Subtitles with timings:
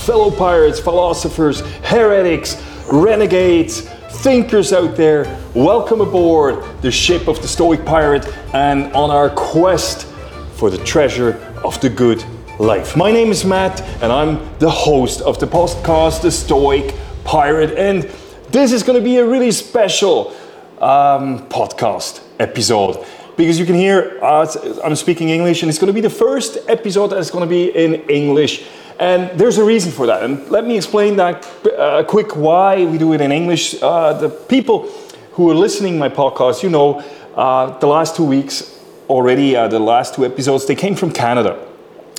[0.00, 2.56] Fellow pirates, philosophers, heretics,
[2.90, 3.82] renegades,
[4.22, 10.06] thinkers out there, welcome aboard the ship of the Stoic Pirate and on our quest
[10.54, 12.24] for the treasure of the good
[12.58, 12.96] life.
[12.96, 18.04] My name is Matt and I'm the host of the podcast, The Stoic Pirate, and
[18.50, 20.34] this is going to be a really special
[20.80, 23.04] um, podcast episode
[23.36, 24.46] because you can hear uh,
[24.82, 27.68] I'm speaking English and it's going to be the first episode that's going to be
[27.68, 28.66] in English.
[29.00, 30.22] And there's a reason for that.
[30.22, 33.82] And let me explain that uh, quick why we do it in English.
[33.82, 34.90] Uh, the people
[35.32, 37.02] who are listening my podcast, you know,
[37.34, 41.58] uh, the last two weeks already, uh, the last two episodes, they came from Canada.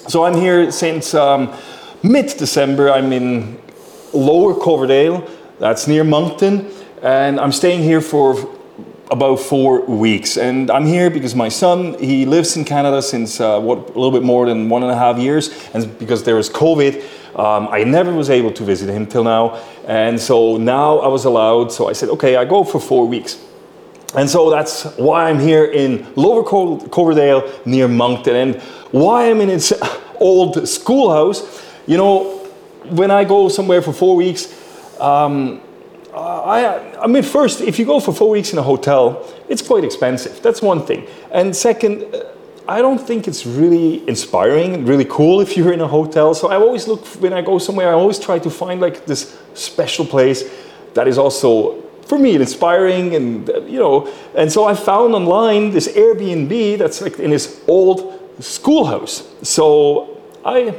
[0.07, 1.53] So I'm here since um,
[2.01, 2.91] mid-December.
[2.91, 3.61] I'm in
[4.11, 6.71] Lower Coverdale, that's near Moncton,
[7.03, 8.35] and I'm staying here for
[9.11, 10.37] about four weeks.
[10.37, 14.11] And I'm here because my son, he lives in Canada since uh, what, a little
[14.11, 15.49] bit more than one and a half years.
[15.73, 17.03] And because there was COVID,
[17.37, 19.61] um, I never was able to visit him till now.
[19.85, 21.73] And so now I was allowed.
[21.73, 23.37] So I said, okay, I go for four weeks.
[24.15, 28.35] And so that's why I'm here in Lower Coverdale near Moncton.
[28.35, 29.73] And why I'm in its
[30.19, 31.61] old schoolhouse.
[31.85, 32.37] You know,
[32.89, 34.57] when I go somewhere for four weeks,
[35.01, 35.61] um,
[36.13, 39.83] I, I mean, first, if you go for four weeks in a hotel, it's quite
[39.83, 40.41] expensive.
[40.41, 41.07] That's one thing.
[41.31, 42.05] And second,
[42.67, 46.33] I don't think it's really inspiring, really cool if you're in a hotel.
[46.33, 49.37] So I always look, when I go somewhere, I always try to find like this
[49.53, 50.43] special place
[50.93, 54.11] that is also, for me, inspiring and, you know.
[54.35, 59.27] And so I found online this Airbnb that's like in this old schoolhouse.
[59.43, 60.75] So I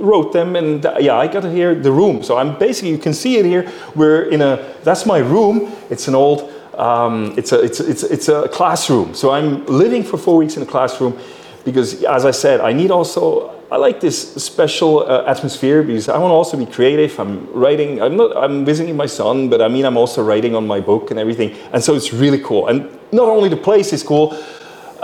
[0.00, 2.22] wrote them and uh, yeah i got here the room.
[2.22, 3.70] So i'm basically you can see it here.
[3.94, 5.72] We're in a that's my room.
[5.90, 9.14] It's an old um, it's a it's it's it's a classroom.
[9.14, 11.18] So i'm living for four weeks in a classroom
[11.64, 16.18] because as i said i need also i like this special uh, atmosphere because i
[16.18, 17.18] want to also be creative.
[17.18, 20.66] I'm writing i'm not i'm visiting my son but i mean i'm also writing on
[20.66, 21.56] my book and everything.
[21.72, 22.68] And so it's really cool.
[22.68, 24.36] And not only the place is cool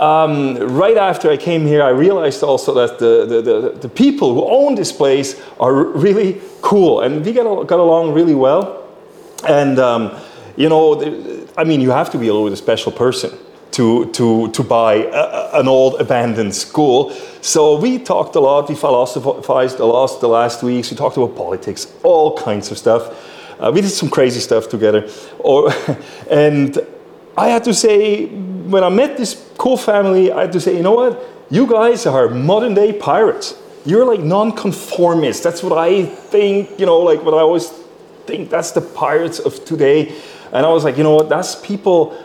[0.01, 4.33] um, right after I came here, I realized also that the, the, the, the, people
[4.33, 8.89] who own this place are really cool and we got, got along really well.
[9.47, 10.19] And, um,
[10.57, 13.37] you know, I mean, you have to be a little bit a special person
[13.73, 17.11] to, to, to buy a, an old abandoned school.
[17.41, 21.35] So we talked a lot, we philosophized a lot the last weeks, we talked about
[21.35, 23.29] politics, all kinds of stuff.
[23.59, 25.07] Uh, we did some crazy stuff together.
[25.37, 25.71] Or,
[26.31, 26.79] and
[27.37, 30.83] I had to say, when I met this cool family, I had to say, you
[30.83, 31.21] know what?
[31.49, 33.55] You guys are modern day pirates.
[33.85, 35.43] You're like non-conformists.
[35.43, 37.69] That's what I think, you know, like what I always
[38.25, 40.15] think that's the pirates of today.
[40.53, 41.29] And I was like, you know what?
[41.29, 42.17] That's people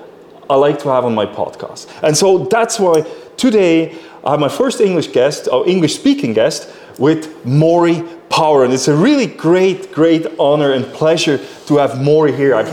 [0.50, 1.88] I like to have on my podcast.
[2.02, 3.02] And so that's why
[3.36, 8.64] today I have my first English guest, or English speaking guest, with Maury Power.
[8.64, 12.54] And it's a really great, great honor and pleasure to have Maury here.
[12.54, 12.72] I've,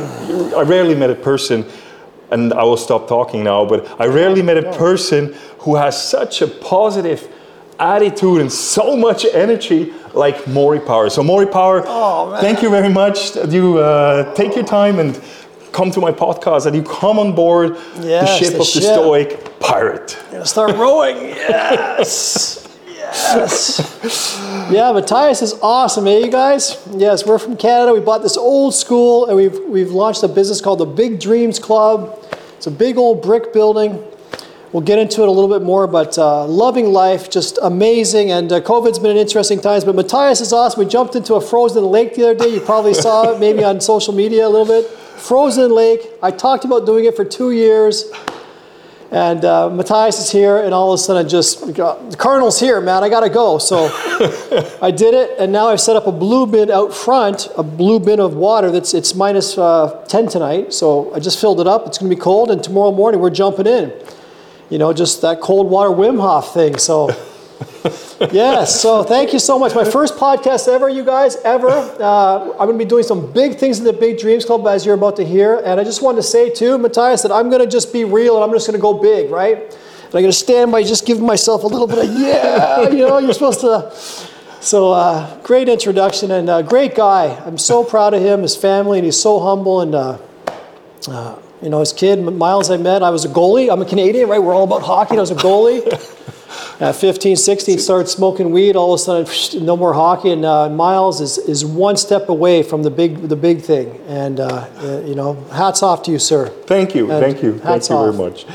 [0.53, 1.65] I rarely met a person
[2.33, 6.41] and I will stop talking now, but I rarely met a person who has such
[6.41, 7.27] a positive
[7.79, 11.09] attitude and so much energy like Maury Power.
[11.09, 15.21] So Maury Power, oh, thank you very much that you uh, take your time and
[15.71, 18.83] come to my podcast, that you come on board yes, the ship the of ship.
[18.83, 20.17] the Stoic Pirate.
[20.25, 22.59] You're gonna start rowing, yes.
[23.13, 24.39] Yes.
[24.71, 26.81] yeah, Matthias is awesome, eh, you guys?
[26.91, 27.93] Yes, we're from Canada.
[27.93, 31.59] We bought this old school and we've, we've launched a business called the Big Dreams
[31.59, 32.22] Club.
[32.63, 34.01] It's a big old brick building.
[34.71, 38.31] We'll get into it a little bit more, but uh, loving life, just amazing.
[38.31, 40.79] And uh, COVID's been an interesting times, but Matthias is awesome.
[40.79, 42.53] We jumped into a frozen lake the other day.
[42.53, 44.89] You probably saw it maybe on social media a little bit.
[44.89, 46.09] Frozen lake.
[46.23, 48.09] I talked about doing it for two years.
[49.13, 52.81] And uh, Matthias is here, and all of a sudden, I just the Cardinals here,
[52.81, 53.03] man.
[53.03, 53.59] I gotta go.
[53.59, 53.85] So
[54.81, 57.99] I did it, and now I've set up a blue bin out front, a blue
[57.99, 58.71] bin of water.
[58.71, 60.73] That's it's minus, uh, 10 tonight.
[60.73, 61.85] So I just filled it up.
[61.85, 63.93] It's gonna be cold, and tomorrow morning we're jumping in.
[64.71, 66.79] You know, just that cold water Wim Hof thing.
[66.79, 67.09] So
[68.31, 69.73] yes, so thank you so much.
[69.73, 71.69] My first podcast ever, you guys, ever.
[71.69, 74.85] Uh, I'm going to be doing some big things in the Big Dreams Club, as
[74.85, 75.61] you're about to hear.
[75.65, 78.35] And I just wanted to say, too, Matthias, that I'm going to just be real
[78.35, 79.57] and I'm just going to go big, right?
[79.57, 79.73] And
[80.05, 83.17] I'm going to stand by just giving myself a little bit of, yeah, you know,
[83.17, 83.91] you're supposed to.
[84.61, 87.35] So, uh, great introduction and uh, great guy.
[87.45, 89.81] I'm so proud of him, his family, and he's so humble.
[89.81, 90.17] And, uh,
[91.07, 93.71] uh, you know, his kid, Miles, I met, I was a goalie.
[93.71, 94.41] I'm a Canadian, right?
[94.41, 95.17] We're all about hockey.
[95.17, 95.81] I was a goalie.
[96.79, 98.75] At 15, 16, started smoking weed.
[98.75, 100.31] All of a sudden, no more hockey.
[100.31, 103.99] And uh, Miles is, is one step away from the big the big thing.
[104.07, 104.67] And uh,
[105.05, 106.49] you know, hats off to you, sir.
[106.65, 108.45] Thank you, and thank you, thank you very much.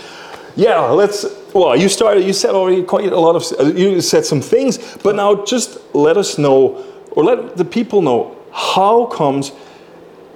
[0.57, 1.25] Yeah, let's.
[1.55, 2.25] Well, you started.
[2.25, 3.45] You said already quite a lot of.
[3.59, 8.03] Uh, you said some things, but now just let us know or let the people
[8.03, 9.53] know how comes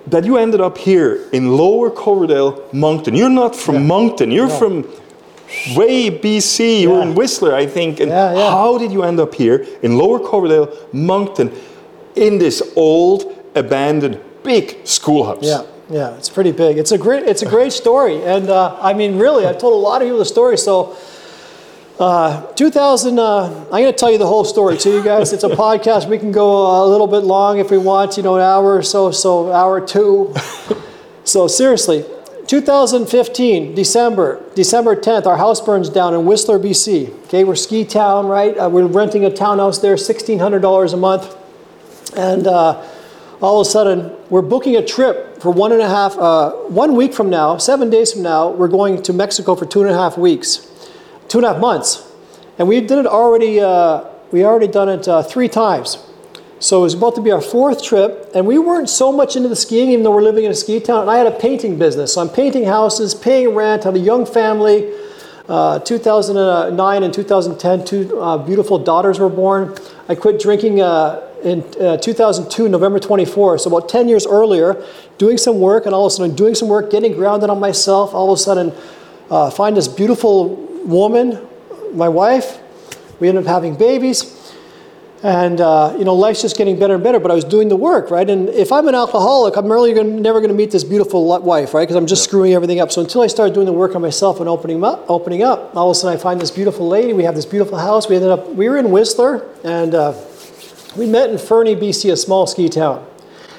[0.07, 3.15] that you ended up here in Lower Coverdale, Moncton.
[3.15, 4.31] You're not from Moncton.
[4.31, 4.59] You're No.
[4.59, 4.85] from
[5.77, 6.81] way BC.
[6.83, 8.01] You were in Whistler, I think.
[8.01, 8.51] And Yeah, yeah.
[8.51, 11.51] how did you end up here in Lower Coverdale, Moncton,
[12.15, 15.45] in this old, abandoned, big schoolhouse?
[15.45, 16.79] Yeah, yeah, it's pretty big.
[16.79, 19.77] It's a great, it's a great story, and uh, I mean, really, I've told a
[19.77, 20.57] lot of people the story.
[20.59, 20.97] So,
[21.99, 25.33] uh, 2000, uh, I'm going to tell you the whole story to you guys.
[25.33, 26.09] It's a podcast.
[26.09, 28.83] We can go a little bit long if we want, you know, an hour or
[28.83, 30.35] so, so hour two.
[31.25, 32.05] so seriously,
[32.47, 37.11] 2015, December, December 10th, our house burns down in Whistler, BC.
[37.25, 38.57] Okay, we're ski town, right?
[38.57, 41.37] Uh, we're renting a townhouse there, $1,600 a month,
[42.17, 42.47] and.
[42.47, 42.85] Uh,
[43.43, 46.95] all of a sudden we're booking a trip for one and a half uh, one
[46.95, 49.95] week from now seven days from now we're going to mexico for two and a
[49.95, 50.71] half weeks
[51.29, 52.09] two and a half months
[52.59, 55.99] and we did it already uh, we already done it uh, three times
[56.63, 59.49] so it was about to be our fourth trip and we weren't so much into
[59.49, 61.01] the skiing even though we're living in a ski town.
[61.01, 62.15] And i had a painting business.
[62.15, 64.93] So i'm painting houses paying rent had a young family.
[65.49, 69.75] Uh, 2009 and 2010 two uh, beautiful daughters were born.
[70.09, 74.81] I quit drinking uh, in uh, 2002, November 24, so about 10 years earlier,
[75.19, 78.15] doing some work, and all of a sudden doing some work, getting grounded on myself.
[78.15, 78.73] All of a sudden,
[79.29, 80.55] uh, find this beautiful
[80.85, 81.41] woman,
[81.95, 82.61] my wife.
[83.19, 84.23] We end up having babies,
[85.23, 87.21] and uh, you know, life's just getting better and better.
[87.21, 88.29] But I was doing the work, right?
[88.29, 91.75] And if I'm an alcoholic, I'm really gonna, never going to meet this beautiful wife,
[91.75, 91.83] right?
[91.83, 92.91] Because I'm just screwing everything up.
[92.91, 95.91] So until I started doing the work on myself and opening up, opening up, all
[95.91, 97.13] of a sudden I find this beautiful lady.
[97.13, 98.09] We have this beautiful house.
[98.09, 99.95] We ended up, we were in Whistler, and.
[99.95, 100.15] Uh,
[100.97, 103.07] we met in Fernie, BC, a small ski town.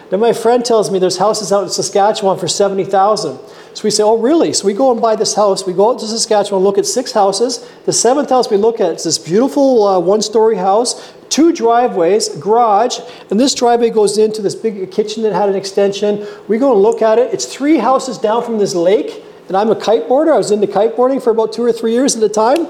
[0.10, 3.40] Then my friend tells me there's houses out in Saskatchewan for 70,000.
[3.74, 4.54] So we say, oh, really?
[4.54, 5.66] So we go and buy this house.
[5.66, 7.68] We go out to Saskatchewan, look at six houses.
[7.86, 12.30] The seventh house we look at is this beautiful uh, one story house, two driveways,
[12.38, 13.00] garage,
[13.32, 16.28] and this driveway goes into this big kitchen that had an extension.
[16.48, 17.34] We go and look at it.
[17.34, 19.24] It's three houses down from this lake.
[19.48, 20.32] And I'm a kiteboarder.
[20.32, 22.68] I was into kiteboarding for about two or three years at the time.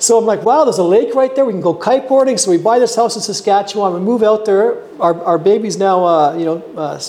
[0.00, 1.44] So I'm like, wow, there's a lake right there.
[1.44, 2.40] We can go kiteboarding.
[2.40, 3.94] So we buy this house in Saskatchewan.
[3.94, 4.82] We move out there.
[4.98, 7.00] Our, our baby's now, uh, you know, uh,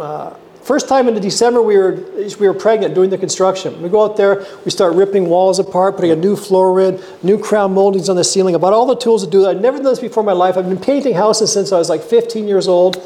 [0.00, 0.36] uh,
[0.70, 1.94] first time in December we were
[2.38, 3.82] we were pregnant doing the construction.
[3.82, 4.46] We go out there.
[4.64, 8.22] We start ripping walls apart, putting a new floor in, new crown moldings on the
[8.22, 8.54] ceiling.
[8.54, 9.48] About all the tools to do that.
[9.56, 10.56] I've never done this before in my life.
[10.56, 13.02] I've been painting houses since I was like 15 years old.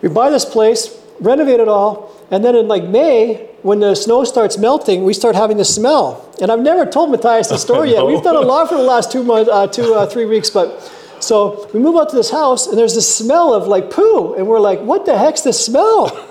[0.00, 4.24] We buy this place, renovate it all, and then in like May, when the snow
[4.24, 6.26] starts melting, we start having the smell.
[6.40, 8.06] And I've never told Matthias the story yet.
[8.06, 10.90] We've done a lot for the last two months, uh, two, uh, three weeks, but
[11.20, 14.46] so we move out to this house, and there's this smell of like poo, and
[14.46, 16.28] we're like, "What the heck's this smell?"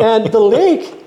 [0.00, 1.06] And the lake,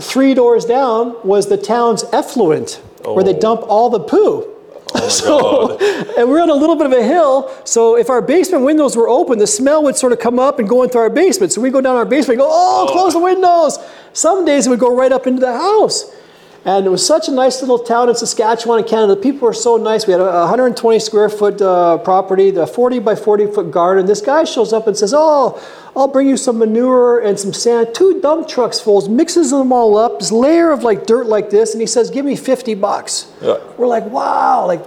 [0.00, 3.38] three doors down, was the town's effluent, where they Oh.
[3.40, 4.46] dump all the poo.
[4.92, 5.78] Oh so,
[6.18, 7.48] and we're on a little bit of a hill.
[7.64, 10.68] So if our basement windows were open, the smell would sort of come up and
[10.68, 11.52] go into our basement.
[11.52, 13.78] So we go down our basement and go, oh, close the windows.
[14.14, 16.12] Some days it would go right up into the house.
[16.62, 19.14] And it was such a nice little town in Saskatchewan, in Canada.
[19.14, 20.06] The people were so nice.
[20.06, 24.04] We had a 120 square foot uh, property, the 40 by 40 foot garden.
[24.04, 25.58] This guy shows up and says, "Oh,
[25.96, 27.94] I'll bring you some manure and some sand.
[27.94, 31.72] Two dump trucks fulls, mixes them all up, this layer of like dirt like this,
[31.72, 33.56] and he says, "Give me 50 bucks." Yeah.
[33.78, 34.84] We're like, "Wow!" Like,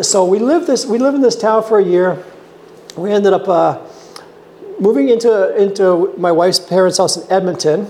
[0.00, 0.86] so we live this.
[0.86, 2.24] We live in this town for a year.
[2.96, 3.80] We ended up uh,
[4.80, 7.86] moving into into my wife's parents' house in Edmonton.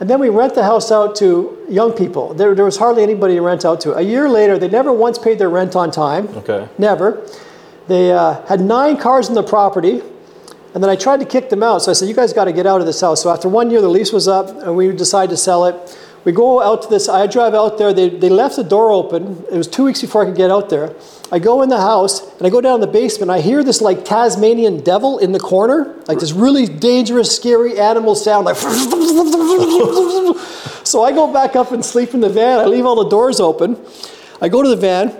[0.00, 2.34] And then we rent the house out to young people.
[2.34, 3.94] There, there was hardly anybody to rent out to.
[3.94, 6.28] A year later, they never once paid their rent on time.
[6.36, 6.68] Okay.
[6.78, 7.26] Never.
[7.86, 10.02] They uh, had nine cars in the property.
[10.74, 11.82] And then I tried to kick them out.
[11.82, 13.22] So I said, You guys got to get out of this house.
[13.22, 15.98] So after one year, the lease was up, and we decided to sell it.
[16.24, 17.08] We go out to this.
[17.08, 17.92] I drive out there.
[17.92, 19.44] They, they left the door open.
[19.50, 20.94] It was two weeks before I could get out there.
[21.30, 23.30] I go in the house, and I go down the basement.
[23.30, 28.14] I hear this like Tasmanian devil in the corner, like this really dangerous, scary animal
[28.14, 28.56] sound, like.
[28.56, 28.68] so
[31.02, 32.60] I go back up and sleep in the van.
[32.60, 33.76] I leave all the doors open.
[34.40, 35.12] I go to the van,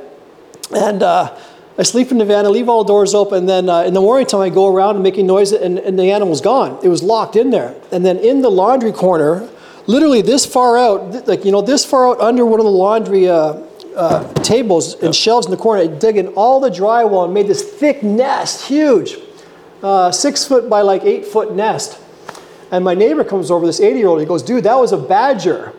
[0.75, 1.37] and uh,
[1.77, 2.47] I sleep in the van.
[2.47, 3.41] I leave all the doors open.
[3.41, 5.99] And then uh, in the morning time, I go around and making noise, and, and
[5.99, 6.79] the animal's gone.
[6.83, 7.75] It was locked in there.
[7.93, 9.51] And then in the laundry corner,
[9.87, 13.29] literally this far out, like you know, this far out under one of the laundry
[13.29, 13.55] uh,
[13.97, 17.47] uh, tables and shelves in the corner, I dug in all the drywall and made
[17.47, 19.19] this thick nest, huge,
[19.83, 22.01] uh, six foot by like eight foot nest.
[22.71, 24.21] And my neighbor comes over, this 80 year old.
[24.21, 25.73] He goes, "Dude, that was a badger."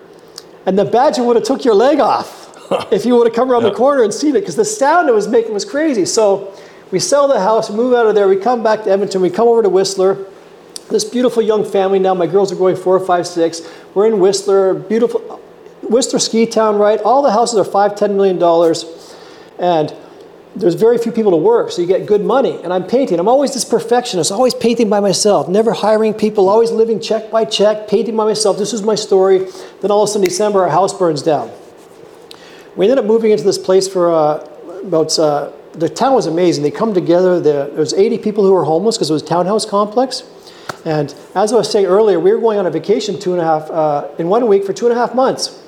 [0.66, 2.46] And the badger would have took your leg off
[2.92, 5.14] if you would have come around the corner and seen it because the sound it
[5.14, 6.06] was making was crazy.
[6.06, 6.54] So
[6.92, 9.48] we sell the house, move out of there, we come back to Edmonton, we come
[9.48, 10.26] over to Whistler.
[10.90, 13.62] This beautiful young family now, my girls are going four, five, six.
[13.94, 15.20] We're in Whistler, beautiful
[15.82, 17.00] Whistler ski town, right?
[17.02, 18.86] All the houses are five, ten million dollars.
[19.58, 19.96] And
[20.56, 22.62] there's very few people to work, so you get good money.
[22.64, 23.20] And I'm painting.
[23.20, 27.46] I'm always this perfectionist, always painting by myself, never hiring people, always living check by
[27.46, 28.58] check, painting by myself.
[28.58, 29.40] This is my story.
[29.82, 31.52] Then all of a sudden, December, our house burns down.
[32.76, 34.48] We ended up moving into this place for uh,
[34.84, 36.64] about, uh, the town was amazing.
[36.64, 39.66] They come together, there was 80 people who were homeless because it was a townhouse
[39.66, 40.24] complex.
[40.86, 43.44] And as I was saying earlier, we were going on a vacation two and a
[43.44, 45.62] half, uh, in one week for two and a half months.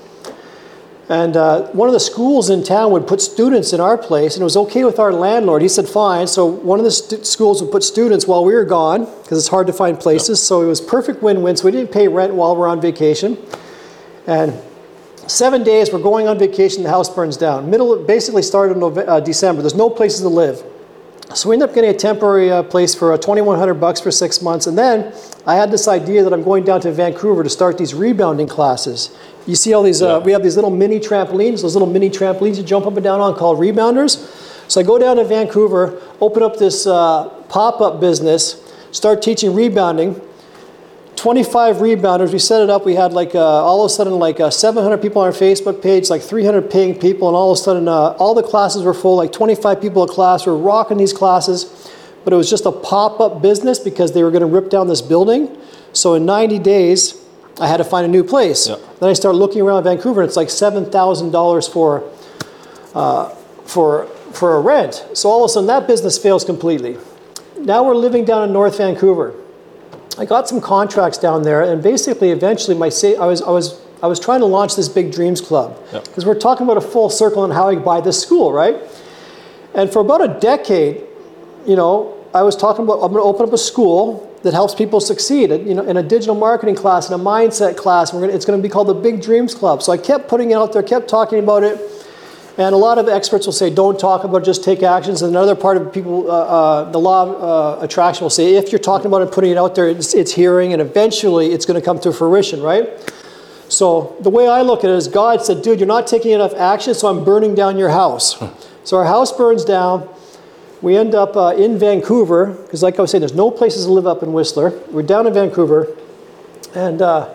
[1.09, 4.41] And uh, one of the schools in town would put students in our place, and
[4.41, 5.61] it was okay with our landlord.
[5.61, 6.27] He said, fine.
[6.27, 9.47] So one of the st- schools would put students while we were gone, because it's
[9.47, 10.43] hard to find places.
[10.43, 11.55] So it was perfect win win.
[11.55, 13.37] So we didn't pay rent while we're on vacation.
[14.27, 14.53] And
[15.27, 17.69] seven days, we're going on vacation, the house burns down.
[17.69, 19.61] Middle, basically started in Nove- uh, December.
[19.61, 20.61] There's no places to live.
[21.33, 24.41] So we ended up getting a temporary uh, place for uh, 2,100 bucks for six
[24.41, 24.65] months.
[24.65, 25.13] And then
[25.45, 29.15] I had this idea that I'm going down to Vancouver to start these rebounding classes.
[29.45, 30.17] You see all these, uh, Yeah.
[30.19, 33.19] we have these little mini trampolines, those little mini trampolines you jump up and down
[33.19, 34.17] on called rebounders.
[34.69, 38.55] So I go down to Vancouver, open up this uh, pop up business,
[38.91, 40.19] start teaching rebounding.
[41.17, 42.31] 25 rebounders.
[42.31, 42.85] We set it up.
[42.85, 45.81] We had like uh, all of a sudden like uh, 700 people on our Facebook
[45.81, 48.93] page, like 300 paying people, and all of a sudden uh, all the classes were
[48.93, 49.17] full.
[49.17, 50.45] Like 25 people a class.
[50.45, 51.91] We're rocking these classes,
[52.23, 55.01] but it was just a pop-up business because they were going to rip down this
[55.01, 55.57] building.
[55.91, 57.25] So in 90 days,
[57.59, 58.67] I had to find a new place.
[58.69, 58.75] Yeah.
[58.99, 62.07] Then I started looking around Vancouver, and it's like seven thousand dollars for
[62.93, 63.29] uh,
[63.65, 65.03] for for a rent.
[65.13, 66.97] So all of a sudden that business fails completely.
[67.57, 69.33] Now we're living down in North Vancouver.
[70.19, 73.79] I got some contracts down there, and basically, eventually, my sa- I was I was
[74.01, 76.03] I was trying to launch this Big Dreams Club Yep.
[76.05, 78.77] because we're talking about a full circle on how I buy this school, right?
[79.73, 81.03] And for about a decade,
[81.65, 84.75] you know, I was talking about I'm going to open up a school that helps
[84.75, 88.13] people succeed, you know, in a digital marketing class, in a mindset class.
[88.13, 89.81] We're gonna, it's going to be called the Big Dreams Club.
[89.81, 91.79] So I kept putting it out there, kept talking about it.
[92.57, 95.21] And a lot of experts will say, don't talk about it, just take actions.
[95.21, 98.71] And another part of people, uh, uh, the law of uh, attraction will say, if
[98.71, 101.67] you're talking about it, and putting it out there, it's, it's hearing, and eventually it's
[101.67, 102.89] going to come to fruition, right?
[103.69, 106.55] So the way I look at it is God said, dude, you're not taking enough
[106.55, 108.41] action, so I'm burning down your house.
[108.83, 110.09] so our house burns down.
[110.81, 113.91] We end up uh, in Vancouver, because like I was saying, there's no places to
[113.91, 114.71] live up in Whistler.
[114.89, 115.95] We're down in Vancouver,
[116.73, 117.29] and uh,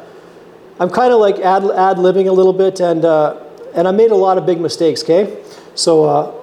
[0.80, 3.40] I'm kind of like ad, ad libbing a little bit, and uh,
[3.74, 5.02] and I made a lot of big mistakes.
[5.02, 5.42] Okay,
[5.74, 6.34] so uh,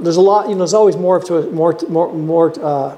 [0.00, 0.48] there's a lot.
[0.48, 2.96] You know, there's always more to more more more uh,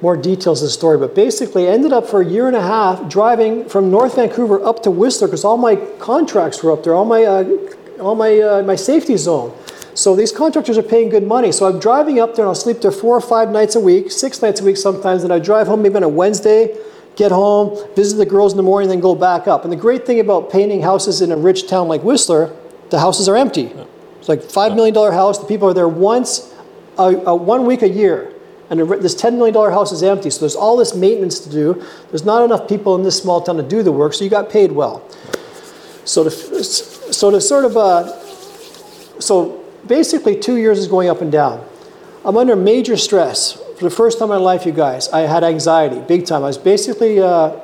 [0.00, 0.98] more details of the story.
[0.98, 4.62] But basically, I ended up for a year and a half driving from North Vancouver
[4.64, 7.44] up to Whistler because all my contracts were up there, all my uh,
[8.00, 9.56] all my uh, my safety zone.
[9.94, 11.52] So these contractors are paying good money.
[11.52, 14.10] So I'm driving up there and I'll sleep there four or five nights a week,
[14.10, 15.22] six nights a week sometimes.
[15.22, 16.74] And I drive home maybe on a Wednesday,
[17.14, 19.64] get home, visit the girls in the morning, then go back up.
[19.64, 22.56] And the great thing about painting houses in a rich town like Whistler,
[22.92, 23.72] the houses are empty.
[24.20, 25.38] It's like $5 million house.
[25.38, 26.54] The people are there once,
[26.96, 28.32] a, a one week a year.
[28.70, 30.30] And the- this $10 million house is empty.
[30.30, 31.84] So there's all this maintenance to do.
[32.10, 34.48] There's not enough people in this small town to do the work, so you got
[34.48, 35.02] paid well.
[36.04, 38.18] So to, so to sort of, uh,
[39.20, 41.66] so basically two years is going up and down.
[42.24, 43.54] I'm under major stress.
[43.78, 46.42] For the first time in my life, you guys, I had anxiety, big time.
[46.44, 47.58] I was basically uh,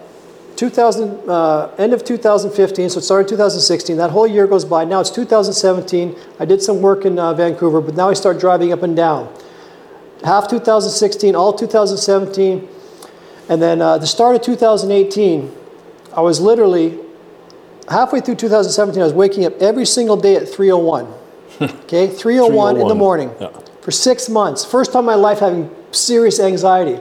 [0.58, 3.96] 2000, uh, end of 2015, so it started 2016.
[3.96, 4.84] That whole year goes by.
[4.84, 6.16] Now it's 2017.
[6.40, 9.32] I did some work in uh, Vancouver, but now I start driving up and down.
[10.24, 12.68] Half 2016, all 2017,
[13.48, 15.54] and then uh, the start of 2018,
[16.12, 16.98] I was literally
[17.88, 19.00] halfway through 2017.
[19.00, 21.14] I was waking up every single day at 3:01.
[21.60, 23.50] Okay, 3:01 in the morning yeah.
[23.80, 24.64] for six months.
[24.64, 27.00] First time in my life having serious anxiety.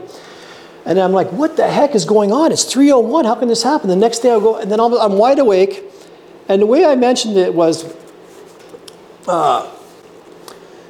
[0.87, 2.53] And I'm like, what the heck is going on?
[2.53, 3.25] It's 3:01.
[3.25, 3.89] How can this happen?
[3.89, 5.83] The next day I go, and then I'm, I'm wide awake.
[6.47, 7.93] And the way I mentioned it was,
[9.27, 9.69] uh,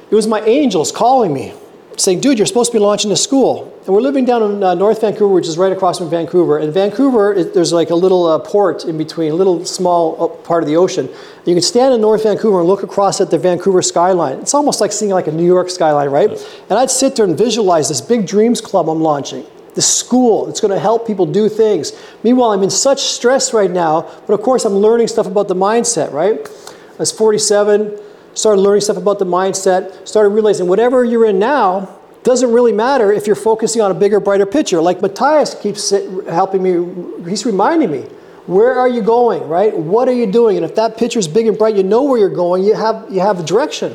[0.08, 1.52] it was my angels calling me,
[1.96, 3.74] saying, dude, you're supposed to be launching a school.
[3.86, 6.58] And we're living down in uh, North Vancouver, which is right across from Vancouver.
[6.58, 10.28] And Vancouver, it, there's like a little uh, port in between, a little small uh,
[10.28, 11.08] part of the ocean.
[11.44, 14.38] You can stand in North Vancouver and look across at the Vancouver skyline.
[14.38, 16.30] It's almost like seeing like a New York skyline, right?
[16.70, 19.44] And I'd sit there and visualize this big dreams club I'm launching.
[19.78, 20.48] This school.
[20.48, 21.92] It's going to help people do things.
[22.24, 25.54] Meanwhile, I'm in such stress right now, but of course, I'm learning stuff about the
[25.54, 26.34] mindset, right?
[26.34, 27.96] I was 47,
[28.34, 33.12] started learning stuff about the mindset, started realizing whatever you're in now doesn't really matter
[33.12, 34.80] if you're focusing on a bigger, brighter picture.
[34.80, 35.90] Like Matthias keeps
[36.28, 38.00] helping me, he's reminding me,
[38.46, 39.72] where are you going, right?
[39.76, 40.56] What are you doing?
[40.56, 43.06] And if that picture is big and bright, you know where you're going, you have,
[43.12, 43.94] you have a direction.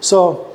[0.00, 0.53] So,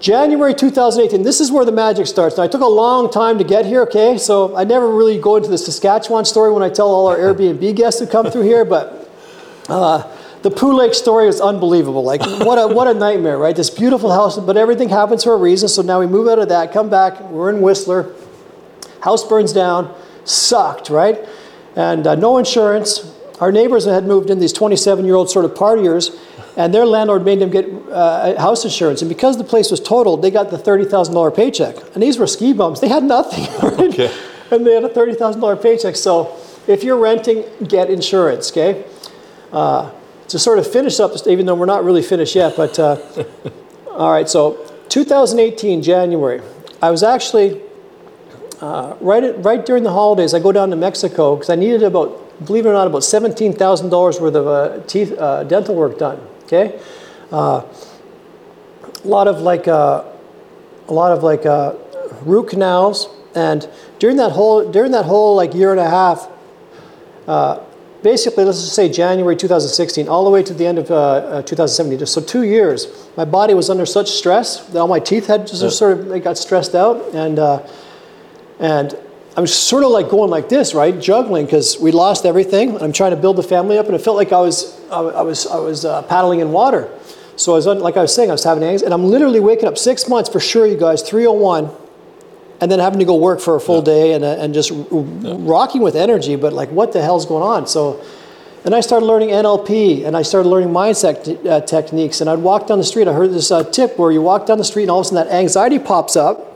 [0.00, 2.36] January 2018, this is where the magic starts.
[2.36, 4.16] Now, I took a long time to get here, okay?
[4.16, 7.74] So, I never really go into the Saskatchewan story when I tell all our Airbnb
[7.76, 9.10] guests who come through here, but
[9.68, 10.08] uh,
[10.42, 12.04] the Poo Lake story is unbelievable.
[12.04, 13.56] Like, what a, what a nightmare, right?
[13.56, 15.68] This beautiful house, but everything happens for a reason.
[15.68, 18.14] So now we move out of that, come back, we're in Whistler,
[19.00, 19.92] house burns down,
[20.24, 21.18] sucked, right?
[21.74, 23.12] And uh, no insurance.
[23.40, 26.16] Our neighbors had moved in, these 27 year old sort of partiers,
[26.58, 29.00] and their landlord made them get uh, house insurance.
[29.00, 31.76] And because the place was totaled, they got the $30,000 paycheck.
[31.94, 33.94] And these were ski bums, they had nothing, right?
[33.94, 34.12] Okay.
[34.50, 35.94] And they had a $30,000 paycheck.
[35.94, 36.36] So
[36.66, 38.84] if you're renting, get insurance, okay?
[39.52, 39.92] Uh,
[40.26, 43.00] to sort of finish up, even though we're not really finished yet, but uh,
[43.92, 46.42] all right, so 2018, January,
[46.82, 47.62] I was actually,
[48.60, 51.84] uh, right, at, right during the holidays, I go down to Mexico because I needed
[51.84, 56.20] about, believe it or not, about $17,000 worth of uh, teeth, uh, dental work done,
[56.48, 56.80] okay?
[57.30, 57.62] Uh,
[59.04, 60.04] a lot of like, uh,
[60.88, 61.44] a lot of like
[62.22, 66.28] root canals, and during that whole, during that whole like year and a half,
[68.02, 71.42] basically, let's just say January 2016, all the way to the end of uh, uh,
[71.42, 72.06] 2017.
[72.06, 75.62] So two years, my body was under such stress that all my teeth had just
[75.62, 75.68] yeah.
[75.68, 77.66] sort of they got stressed out, and uh,
[78.58, 78.96] and
[79.38, 82.76] I was sort of like going like this, right, juggling because we lost everything.
[82.82, 85.22] I'm trying to build the family up, and it felt like I was I, I
[85.22, 86.90] was I was uh, paddling in water.
[87.36, 89.68] So I was like I was saying, I was having anxiety, and I'm literally waking
[89.68, 91.70] up six months for sure, you guys, 301
[92.60, 93.84] and then having to go work for a full yeah.
[93.84, 95.36] day and, uh, and just yeah.
[95.38, 97.68] rocking with energy, but like, what the hell's going on?
[97.68, 98.04] So,
[98.64, 102.20] and I started learning NLP and I started learning mindset t- uh, techniques.
[102.20, 103.06] And I'd walk down the street.
[103.06, 105.08] I heard this uh, tip where you walk down the street and all of a
[105.08, 106.47] sudden that anxiety pops up.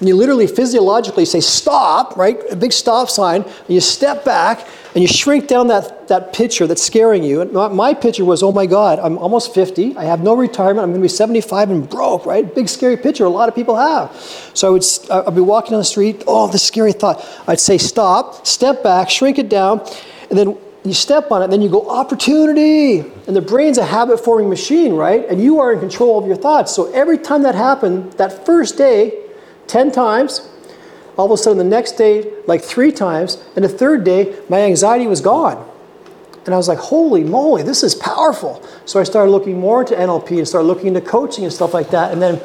[0.00, 2.38] And you literally physiologically say, stop, right?
[2.50, 3.42] A big stop sign.
[3.42, 7.42] And you step back and you shrink down that, that picture that's scaring you.
[7.42, 9.98] And my picture was, oh my God, I'm almost 50.
[9.98, 10.84] I have no retirement.
[10.84, 12.52] I'm going to be 75 and broke, right?
[12.54, 13.26] Big scary picture.
[13.26, 14.10] A lot of people have.
[14.54, 14.84] So I would,
[15.28, 16.24] I'd be walking down the street.
[16.26, 17.22] Oh, this scary thought.
[17.46, 19.86] I'd say, stop, step back, shrink it down,
[20.30, 23.00] and then you step on it, and then you go, opportunity.
[23.00, 25.28] And the brain's a habit forming machine, right?
[25.28, 26.74] And you are in control of your thoughts.
[26.74, 29.26] So every time that happened, that first day,
[29.70, 30.48] 10 times,
[31.16, 34.60] all of a sudden, the next day, like three times, and the third day, my
[34.62, 35.66] anxiety was gone.
[36.44, 38.66] And I was like, holy moly, this is powerful.
[38.84, 41.90] So I started looking more into NLP and started looking into coaching and stuff like
[41.90, 42.12] that.
[42.12, 42.40] And then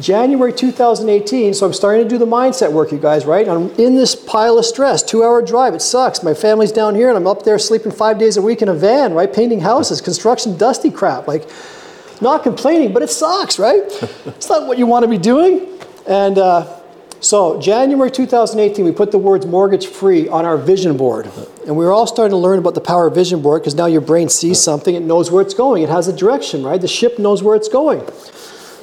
[0.00, 3.48] January 2018, so I'm starting to do the mindset work, you guys, right?
[3.48, 5.74] I'm in this pile of stress, two hour drive.
[5.74, 6.22] It sucks.
[6.22, 8.74] My family's down here and I'm up there sleeping five days a week in a
[8.74, 9.32] van, right?
[9.32, 11.26] Painting houses, construction, dusty crap.
[11.26, 11.50] Like,
[12.20, 13.82] not complaining, but it sucks, right?
[14.26, 15.78] it's not what you want to be doing.
[16.08, 16.74] And, uh,
[17.20, 21.28] so, January 2018, we put the words mortgage free on our vision board.
[21.66, 23.86] And we were all starting to learn about the power of vision board because now
[23.86, 26.80] your brain sees something, it knows where it's going, it has a direction, right?
[26.80, 28.08] The ship knows where it's going.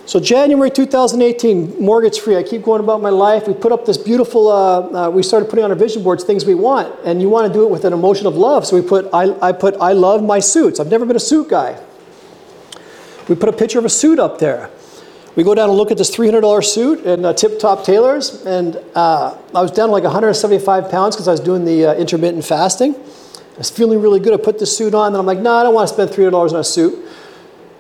[0.06, 2.36] So, January 2018, mortgage free.
[2.36, 3.48] I keep going about my life.
[3.48, 6.46] We put up this beautiful, uh, uh, we started putting on our vision boards things
[6.46, 6.94] we want.
[7.06, 8.68] And you want to do it with an emotion of love.
[8.68, 10.80] So, we put, I, I put, I love my suits.
[10.80, 11.82] I've never been a suit guy.
[13.30, 14.70] We put a picture of a suit up there
[15.36, 18.78] we go down and look at this $300 suit in uh, Tip Top Tailors, and
[18.96, 22.96] uh, I was down like 175 pounds because I was doing the uh, intermittent fasting.
[22.96, 24.34] I was feeling really good.
[24.34, 26.12] I put the suit on, and I'm like, no, nah, I don't want to spend
[26.12, 27.06] $300 on a suit.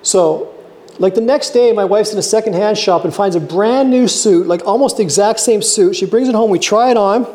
[0.01, 0.53] So,
[0.99, 4.07] like the next day, my wife's in a secondhand shop and finds a brand new
[4.09, 5.95] suit, like almost the exact same suit.
[5.95, 7.25] She brings it home, we try it on,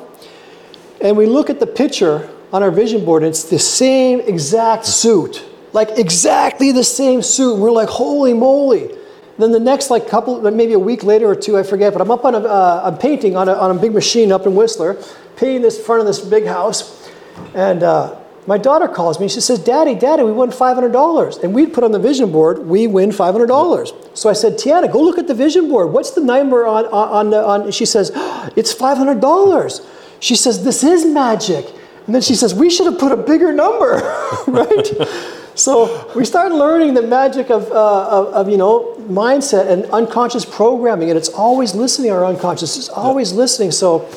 [1.00, 4.84] and we look at the picture on our vision board, and it's the same exact
[4.84, 5.44] suit.
[5.72, 7.56] Like exactly the same suit.
[7.56, 8.99] We're like, holy moly.
[9.40, 12.10] Then the next like couple, maybe a week later or two, I forget, but I'm
[12.10, 15.02] up on a, uh, I'm painting on a, on a big machine up in Whistler,
[15.36, 17.08] painting this front of this big house,
[17.54, 19.28] and uh, my daughter calls me.
[19.28, 22.30] She says, "Daddy, Daddy, we won five hundred dollars." And we'd put on the vision
[22.30, 25.68] board, "We win five hundred dollars." So I said, "Tiana, go look at the vision
[25.68, 25.92] board.
[25.92, 27.70] What's the number on on on?" on?
[27.70, 29.80] She says, oh, "It's five hundred dollars."
[30.20, 31.66] She says, "This is magic."
[32.06, 34.02] And then she says, "We should have put a bigger number,
[34.46, 39.84] right?" So we started learning the magic of, uh, of, of, you know mindset and
[39.86, 42.10] unconscious programming, and it's always listening.
[42.12, 43.38] Our unconscious is always yeah.
[43.38, 43.70] listening.
[43.72, 44.08] So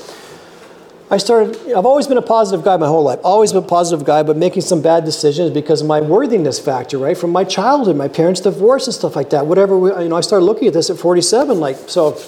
[1.10, 1.56] I started.
[1.74, 3.20] I've always been a positive guy my whole life.
[3.24, 6.98] Always been a positive guy, but making some bad decisions because of my worthiness factor,
[6.98, 7.18] right?
[7.18, 9.46] From my childhood, my parents' divorce and stuff like that.
[9.46, 9.78] Whatever.
[9.78, 11.60] We, you know, I started looking at this at 47.
[11.60, 12.20] Like so.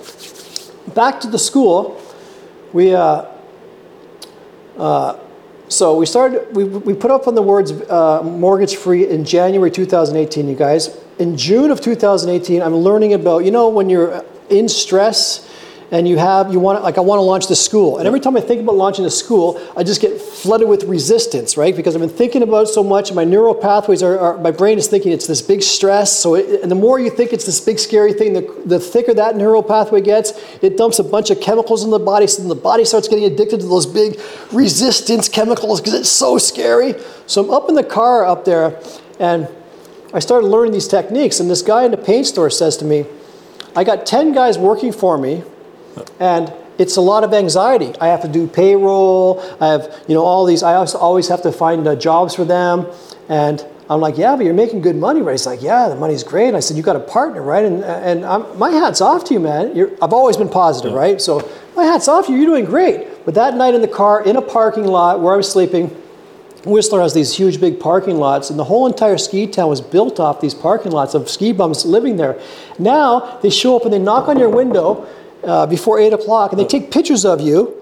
[0.93, 1.99] Back to the school,
[2.73, 2.93] we.
[2.93, 3.25] Uh,
[4.77, 5.17] uh,
[5.67, 9.71] so we started, we, we put up on the words uh, mortgage free in January
[9.71, 10.95] 2018, you guys.
[11.17, 15.49] In June of 2018, I'm learning about, you know, when you're in stress
[15.91, 18.19] and you have you want to, like I want to launch the school, and every
[18.19, 21.75] time I think about launching a school, I just get flooded with resistance, right?
[21.75, 24.87] Because I've been thinking about so much, my neural pathways are, are my brain is
[24.87, 26.11] thinking it's this big stress.
[26.17, 29.13] So, it, and the more you think it's this big scary thing, the, the thicker
[29.13, 30.33] that neural pathway gets.
[30.61, 33.25] It dumps a bunch of chemicals in the body, so then the body starts getting
[33.25, 34.19] addicted to those big
[34.51, 36.95] resistance chemicals because it's so scary.
[37.27, 38.79] So I'm up in the car up there,
[39.19, 39.47] And
[40.13, 43.05] I started learning these techniques, and this guy in the paint store says to me,
[43.75, 45.43] I got 10 guys working for me,
[46.19, 47.93] and it's a lot of anxiety.
[47.99, 49.39] I have to do payroll.
[49.61, 50.63] I have, you know, all these.
[50.63, 52.87] I always have to find uh, jobs for them.
[53.29, 55.33] And I'm like, yeah, but you're making good money, right?
[55.33, 56.47] He's like, yeah, the money's great.
[56.47, 57.63] And I said, you got a partner, right?
[57.63, 59.75] And and I'm, my hat's off to you, man.
[59.75, 60.97] You're, I've always been positive, yeah.
[60.97, 61.21] right?
[61.21, 62.39] So my hat's off to you.
[62.39, 63.25] You're doing great.
[63.25, 65.95] But that night in the car, in a parking lot where I was sleeping,
[66.65, 70.19] Whistler has these huge big parking lots, and the whole entire ski town was built
[70.19, 72.39] off these parking lots of ski bums living there.
[72.79, 75.07] Now they show up and they knock on your window
[75.45, 77.81] uh, before 8 o'clock and they take pictures of you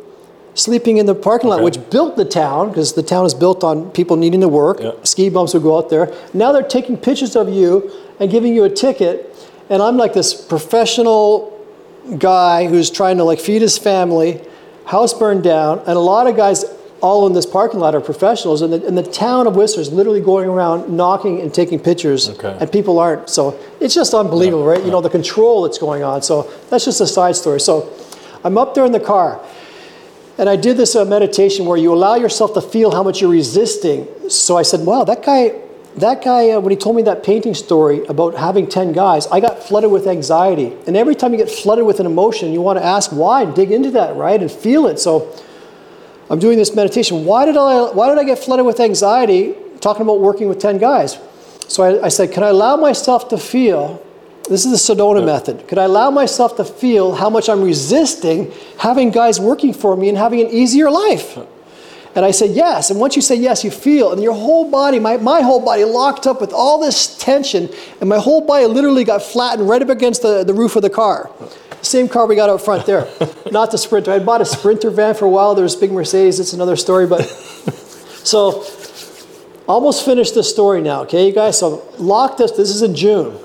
[0.55, 1.65] sleeping in the parking lot, okay.
[1.65, 4.79] which built the town because the town is built on people needing to work.
[5.05, 6.13] Ski bumps would go out there.
[6.33, 9.35] Now they're taking pictures of you and giving you a ticket,
[9.69, 11.49] and I'm like this professional
[12.17, 14.41] guy who's trying to like feed his family.
[14.85, 16.65] House burned down, and a lot of guys
[17.03, 19.91] all in this parking lot are professionals, and the, and the town of Whistler is
[19.91, 22.57] literally going around knocking and taking pictures, okay.
[22.61, 23.29] and people aren't.
[23.29, 24.69] So it's just unbelievable, yeah.
[24.69, 24.79] right?
[24.79, 24.85] Yeah.
[24.85, 26.21] You know, the control that's going on.
[26.21, 27.59] So that's just a side story.
[27.59, 27.91] So
[28.45, 29.43] I'm up there in the car,
[30.37, 33.29] and I did this uh, meditation where you allow yourself to feel how much you're
[33.29, 34.07] resisting.
[34.29, 35.59] So I said, wow, that guy,
[35.97, 39.41] that guy, uh, when he told me that painting story about having 10 guys, I
[39.41, 40.73] got flooded with anxiety.
[40.87, 43.53] And every time you get flooded with an emotion, you want to ask why and
[43.53, 44.39] dig into that, right?
[44.39, 44.99] And feel it.
[44.99, 45.37] So
[46.29, 47.25] I'm doing this meditation.
[47.25, 50.77] Why did I, why did I get flooded with anxiety talking about working with 10
[50.77, 51.19] guys?
[51.67, 54.03] So I, I said, can I allow myself to feel,
[54.49, 55.25] this is the Sedona yeah.
[55.25, 59.95] method, could I allow myself to feel how much I'm resisting having guys working for
[59.95, 61.37] me and having an easier life?
[62.15, 62.91] And I said, yes.
[62.91, 65.83] And once you say yes, you feel, and your whole body, my, my whole body
[65.83, 69.89] locked up with all this tension, and my whole body literally got flattened right up
[69.89, 71.31] against the, the roof of the car.
[71.81, 73.07] Same car we got out front there.
[73.51, 74.11] Not the Sprinter.
[74.11, 75.53] I bought a Sprinter van for a while.
[75.53, 76.39] There was big Mercedes.
[76.39, 77.07] It's another story.
[77.07, 77.23] But
[78.23, 78.63] so
[79.67, 81.01] almost finished the story now.
[81.01, 81.59] Okay, you guys.
[81.59, 82.51] So locked this.
[82.51, 83.37] This is in June.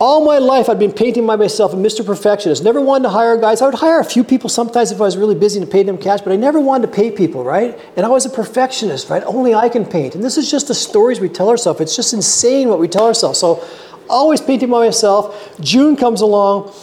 [0.00, 2.04] All my life, I'd been painting by myself a Mr.
[2.04, 2.64] Perfectionist.
[2.64, 3.62] Never wanted to hire guys.
[3.62, 5.98] I would hire a few people sometimes if I was really busy and pay them
[5.98, 7.78] cash, but I never wanted to pay people, right?
[7.96, 9.22] And I was a perfectionist, right?
[9.24, 10.16] Only I can paint.
[10.16, 11.80] And this is just the stories we tell ourselves.
[11.80, 13.38] It's just insane what we tell ourselves.
[13.38, 13.64] So,
[14.08, 15.56] always painting by myself.
[15.60, 16.74] June comes along.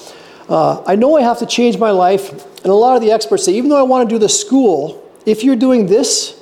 [0.47, 3.43] Uh, I know I have to change my life, and a lot of the experts
[3.43, 6.41] say, even though I want to do the school, if you're doing this,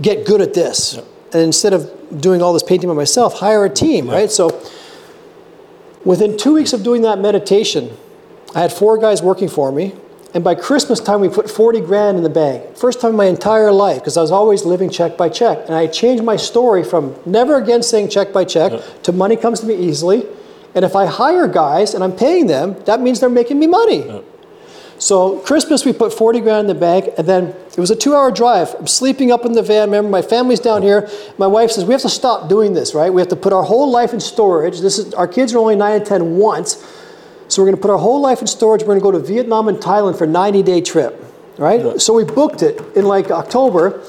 [0.00, 0.94] get good at this.
[1.32, 4.30] And instead of doing all this painting by myself, hire a team, right?
[4.30, 4.62] So
[6.06, 7.94] within two weeks of doing that meditation,
[8.54, 9.92] I had four guys working for me.
[10.32, 12.76] And by Christmas time, we put 40 grand in the bank.
[12.76, 15.58] First time in my entire life, because I was always living check by check.
[15.66, 18.82] And I changed my story from never again saying check by check yeah.
[19.04, 20.26] to money comes to me easily
[20.76, 24.04] and if I hire guys and I'm paying them, that means they're making me money.
[24.06, 24.20] Yeah.
[24.98, 28.14] So Christmas we put 40 grand in the bank and then it was a two
[28.14, 28.74] hour drive.
[28.78, 29.88] I'm sleeping up in the van.
[29.88, 31.08] Remember my family's down here.
[31.38, 33.12] My wife says we have to stop doing this, right?
[33.12, 34.80] We have to put our whole life in storage.
[34.80, 36.84] This is our kids are only nine and 10 once.
[37.48, 38.82] So we're going to put our whole life in storage.
[38.82, 41.22] We're going to go to Vietnam and Thailand for a 90 day trip,
[41.58, 41.84] right?
[41.84, 41.96] Yeah.
[41.98, 44.02] So we booked it in like October.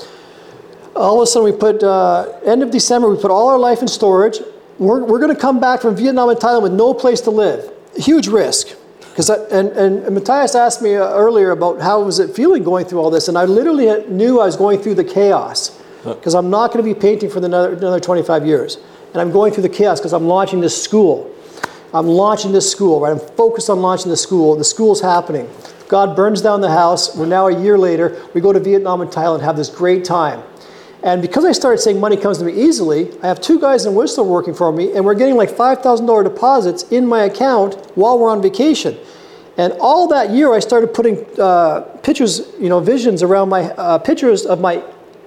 [0.96, 3.84] All of a sudden we put, uh, end of December, we put all our life
[3.84, 4.40] in storage
[4.80, 7.72] we're, we're going to come back from Vietnam and Thailand with no place to live.
[7.96, 8.76] Huge risk.
[9.18, 13.00] Because and, and, Matthias asked me uh, earlier about how was it feeling going through
[13.00, 16.72] all this, and I literally knew I was going through the chaos because I'm not
[16.72, 18.78] going to be painting for another, another 25 years,
[19.14, 21.34] and I'm going through the chaos because I'm launching this school.
[21.96, 23.12] I'm launching this school, right?
[23.12, 24.56] I'm focused on launching the school.
[24.56, 25.50] The school's happening.
[25.88, 27.16] God burns down the house.
[27.16, 28.24] We're now a year later.
[28.36, 30.44] We go to Vietnam and Thailand, have this great time.
[31.04, 33.94] And because I started saying money comes to me easily, I have two guys in
[33.94, 38.32] Whistler working for me, and we're getting like $5,000 deposits in my account while we're
[38.32, 38.98] on vacation.
[39.58, 43.98] And all that year, I started putting uh, pictures, you know, visions around my uh,
[44.00, 44.84] pictures of my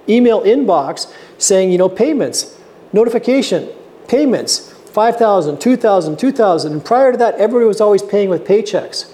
[0.07, 2.57] email inbox saying, you know, payments,
[2.93, 3.69] notification,
[4.07, 6.71] payments, 5,000, 2,000, 2,000.
[6.71, 9.13] And prior to that, everybody was always paying with paychecks.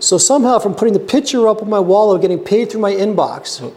[0.00, 2.92] So somehow, from putting the picture up on my wall of getting paid through my
[2.92, 3.72] inbox,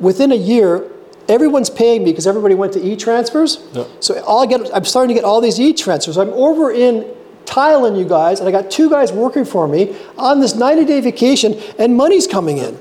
[0.00, 0.90] within a year,
[1.28, 3.58] everyone's paying me because everybody went to e-transfers.
[3.72, 3.84] Yeah.
[4.00, 6.16] So all I get, I'm starting to get all these e-transfers.
[6.16, 7.14] I'm over in
[7.44, 11.54] Thailand, you guys, and I got two guys working for me on this 90-day vacation,
[11.78, 12.78] and money's coming in.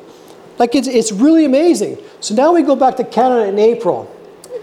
[0.57, 1.97] Like it's, it's really amazing.
[2.19, 4.13] So now we go back to Canada in April.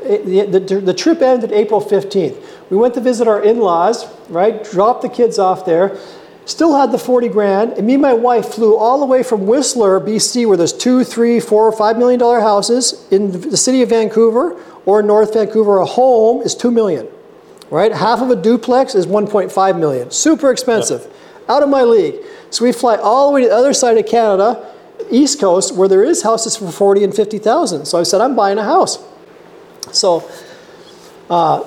[0.02, 2.70] It, the, the, the trip ended April 15th.
[2.70, 4.62] We went to visit our in-laws, right?
[4.64, 5.98] Dropped the kids off there.
[6.46, 9.46] Still had the 40 grand, and me and my wife flew all the way from
[9.46, 13.88] Whistler, BC, where there's two, three, four, five million dollar houses in the city of
[13.88, 15.78] Vancouver or North Vancouver.
[15.78, 17.08] A home is two million,
[17.70, 17.92] right?
[17.92, 20.10] Half of a duplex is 1.5 million.
[20.10, 21.10] Super expensive,
[21.48, 22.16] out of my league.
[22.50, 24.70] So we fly all the way to the other side of Canada,
[25.10, 27.86] East Coast, where there is houses for 40 and 50,000.
[27.86, 28.98] So I said, I'm buying a house.
[29.92, 30.28] So
[31.30, 31.60] uh,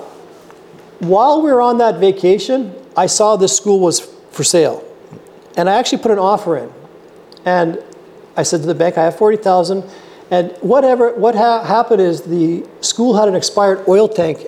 [1.00, 4.00] While we were on that vacation, I saw this school was
[4.38, 4.84] for sale.
[5.56, 6.72] And I actually put an offer in.
[7.44, 7.82] And
[8.36, 9.82] I said to the bank, I have 40,000.
[10.30, 14.46] And whatever, what ha- happened is the school had an expired oil tank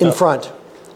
[0.00, 0.12] in oh.
[0.12, 0.50] front.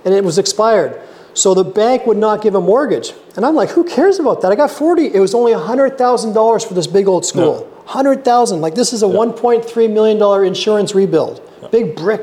[0.06, 0.98] And it was expired.
[1.34, 3.12] So the bank would not give a mortgage.
[3.36, 4.50] And I'm like, who cares about that?
[4.50, 5.14] I got 40.
[5.14, 7.64] It was only $100,000 for this big old school.
[7.92, 8.62] 100,000.
[8.62, 11.42] Like this is a 1.3 million dollar insurance rebuild.
[11.70, 12.22] Big brick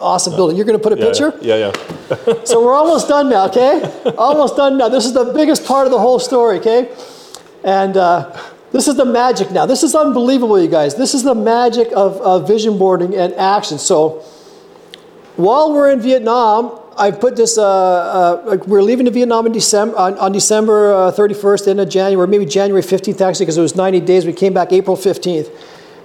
[0.00, 0.56] awesome building.
[0.56, 1.38] You're going to put a Yeah, picture?
[1.40, 2.44] Yeah, yeah.
[2.44, 3.82] So we're almost done now, okay?
[4.18, 4.88] almost done now.
[4.88, 6.94] This is the biggest part of the whole story, okay?
[7.64, 8.36] And uh,
[8.72, 9.66] this is the magic now.
[9.66, 10.94] This is unbelievable, you guys.
[10.94, 13.78] This is the magic of, of vision boarding and action.
[13.78, 14.22] So
[15.36, 19.52] while we're in Vietnam, I put this, uh, uh, like we're leaving to Vietnam in
[19.52, 23.62] December, on, on December uh, 31st, end of January, maybe January 15th actually, because it
[23.62, 24.26] was 90 days.
[24.26, 25.50] We came back April 15th.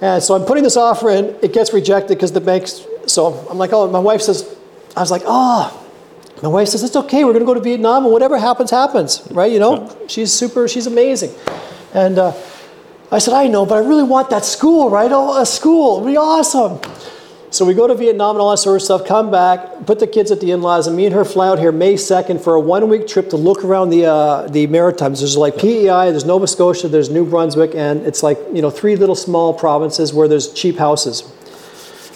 [0.02, 1.36] And so I'm putting this offer in.
[1.42, 4.56] It gets rejected because the bank's, so I'm like, oh, my wife says,
[4.96, 5.76] I was like, oh,
[6.42, 9.28] my wife says, it's okay, we're going to go to Vietnam and whatever happens, happens,
[9.32, 9.52] right?
[9.52, 11.34] You know, she's super, she's amazing.
[11.94, 12.34] And uh,
[13.12, 15.12] I said, I know, but I really want that school, right?
[15.12, 16.80] Oh, a school, it'd be awesome.
[17.52, 20.06] So we go to Vietnam and all that sort of stuff, come back, put the
[20.06, 22.60] kids at the in-laws, and me and her fly out here May 2nd for a
[22.60, 25.20] one-week trip to look around the, uh, the Maritimes.
[25.20, 28.96] There's like PEI, there's Nova Scotia, there's New Brunswick, and it's like, you know, three
[28.96, 31.24] little small provinces where there's cheap houses.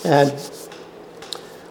[0.06, 0.32] And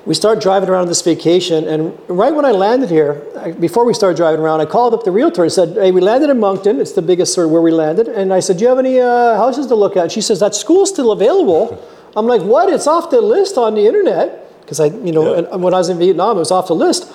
[0.04, 3.22] we start driving around this vacation, and right when I landed here,
[3.60, 6.28] before we started driving around, I called up the realtor and said, "Hey, we landed
[6.30, 6.80] in Moncton.
[6.80, 9.00] It's the biggest sort of where we landed." And I said, "Do you have any
[9.00, 11.78] uh, houses to look at?" And she says, "That school's still available."
[12.16, 12.68] I'm like, "What?
[12.68, 15.44] It's off the list on the internet." Because I, you know, Yeah.
[15.52, 17.06] and when I was in Vietnam, it was off the list.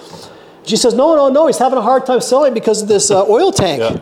[0.66, 1.48] She says, "No, no, no.
[1.48, 4.00] He's having a hard time selling because of this uh, oil tank." Yeah.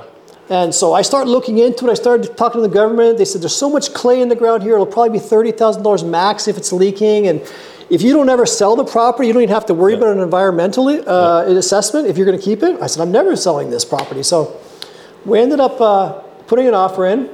[0.48, 1.92] And so I started looking into it.
[1.92, 3.18] I started talking to the government.
[3.18, 4.76] They said there's so much clay in the ground here.
[4.76, 7.28] It'll probably be thirty thousand dollars max if it's leaking.
[7.28, 7.42] And
[7.90, 10.20] if you don't ever sell the property, you don't even have to worry about an
[10.20, 12.82] environmental uh, assessment if you're going to keep it.
[12.82, 14.24] I said I'm never selling this property.
[14.24, 14.60] So
[15.26, 16.14] we ended up uh,
[16.48, 17.30] putting an offer in.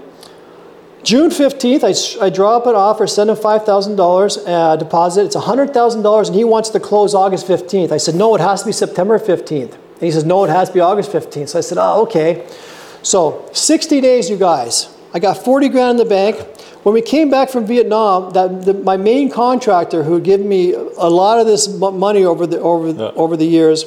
[1.04, 5.26] June 15th, I draw up an offer, send him $5,000 uh, deposit.
[5.26, 7.92] It's $100,000 and he wants to close August 15th.
[7.92, 9.74] I said, no, it has to be September 15th.
[9.74, 11.50] And he says, no, it has to be August 15th.
[11.50, 12.48] So I said, oh, okay.
[13.02, 14.96] So 60 days, you guys.
[15.14, 16.38] I got 40 grand in the bank.
[16.84, 20.74] When we came back from Vietnam, that, the, my main contractor who had given me
[20.74, 23.86] a lot of this money over the, over, over the years,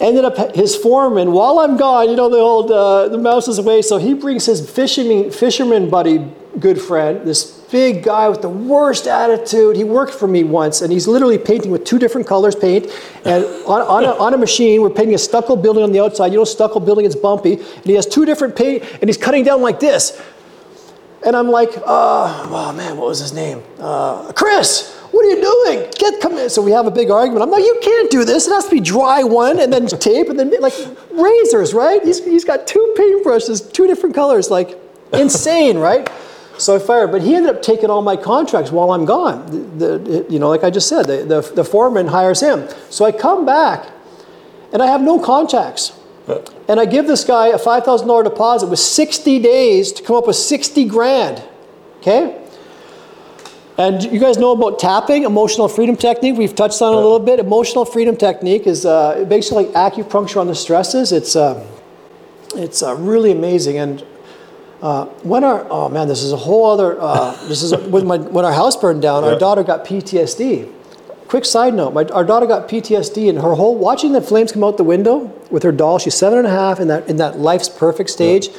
[0.00, 3.58] ended up his foreman while i'm gone you know the old uh, the mouse is
[3.58, 6.18] away so he brings his fisherman fisherman buddy
[6.58, 9.74] good friend this big guy with the worst attitude.
[9.74, 12.86] He worked for me once and he's literally painting with two different colors paint
[13.24, 16.30] and on, on, a, on a machine we're painting a stucco building on the outside.
[16.30, 19.42] You know stucco building is bumpy and he has two different paint and he's cutting
[19.42, 20.22] down like this
[21.24, 23.62] and I'm like, uh, oh man, what was his name?
[23.78, 25.90] Uh, Chris, what are you doing?
[25.98, 26.50] Get come in.
[26.50, 27.42] So we have a big argument.
[27.42, 28.46] I'm like, you can't do this.
[28.48, 30.74] It has to be dry one and then tape and then like
[31.12, 32.02] razors, right?
[32.02, 34.78] He's, he's got two paintbrushes, two different colors, like
[35.12, 36.10] insane, right?
[36.58, 39.78] So I fired, but he ended up taking all my contracts while I'm gone.
[39.78, 42.68] The, the- you know, like I just said, the, the, the foreman hires him.
[42.90, 43.88] So I come back
[44.72, 45.92] and I have no contacts.
[46.68, 50.36] And I give this guy a $5,000 deposit with 60 days to come up with
[50.36, 51.42] 60 grand.
[51.98, 52.40] Okay?
[53.76, 56.36] And you guys know about tapping, emotional freedom technique.
[56.36, 57.40] We've touched on it a little bit.
[57.40, 61.12] Emotional freedom technique is uh, basically like acupuncture on the stresses.
[61.12, 61.66] It's, uh,
[62.54, 63.78] it's uh, really amazing.
[63.78, 64.06] And
[64.80, 68.16] uh, when our, oh man, this is a whole other, uh, this is when, my,
[68.18, 70.72] when our house burned down, our daughter got PTSD.
[71.34, 74.62] Quick side note, my, our daughter got PTSD and her whole, watching the flames come
[74.62, 77.40] out the window with her doll, she's seven and a half in that, in that
[77.40, 78.50] life's perfect stage.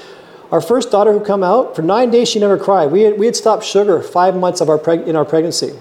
[0.51, 2.91] Our first daughter who come out, for nine days she never cried.
[2.91, 5.71] We had, we had stopped sugar five months of our preg- in our pregnancy,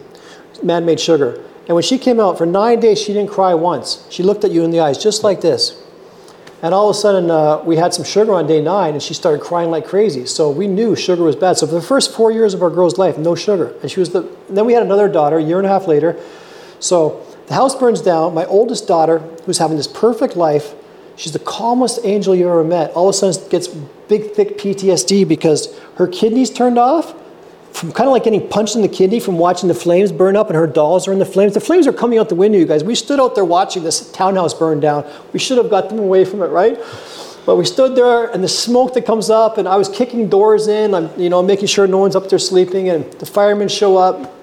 [0.63, 1.43] man-made sugar.
[1.67, 4.07] And when she came out, for nine days she didn't cry once.
[4.09, 5.77] She looked at you in the eyes just like this.
[6.63, 9.15] And all of a sudden, uh, we had some sugar on day nine, and she
[9.15, 10.27] started crying like crazy.
[10.27, 11.57] So we knew sugar was bad.
[11.57, 13.75] So for the first four years of our girl's life, no sugar.
[13.83, 14.21] And she was the.
[14.49, 16.17] And then we had another daughter a year and a half later.
[16.85, 18.35] So the house burns down.
[18.35, 20.75] My oldest daughter, who's having this perfect life,
[21.17, 22.91] she's the calmest angel you ever met.
[22.91, 27.15] All of a sudden, gets big, thick PTSD because her kidneys turned off
[27.73, 30.49] from kind of like getting punched in the kidney from watching the flames burn up
[30.49, 31.55] and her dolls are in the flames.
[31.55, 32.85] The flames are coming out the window, you guys.
[32.85, 35.11] We stood out there watching this townhouse burn down.
[35.33, 36.79] We should have got them away from it, right?
[37.47, 40.69] But we stood there and the smoke that comes up and I was kicking doors
[40.69, 40.95] in.
[40.95, 44.35] I'm, you know, making sure no one's up there sleeping and the firemen show up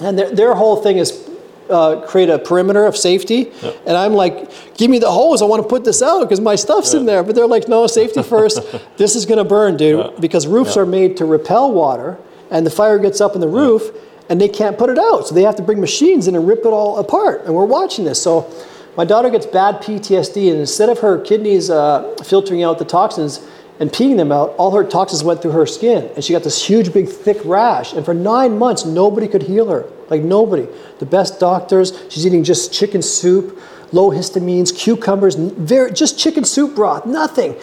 [0.00, 1.28] and their, their whole thing is
[1.72, 3.50] uh, create a perimeter of safety.
[3.86, 5.42] And I'm like, give me the hose.
[5.42, 7.22] I want to put this out because my stuff's in there.
[7.22, 8.60] But they're like, no, safety first.
[8.96, 12.18] this is going to burn, dude, because roofs are made to repel water.
[12.50, 13.90] And the fire gets up in the roof,
[14.28, 15.26] and they can't put it out.
[15.26, 17.44] So they have to bring machines in and rip it all apart.
[17.46, 18.22] And we're watching this.
[18.22, 18.52] So
[18.96, 23.40] my daughter gets bad PTSD, and instead of her kidneys uh, filtering out the toxins
[23.80, 26.10] and peeing them out, all her toxins went through her skin.
[26.14, 27.92] And she got this huge, big, thick rash.
[27.92, 29.86] And for nine months, nobody could heal her.
[30.08, 30.68] Like nobody.
[30.98, 33.58] The best doctors, she's eating just chicken soup,
[33.92, 37.56] low histamines, cucumbers, very, just chicken soup broth, nothing.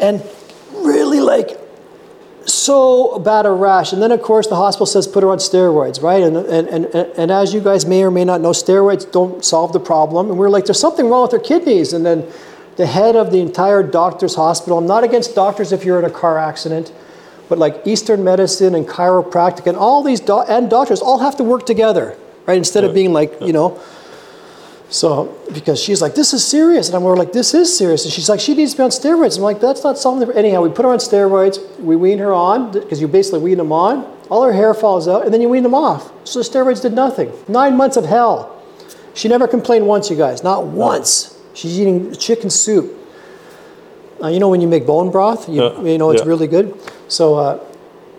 [0.00, 0.22] And
[0.72, 1.60] really like
[2.46, 3.92] so bad a rash.
[3.92, 6.22] And then, of course, the hospital says put her on steroids, right?
[6.22, 9.72] And, and, and, and as you guys may or may not know, steroids don't solve
[9.72, 10.30] the problem.
[10.30, 11.92] And we're like, there's something wrong with her kidneys.
[11.92, 12.30] And then
[12.76, 16.10] the head of the entire doctor's hospital, I'm not against doctors if you're in a
[16.10, 16.92] car accident,
[17.48, 21.44] but like Eastern medicine and chiropractic and all these do- and doctors all have to
[21.44, 22.56] work together, right?
[22.56, 23.80] Instead of being like, you know,
[24.94, 26.86] so, because she's like, this is serious.
[26.88, 28.04] And I'm more like, this is serious.
[28.04, 29.36] And she's like, she needs to be on steroids.
[29.36, 30.30] I'm like, that's not something.
[30.36, 31.58] Anyhow, we put her on steroids.
[31.80, 34.04] We wean her on because you basically wean them on.
[34.30, 36.12] All her hair falls out, and then you wean them off.
[36.26, 37.32] So the steroids did nothing.
[37.48, 38.62] Nine months of hell.
[39.14, 40.44] She never complained once, you guys.
[40.44, 41.33] Not once.
[41.54, 42.92] She's eating chicken soup.
[44.22, 46.28] Uh, you know when you make bone broth, you, Yeah, you know it's yeah.
[46.28, 46.74] really good.
[47.08, 47.64] So uh,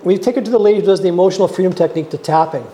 [0.03, 2.65] we take her to the lady who does the emotional freedom technique to tapping.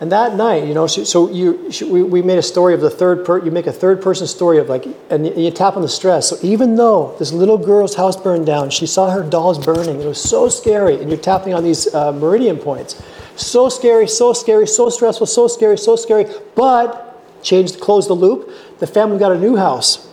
[0.00, 2.80] And that night, you know, she, so you, she, we, we made a story of
[2.80, 5.76] the third per, you make a third person story of like, and you, you tap
[5.76, 6.30] on the stress.
[6.30, 10.00] So even though this little girl's house burned down, she saw her dolls burning.
[10.00, 10.98] It was so scary.
[11.00, 13.02] And you're tapping on these uh, meridian points.
[13.36, 16.24] So scary, so scary, so stressful, so scary, so scary.
[16.54, 18.50] But changed, close the loop.
[18.80, 20.08] The family got a new house.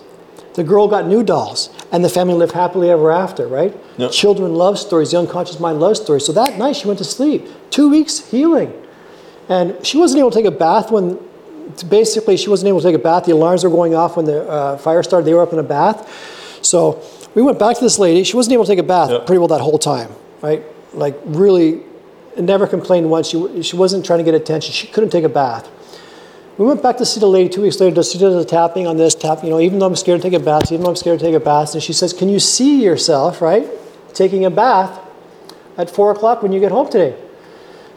[0.54, 3.76] The girl got new dolls, and the family lived happily ever after, right?
[3.98, 4.12] Yep.
[4.12, 6.26] Children love stories, the unconscious mind loves stories.
[6.26, 7.48] So that night she went to sleep.
[7.70, 8.74] Two weeks healing.
[9.50, 11.20] And she wasn't able to take a bath when,
[11.90, 13.26] basically, she wasn't able to take a bath.
[13.26, 15.26] The alarms were going off when the uh, fire started.
[15.26, 16.60] They were up in a bath.
[16.66, 17.02] So
[17.36, 18.24] we went back to this lady.
[18.24, 19.26] She wasn't able to take a bath Yep.
[19.28, 20.10] pretty well that whole time,
[20.42, 20.64] right?
[20.94, 21.84] Like, really,
[22.36, 23.28] never complained once.
[23.30, 24.74] She, she wasn't trying to get attention.
[24.74, 25.70] She couldn't take a bath.
[26.58, 28.02] We went back to see the lady two weeks later.
[28.02, 29.44] She does a tapping on this tap.
[29.44, 31.26] You know, even though I'm scared to take a bath, even though I'm scared to
[31.26, 33.68] take a bath, and she says, "Can you see yourself, right,
[34.14, 35.00] taking a bath
[35.78, 37.14] at four o'clock when you get home today?"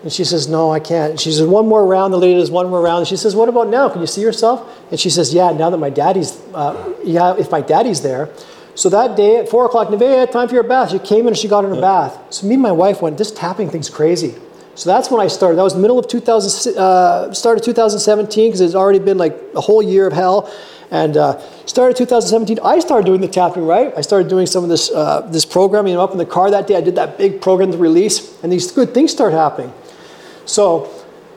[0.03, 2.69] And she says, "No, I can't." She says, "One more round." The lady does one
[2.69, 2.99] more round.
[2.99, 3.89] And she says, "What about now?
[3.89, 7.51] Can you see yourself?" And she says, "Yeah, now that my daddy's, uh, yeah, if
[7.51, 8.29] my daddy's there."
[8.75, 10.91] So that day at four o'clock, Nevaeh, time for your bath.
[10.91, 12.19] She came in and she got in her bath.
[12.29, 14.35] So me and my wife went, "This tapping thing's crazy."
[14.81, 15.59] So that's when I started.
[15.59, 19.61] That was the middle of 2000, uh, started 2017 because it's already been like a
[19.61, 20.51] whole year of hell.
[20.91, 22.59] And uh, started 2017.
[22.65, 23.93] I started doing the tapping, right?
[23.95, 25.93] I started doing some of this uh, this programming.
[25.95, 28.51] Know, up in the car that day, I did that big program to release, and
[28.51, 29.71] these good things start happening.
[30.47, 30.91] So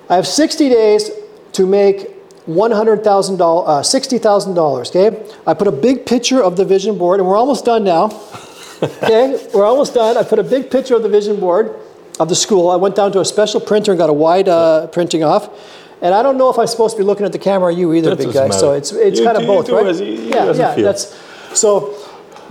[0.10, 1.12] I have 60 days
[1.52, 2.10] to make
[2.48, 5.36] $100,000, uh, $60,000, okay?
[5.46, 8.06] I put a big picture of the vision board, and we're almost done now.
[8.84, 10.16] okay, we're almost done.
[10.18, 11.76] I put a big picture of the vision board
[12.20, 12.70] of the school.
[12.70, 15.50] I went down to a special printer and got a wide uh, printing off.
[16.02, 17.94] And I don't know if I'm supposed to be looking at the camera or you
[17.94, 18.50] either, That big guy.
[18.50, 19.86] So it's it's You kind of both, right?
[19.86, 20.76] as you- you yeah, yeah.
[20.76, 20.84] feel.
[20.84, 21.16] That's
[21.54, 21.96] so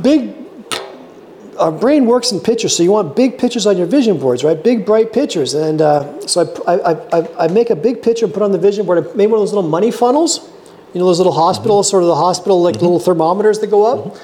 [0.01, 0.35] big
[1.59, 4.61] our brain works in pictures, so you want big pictures on your vision boards, right?
[4.64, 5.53] Big, bright pictures.
[5.55, 8.59] And uh, so I, I, I, I make a big picture and put on the
[8.59, 8.98] vision board.
[9.07, 10.40] I made one of those little money funnels,
[10.94, 14.16] you know, those little hospitals, sort of the hospital, like little thermometers that go up.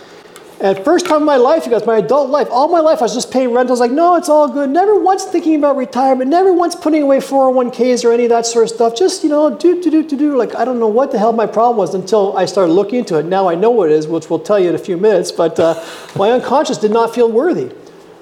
[0.60, 3.02] And first time in my life, you guys, my adult life, all my life, I
[3.02, 3.68] was just paying rent.
[3.68, 4.70] I was like, no, it's all good.
[4.70, 6.28] Never once thinking about retirement.
[6.28, 8.96] Never once putting away 401ks or any of that sort of stuff.
[8.96, 10.36] Just, you know, do, do, do, do, do.
[10.36, 13.16] Like, I don't know what the hell my problem was until I started looking into
[13.18, 13.26] it.
[13.26, 15.30] Now I know what it is, which we'll tell you in a few minutes.
[15.30, 15.80] But uh,
[16.16, 17.72] my unconscious did not feel worthy.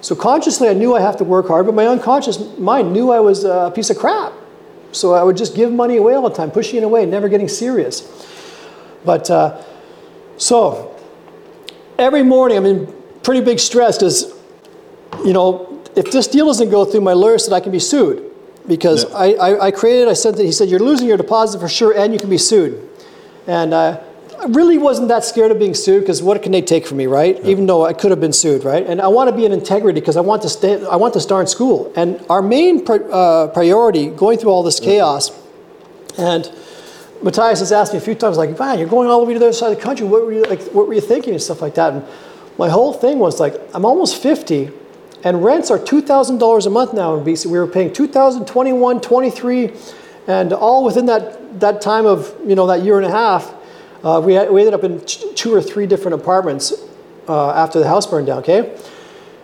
[0.03, 3.21] So consciously, I knew I have to work hard, but my unconscious mind knew I
[3.21, 4.35] was a piece of crap.
[4.93, 7.49] So I would just give money away all the time, pushing it away, never getting
[7.49, 8.03] serious.
[9.07, 9.63] But uh,
[10.37, 10.96] so
[11.99, 14.35] every morning I'm in pretty big stress because,
[15.25, 18.23] you know, if this deal doesn't go through, my lawyer said I can be sued
[18.69, 19.17] because Yeah.
[19.17, 21.97] I, I, I created, I sent it, he said, you're losing your deposit for sure
[21.97, 22.89] and you can be sued.
[23.47, 24.01] And uh,
[24.39, 27.07] I really wasn't that scared of being sued because what can they take from me,
[27.07, 27.43] right?
[27.45, 28.85] Even though I could have been sued, right?
[28.87, 31.21] And I want to be in integrity because I want to stay, I want to
[31.21, 31.93] start in school.
[31.97, 35.31] And our main pri- uh, priority going through all this chaos
[36.19, 36.51] and
[37.23, 39.39] Matthias has asked me a few times, like, man, you're going all the way to
[39.39, 40.07] the other side of the country.
[40.07, 40.63] What were you like?
[40.73, 41.93] What were you thinking and stuff like that?
[41.93, 42.05] And
[42.59, 44.71] my whole thing was like, I'm almost 50,
[45.25, 47.47] and rents are two thousand dollars a month now in BC.
[47.47, 49.73] We were paying 2021, 23,
[50.27, 53.55] and all within that that time of you know that year and a half,
[54.05, 56.73] uh, we had, we ended up in two or three different apartments
[57.29, 58.39] uh, after the house burned down.
[58.39, 58.79] Okay,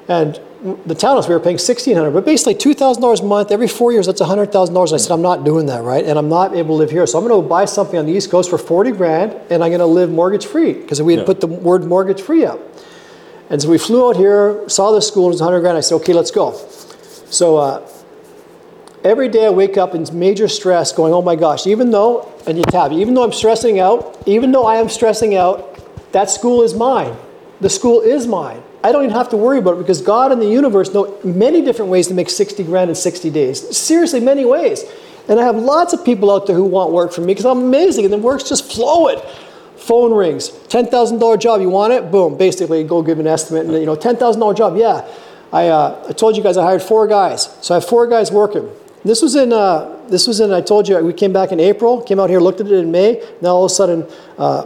[0.09, 0.41] and
[0.86, 3.66] the townhouse we were paying sixteen hundred, but basically two thousand dollars a month every
[3.68, 4.06] four years.
[4.06, 4.92] That's hundred thousand dollars.
[4.92, 6.04] And I said I'm not doing that, right?
[6.04, 8.12] And I'm not able to live here, so I'm going to buy something on the
[8.12, 11.20] East Coast for forty grand, and I'm going to live mortgage free because we had
[11.20, 11.26] Yeah.
[11.26, 12.60] put the word mortgage free up.
[13.50, 15.76] And so we flew out here, saw the school, it was hundred grand.
[15.76, 16.52] I said, okay, let's go.
[17.28, 17.88] So uh,
[19.04, 22.56] every day I wake up in major stress, going, oh my gosh, even though, and
[22.56, 26.62] you tab, even though I'm stressing out, even though I am stressing out, that school
[26.62, 27.14] is mine.
[27.60, 28.62] The school is mine.
[28.85, 31.62] I don't even have to worry about it because God and the universe know many
[31.62, 33.76] different ways to make 60 grand in 60 days.
[33.76, 34.85] Seriously, many ways.
[35.28, 37.61] And I have lots of people out there who want work from me because I'm
[37.61, 39.20] amazing and the work's just flowing.
[39.76, 42.11] Phone rings, $10,000 job, you want it?
[42.11, 45.09] Boom, basically go give an estimate and you know, $10,000 job, yeah.
[45.53, 47.57] I, uh, I told you guys I hired four guys.
[47.61, 48.68] So I have four guys working.
[49.05, 52.01] This was in, uh, this was in, I told you, we came back in April,
[52.01, 53.22] came out here, looked at it in May.
[53.41, 54.07] Now all of a sudden,
[54.39, 54.64] uh,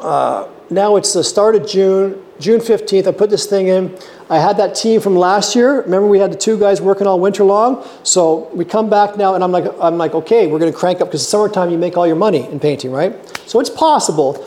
[0.00, 3.06] uh, now it's the start of June, June 15th.
[3.06, 3.96] I put this thing in.
[4.28, 5.82] I had that team from last year.
[5.82, 7.86] Remember, we had the two guys working all winter long.
[8.02, 11.00] So we come back now, and I'm like, I'm like, okay, we're going to crank
[11.00, 13.14] up because summertime you make all your money in painting, right?
[13.48, 14.44] So it's possible,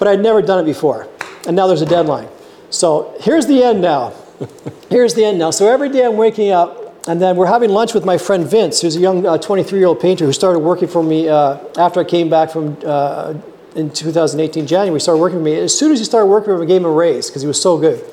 [0.00, 1.08] but I'd never done it before,
[1.46, 2.28] and now there's a deadline.
[2.70, 4.12] So here's the end now.
[4.90, 5.50] here's the end now.
[5.50, 8.80] So every day I'm waking up, and then we're having lunch with my friend Vince,
[8.80, 12.00] who's a young 23 uh, year old painter who started working for me uh, after
[12.00, 12.76] I came back from.
[13.78, 15.54] In 2018 January, started working with me.
[15.54, 17.46] As soon as he started working with me, I gave him a raise because he
[17.46, 18.04] was so good.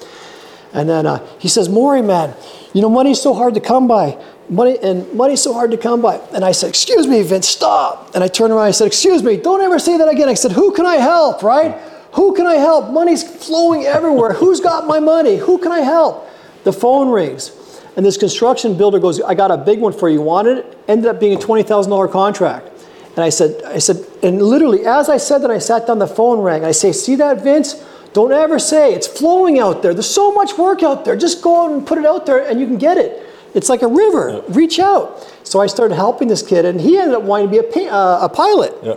[0.73, 2.35] And then uh, he says, Maury, man,
[2.71, 4.23] you know, money's so hard to come by.
[4.47, 6.17] Money and money's so hard to come by.
[6.35, 8.13] And I said, Excuse me, Vince, stop.
[8.13, 10.29] And I turned around and I said, Excuse me, don't ever say that again.
[10.29, 11.75] I said, Who can I help, right?
[12.13, 12.91] Who can I help?
[12.91, 14.33] Money's flowing everywhere.
[14.33, 15.37] Who's got my money?
[15.37, 16.29] Who can I help?
[16.63, 17.81] The phone rings.
[17.97, 20.21] And this construction builder goes, I got a big one for you.
[20.21, 20.77] Wanted it?
[20.87, 22.69] Ended up being a $20,000 contract.
[23.15, 26.07] And I said, I said, and literally as I said that, I sat down, the
[26.07, 26.65] phone rang.
[26.65, 27.83] I say, see that, Vince?
[28.13, 29.93] Don't ever say it's flowing out there.
[29.93, 31.15] There's so much work out there.
[31.15, 33.25] Just go out and put it out there and you can get it.
[33.53, 34.31] It's like a river.
[34.31, 34.41] Yeah.
[34.49, 35.25] Reach out.
[35.43, 38.19] So I started helping this kid, and he ended up wanting to be a, uh,
[38.23, 38.73] a pilot.
[38.83, 38.95] Yeah.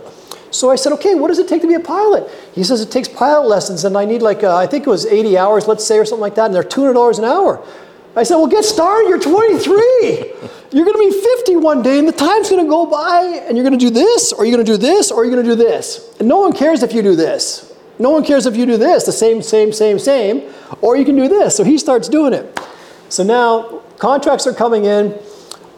[0.51, 2.29] So I said, okay, what does it take to be a pilot?
[2.53, 5.05] He says it takes pilot lessons, and I need like, uh, I think it was
[5.05, 7.63] 80 hours, let's say, or something like that, and they're $200 an hour.
[8.15, 9.07] I said, well, get started.
[9.09, 10.33] You're 23.
[10.71, 13.57] You're going to be 50 one day, and the time's going to go by, and
[13.57, 15.51] you're going to do this, or you're going to do this, or you're going to
[15.51, 16.15] do this.
[16.19, 17.73] And no one cares if you do this.
[17.97, 21.15] No one cares if you do this, the same, same, same, same, or you can
[21.15, 21.55] do this.
[21.57, 22.59] So he starts doing it.
[23.09, 25.19] So now contracts are coming in.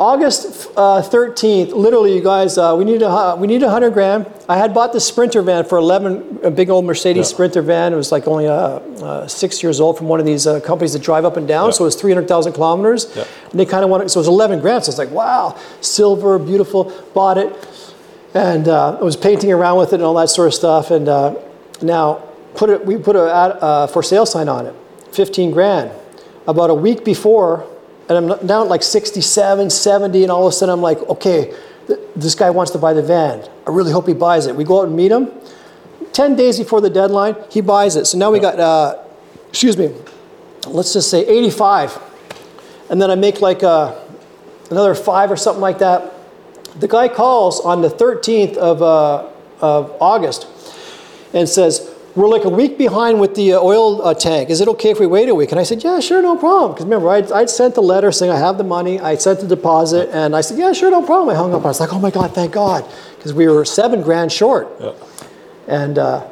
[0.01, 4.25] August uh, 13th, literally, you guys, uh, we need a we need a hundred grand.
[4.49, 7.35] I had bought the Sprinter van for 11, a big old Mercedes yeah.
[7.35, 7.93] Sprinter van.
[7.93, 10.93] It was like only uh, uh six years old from one of these uh, companies
[10.93, 11.67] that drive up and down.
[11.67, 11.73] Yeah.
[11.73, 13.13] So it was 300,000 kilometers.
[13.15, 13.25] Yeah.
[13.51, 14.85] And they kind of wanted, so it was 11 grand.
[14.85, 16.85] So it's like, wow, silver, beautiful.
[17.13, 17.53] Bought it,
[18.33, 20.89] and uh, I was painting around with it and all that sort of stuff.
[20.89, 21.05] And
[21.83, 24.73] now put it, we put a for sale sign on it,
[25.11, 25.91] 15 grand.
[26.47, 27.67] About a week before
[28.15, 31.53] and I'm down at like 67, 70, and all of a sudden I'm like, okay,
[31.87, 33.47] th- this guy wants to buy the van.
[33.65, 34.55] I really hope he buys it.
[34.55, 35.31] We go out and meet him.
[36.13, 38.05] 10 days before the deadline, he buys it.
[38.05, 39.01] So now we got, uh,
[39.49, 39.93] excuse me,
[40.67, 41.97] let's just say 85.
[42.89, 43.97] And then I make like uh,
[44.69, 46.11] another five or something like that.
[46.79, 49.29] The guy calls on the 13th of, uh,
[49.61, 50.47] of August
[51.33, 54.49] and says, we're like a week behind with the uh, oil uh, tank.
[54.49, 55.51] Is it okay if we wait a week?
[55.51, 56.73] And I said, yeah, sure, no problem.
[56.73, 58.99] Because remember, I'd, I'd, sent the letter saying I have the money.
[58.99, 61.29] I sent the deposit, and I said, yeah, sure, no problem.
[61.29, 61.63] I hung up.
[61.63, 62.83] I was like, oh my God, thank God.
[63.15, 64.67] Because we were seven grand short.
[64.79, 64.93] Yeah.
[65.67, 66.27] And uh,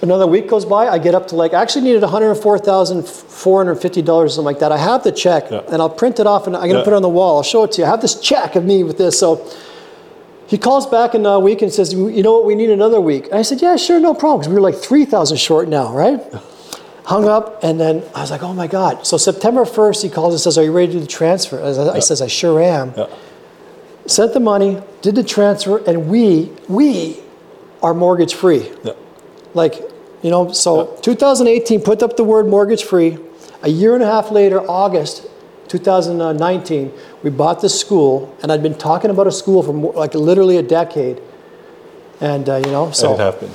[0.00, 0.86] another week goes by.
[0.86, 4.70] I get up to like, I actually needed $104,450 or something like that.
[4.70, 5.62] I have the check, yeah.
[5.68, 6.84] and I'll print it off, and I'm going to yeah.
[6.84, 7.38] put it on the wall.
[7.38, 7.86] I'll show it to you.
[7.86, 9.18] I have this check of me with this.
[9.18, 9.44] So
[10.52, 13.24] he calls back in a week and says, You know what, we need another week.
[13.24, 16.20] And I said, Yeah, sure, no problem, because we were like 3,000 short now, right?
[17.06, 19.06] Hung up, and then I was like, Oh my God.
[19.06, 21.58] So September 1st, he calls and says, Are you ready to do the transfer?
[21.58, 22.00] I, yeah.
[22.00, 22.92] says, I sure am.
[22.94, 23.06] Yeah.
[24.04, 27.18] Sent the money, did the transfer, and we, we
[27.82, 28.70] are mortgage free.
[28.84, 28.92] Yeah.
[29.54, 29.76] Like,
[30.20, 33.16] you know, so 2018, put up the word mortgage free.
[33.62, 35.26] A year and a half later, August,
[35.68, 36.92] 2019,
[37.22, 40.56] we bought this school, and I'd been talking about a school for more, like literally
[40.56, 41.20] a decade.
[42.20, 43.54] And uh, you know, so and it happened.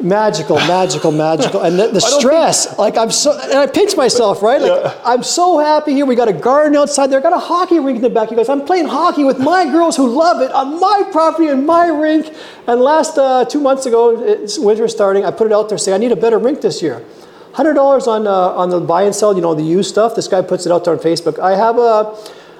[0.00, 2.66] Magical, magical, magical, and the, the stress.
[2.66, 4.60] Think, like I'm so, and I pinch myself, right?
[4.60, 5.00] Like yeah.
[5.04, 6.06] I'm so happy here.
[6.06, 7.20] We got a garden outside there.
[7.20, 8.30] Got a hockey rink in the back.
[8.30, 11.66] You guys, I'm playing hockey with my girls who love it on my property and
[11.66, 12.32] my rink.
[12.66, 15.24] And last uh, two months ago, it's winter starting.
[15.24, 17.04] I put it out there, saying I need a better rink this year
[17.58, 19.34] hundred dollars on uh, on the buy and sell.
[19.34, 20.14] You know the used stuff.
[20.14, 21.40] This guy puts it out there on Facebook.
[21.40, 22.16] I have a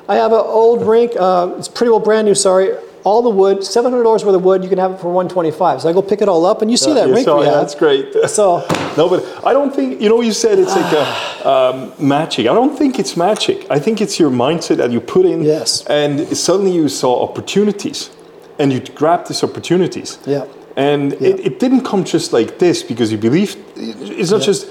[0.08, 1.12] I have an old rink.
[1.16, 2.34] Uh, it's pretty well brand new.
[2.34, 2.76] Sorry.
[3.04, 4.64] All the wood, seven hundred dollars worth of wood.
[4.64, 5.80] You can have it for one twenty five.
[5.80, 7.52] So I go pick it all up, and you see that rink saw, we yeah,
[7.52, 7.60] have.
[7.60, 8.12] That's great.
[8.28, 8.66] So
[8.98, 10.20] no, but I don't think you know.
[10.20, 12.48] You said it's like a, um, magic.
[12.52, 13.70] I don't think it's magic.
[13.70, 15.42] I think it's your mindset that you put in.
[15.42, 15.86] Yes.
[15.86, 18.10] And suddenly you saw opportunities,
[18.58, 20.18] and you grabbed these opportunities.
[20.26, 20.44] Yeah.
[20.76, 21.28] And yeah.
[21.28, 23.58] It, it, didn't come just like this because you believed.
[23.76, 24.68] It's not just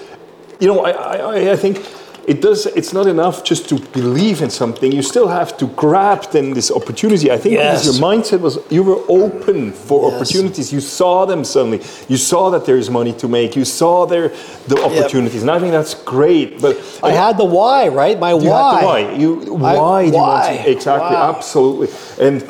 [0.60, 1.86] you know, I, I, I think
[2.28, 2.66] it does.
[2.66, 4.92] It's not enough just to believe in something.
[4.92, 7.32] You still have to grab then this opportunity.
[7.32, 7.86] I think Yes.
[7.86, 10.14] your mindset was you were open for Yes.
[10.16, 10.74] opportunities.
[10.74, 11.80] You saw them suddenly.
[12.10, 13.56] You saw that there is money to make.
[13.56, 14.30] You saw there
[14.68, 16.60] the opportunities, and I think that's great.
[16.62, 18.20] But I had the why, right?
[18.20, 18.74] My you why.
[18.74, 19.00] had the why.
[19.22, 20.58] You I- why do you want why?
[20.58, 21.34] to exactly Wow.
[21.36, 21.90] absolutely
[22.20, 22.44] and.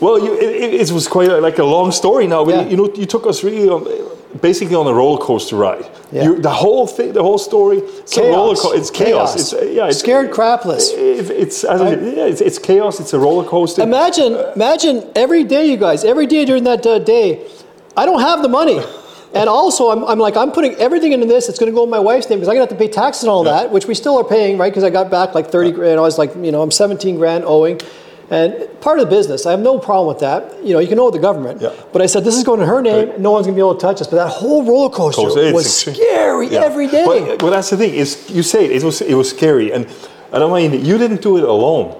[0.00, 2.68] Well, you, it, it- it was quite a, like a long story now, Yeah.
[2.68, 3.82] you know, you took us really on,
[4.40, 5.86] basically on a roller coaster ride.
[6.12, 6.24] Yeah.
[6.24, 9.34] You, the whole thing, the whole story, it's a roller co- It's chaos.
[9.36, 10.92] It's uh, yeah, it's, Scared crapless.
[10.92, 13.00] it- it's, as I, yeah, it's it's chaos.
[13.00, 13.82] It's a roller coaster.
[13.82, 17.46] Imagine, imagine every day, you guys, every day during that uh, day,
[17.96, 18.80] I don't have the money.
[19.34, 21.50] And also, I'm, I'm like, I'm putting everything into this.
[21.50, 22.90] It's going to go in my wife's name because I'm going to have to pay
[22.90, 23.52] taxes and all Yeah.
[23.64, 24.70] that, which we still are paying, right?
[24.72, 25.98] Because I got back like 30 grand.
[25.98, 27.78] I was like, you know, I'm 17 grand owing.
[28.30, 30.62] And part of the business, I have no problem with that.
[30.62, 31.62] You know, you can owe the government.
[31.62, 31.72] Yeah.
[31.92, 33.12] But I said, this is going in her name.
[33.22, 34.06] No one's going to be able to touch us.
[34.06, 36.60] But that whole roller coaster it's was scary Yeah.
[36.64, 37.04] every day.
[37.06, 37.94] But, well, that's the thing.
[37.94, 39.86] Is you say it, it was it was scary, and
[40.32, 41.94] and I mean you didn't do it alone.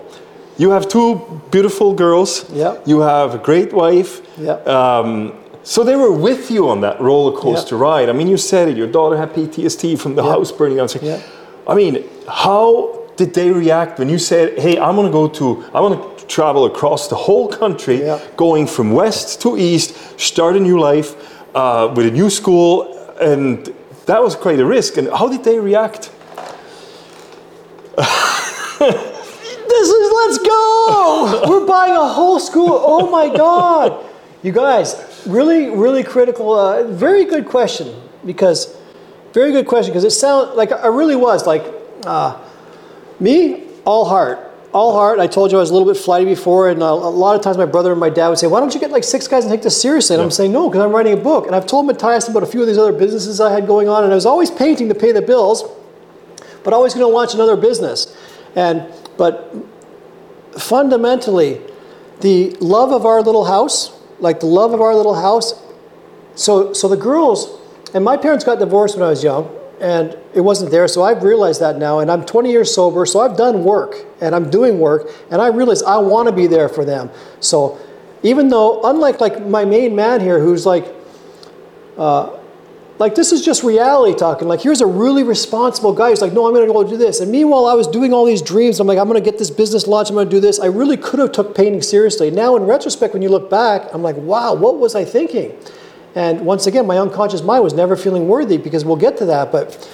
[0.59, 1.21] You have two
[1.51, 2.45] beautiful girls.
[2.53, 2.77] Yeah.
[2.85, 4.21] You have a great wife.
[4.37, 4.55] Yeah.
[4.77, 8.09] Um, so they were with you on that roller coaster ride.
[8.09, 8.77] I mean, you said it.
[8.77, 10.31] Your daughter had PTSD from the Yeah.
[10.31, 10.89] house burning down.
[11.01, 11.21] Yeah.
[11.67, 15.65] I mean, how did they react when you said, "Hey, I'm going to go to,
[15.75, 18.19] I want to travel across the whole country, Yeah.
[18.37, 21.15] going from west to east, start a new life
[21.55, 22.87] uh, with a new school,"
[23.21, 23.73] and
[24.07, 24.97] that was quite a risk.
[24.99, 26.11] And how did they react?
[29.69, 31.45] This is let's go.
[31.49, 32.81] We're buying a whole school.
[32.83, 34.05] Oh my God.
[34.43, 36.55] You guys, really, really critical.
[36.55, 38.75] Uh, very good question because,
[39.35, 41.65] very good question because it sounded like I really was like,
[42.07, 42.39] uh,
[43.21, 44.39] me, all heart.
[44.73, 45.19] All heart.
[45.19, 47.43] I told you I was a little bit flighty before, and uh, a lot of
[47.43, 49.45] times my brother and my dad would say, "Why don't you get like six guys
[49.45, 51.67] and take this seriously?" And I'm saying, "No, because I'm writing a book." And I've
[51.67, 54.15] told Matthias about a few of these other businesses I had going on, and I
[54.15, 55.65] was always painting to pay the bills,
[56.65, 58.15] but always going to launch another business.
[58.55, 59.55] And but
[60.59, 61.61] fundamentally,
[62.21, 65.63] the love of our little house, like the love of our little house.
[66.35, 67.59] So, so the girls,
[67.95, 70.89] and my parents got divorced when I was young, and it wasn't there.
[70.89, 73.07] So I've realized that now, and I'm 20 years sober.
[73.07, 76.47] So I've done work, and I'm doing work, and I realize I want to be
[76.47, 77.11] there for them.
[77.41, 77.79] So,
[78.23, 80.93] even though, unlike like my main man here, who's like,
[81.97, 82.39] uh,
[82.99, 84.49] like this is just reality talking.
[84.49, 87.21] Like here's a really responsible guy who's like, no, I'm going to go do this.
[87.21, 88.81] And meanwhile, I was doing all these dreams.
[88.81, 90.11] I'm like, I'm going to get this business launched.
[90.11, 90.59] I'm going to do this.
[90.59, 92.31] I really could have took painting seriously.
[92.31, 95.57] Now, in retrospect, when you look back, I'm like, wow, what was I thinking?
[96.19, 99.53] And once again, my unconscious mind was never feeling worthy because we'll get to that.
[99.53, 99.89] But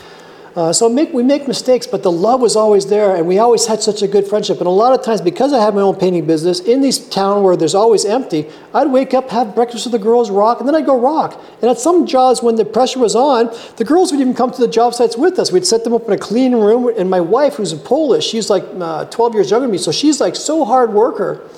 [0.56, 3.66] uh, so make, we make mistakes, but the love was always there, and we always
[3.66, 4.56] had such a good friendship.
[4.56, 7.42] And a lot of times, because I had my own painting business in this town
[7.42, 10.74] where there's always empty, I'd wake up, have breakfast with the girls, rock, and then
[10.74, 11.38] I'd go rock.
[11.60, 14.60] And at some jobs, when the pressure was on, the girls would even come to
[14.62, 15.52] the job sites with us.
[15.52, 18.48] We'd set them up in a clean room, and my wife, who's a Polish, she's
[18.48, 21.50] like uh, 12 years younger than me, so she's like so hard worker.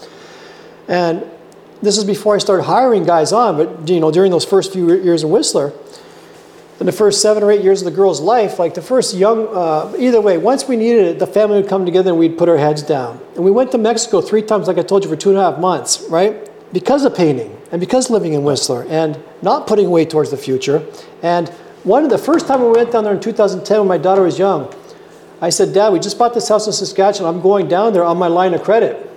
[0.88, 1.24] And
[1.82, 4.92] this is before I started hiring guys on, but you know, during those first few
[4.94, 5.72] years in Whistler,
[6.78, 9.48] in the first seven or eight years of the girl's life, like the first young,
[9.48, 12.48] uh, either way, once we needed it, the family would come together and we'd put
[12.48, 13.20] our heads down.
[13.34, 15.50] And we went to Mexico three times, like I told you, for two and a
[15.50, 16.50] half months, right?
[16.72, 20.86] Because of painting and because living in Whistler and not putting weight towards the future.
[21.22, 21.48] And
[21.84, 24.38] one of the first time we went down there in 2010 when my daughter was
[24.38, 24.72] young,
[25.40, 27.34] I said, Dad, we just bought this house in Saskatchewan.
[27.34, 29.10] I'm going down there on my line of credit.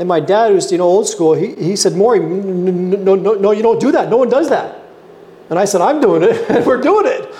[0.00, 3.50] And my dad, who's you know old school, he, he said, Maury, no, no, no,
[3.50, 4.08] you don't do that.
[4.08, 4.80] No one does that.
[5.50, 7.34] And I said, I'm doing it, and we're doing it.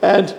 [0.00, 0.34] And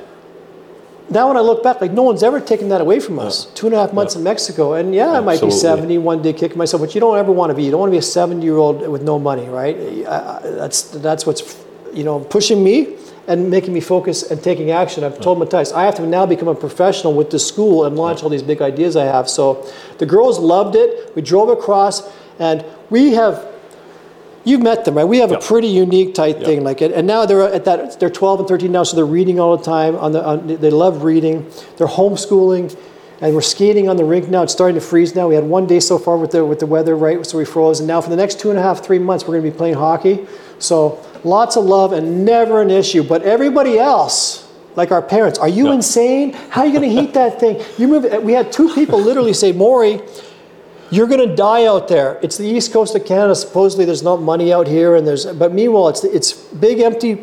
[1.11, 3.45] now when I look back, like no one's ever taken that away from us.
[3.53, 5.59] Two and a half months in Mexico, and yeah, I might be Absolutely.
[5.59, 7.63] 70 one day, kicking myself, but you don't ever want to be.
[7.63, 9.77] You don't want to be a 70 year old with no money, right?
[9.77, 11.63] I, I, that's that's what's
[11.93, 12.95] you know pushing me
[13.27, 15.03] and making me focus and taking action.
[15.03, 18.23] I've told Matthias I have to now become a professional with the school and launch
[18.23, 19.29] all these big ideas I have.
[19.29, 21.13] So the girls loved it.
[21.15, 22.09] We drove across,
[22.39, 23.45] and we have
[24.45, 25.03] You've met them, right?
[25.03, 25.39] We have Yeah.
[25.39, 27.99] a pretty unique type thing, like it, and now they're at that.
[27.99, 29.97] They're 12 and 13 now, so they're reading all the time.
[29.97, 31.47] On the, on, they love reading.
[31.75, 32.73] They're homeschooling,
[33.19, 34.43] and we're skating on the rink now.
[34.43, 35.27] It's starting to freeze now.
[35.27, 37.25] We had one day so far with the with the weather, right?
[37.25, 39.33] So we froze, and now for the next two and a half, three months, we're
[39.37, 40.25] going to be playing hockey.
[40.59, 40.97] So
[41.27, 43.03] lots of love and never an issue.
[43.03, 45.73] But everybody else, like our parents, are you Yeah.
[45.73, 46.33] insane?
[46.49, 47.61] How are you going to heat that thing?
[47.77, 48.05] You move.
[48.05, 50.01] Uh, we had two people literally say, Maury.
[50.89, 52.17] You're going to die out there.
[52.21, 53.35] It's the east coast of Canada.
[53.35, 55.25] Supposedly, there's not money out here, and there's.
[55.25, 57.17] But meanwhile, it's it's big, empty,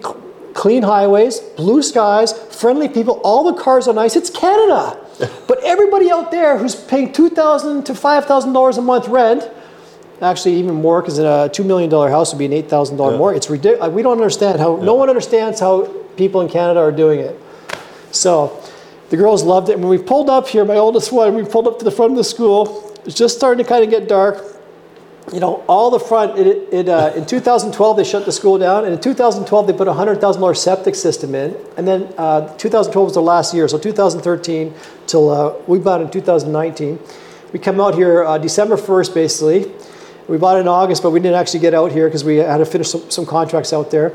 [0.53, 3.23] clean highways, blue skies, friendly people.
[3.25, 4.17] All the cars are nice.
[4.17, 4.99] It's Canada.
[5.49, 9.49] but everybody out there who's paying two thousand to five thousand dollars a month rent,
[10.23, 13.13] actually even more because a two million dollar house would be an eight thousand dollar
[13.13, 13.19] Yeah.
[13.19, 13.35] more.
[13.35, 13.91] It's ridiculous.
[13.93, 14.77] We don't understand how.
[14.77, 15.87] No one understands how
[16.17, 17.39] people in Canada are doing it.
[18.13, 18.61] So
[19.11, 19.75] The girls loved it.
[19.75, 22.13] And when we pulled up here, my oldest one, we pulled up to the front
[22.13, 22.93] of the school.
[23.05, 24.43] It's just starting to kind of get dark.
[25.33, 28.85] You know, all the front, it, it, uh, in 2012, they shut the school down.
[28.85, 31.55] And in 2012, they put a $100,000 septic system in.
[31.77, 33.69] And then uh, 2012 was the last year.
[33.69, 34.75] So 2013
[35.07, 36.99] till uh, we bought in 2019.
[37.53, 39.71] We come out here uh, December 1st, basically.
[40.29, 42.59] We bought it in August, but we didn't actually get out here because we had
[42.59, 44.15] to finish some, some contracts out there.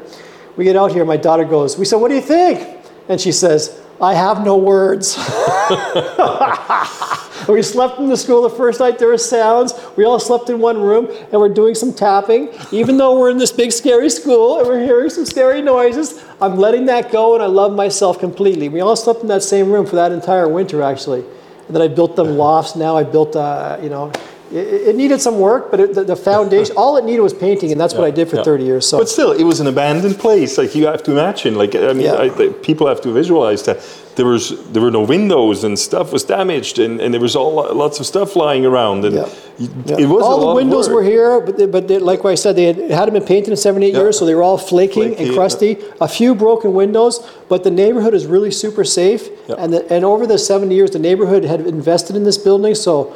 [0.55, 2.78] We get out here, my daughter goes, We said, What do you think?
[3.07, 5.18] And she says, I have no words.
[7.49, 8.97] we slept in the school the first night.
[8.97, 9.74] There were sounds.
[9.97, 12.49] We all slept in one room, and we're doing some tapping.
[12.72, 16.55] Even though we're in this big, scary school and we're hearing some scary noises, I'm
[16.55, 18.70] letting that go, and I love myself completely.
[18.70, 21.26] We all slept in that same room for that entire winter, actually.
[21.68, 22.78] And then I built them lofts.
[22.78, 24.14] Now I built, uh, you know,
[24.51, 27.71] it, it, needed some work, but it, the, the, foundation, all it needed was painting,
[27.71, 28.43] and that's yeah, what I did for yeah.
[28.43, 28.87] 30 years.
[28.87, 28.97] So.
[28.97, 30.57] But still, it was an abandoned place.
[30.57, 32.15] Like you have to imagine, like I mean, yeah.
[32.15, 33.79] I, the, people have to visualize that
[34.15, 37.73] there was there were no windows and stuff was damaged, and, and there was all
[37.73, 41.65] lots of stuff lying around, and it was all the windows were here, but they,
[41.65, 44.25] but they, like I said, they had, hadn't been painted in seven eight years, so
[44.25, 45.77] they were all flaking Flaky, and crusty.
[46.01, 50.25] A few broken windows, but the neighborhood is really super safe, and the, and over
[50.27, 53.15] the 70 years, the neighborhood had invested in this building, so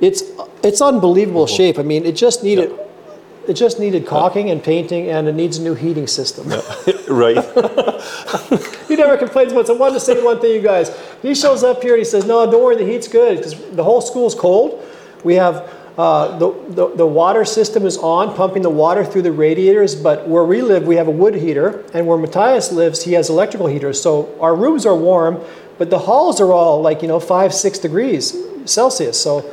[0.00, 0.22] it's
[0.62, 1.78] it's unbelievable shape.
[1.78, 3.48] I mean, it just needed yeah.
[3.48, 6.52] it just needed caulking and painting, and it needs a new heating system.
[7.08, 7.36] Right.
[8.88, 9.52] he never complains.
[9.52, 10.90] So I wanted to say one thing, you guys.
[11.22, 13.84] He shows up here and he says, "No, don't worry, the heat's good because the
[13.84, 14.84] whole school's cold.
[15.22, 19.32] We have." Uh, the, the, the, water system is on, pumping the water through the
[19.32, 23.14] radiators, but where we live, we have a wood heater, and where Matthias lives, he
[23.14, 23.98] has electrical heaters.
[23.98, 25.40] So our rooms are warm,
[25.78, 28.36] but the halls are all like, you know, five, six degrees
[28.66, 29.20] Celsius.
[29.20, 29.50] So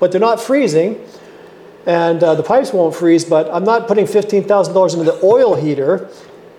[0.00, 1.04] but they're not freezing,
[1.86, 3.24] and uh, the pipes won't freeze.
[3.24, 6.08] But I'm not putting $15,000 into the oil heater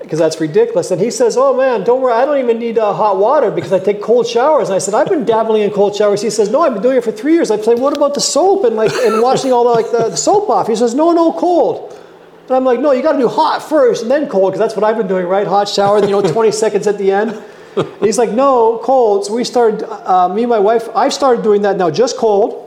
[0.08, 0.90] because that's ridiculous.
[0.92, 3.74] And he says, "Oh man, don't worry, I don't even need uh, hot water because
[3.74, 6.50] I take cold showers." And I said, "I've been dabbling in cold showers." He says,
[6.50, 8.76] "No, I've been doing it for three years." I say, "What about the soap and
[8.76, 11.94] like and washing all the like the, the soap off?" He says, "No, no, cold."
[12.48, 14.76] And I'm like, "No, you got to do hot first and then cold because that's
[14.76, 15.46] what I've been doing, right?
[15.46, 17.44] Hot shower, you know, 20 seconds at the end."
[17.76, 19.84] And he's like, "No, cold." So we started.
[19.84, 20.88] Uh, me and my wife.
[20.96, 22.67] I've started doing that now, just cold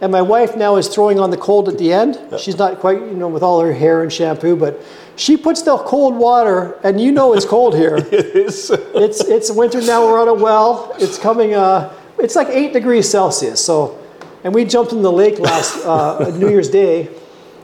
[0.00, 2.18] and my wife now is throwing on the cold at the end.
[2.38, 4.80] She's not quite, you know, with all her hair and shampoo, but
[5.16, 7.96] she puts the cold water, and you know it's cold here.
[8.12, 8.70] it is.
[8.70, 10.04] it's it's winter now.
[10.04, 10.94] We're on a well.
[10.98, 11.54] It's coming.
[11.54, 13.64] Uh, it's like eight degrees Celsius.
[13.64, 13.98] So,
[14.42, 17.08] and we jumped in the lake last uh, New Year's Day,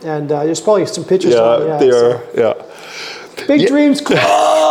[0.04, 1.34] and uh, there's probably some pictures.
[1.34, 2.10] Yeah, yeah they so.
[2.12, 2.24] are.
[2.34, 3.46] Yeah.
[3.46, 3.68] Big yeah.
[3.68, 4.00] dreams.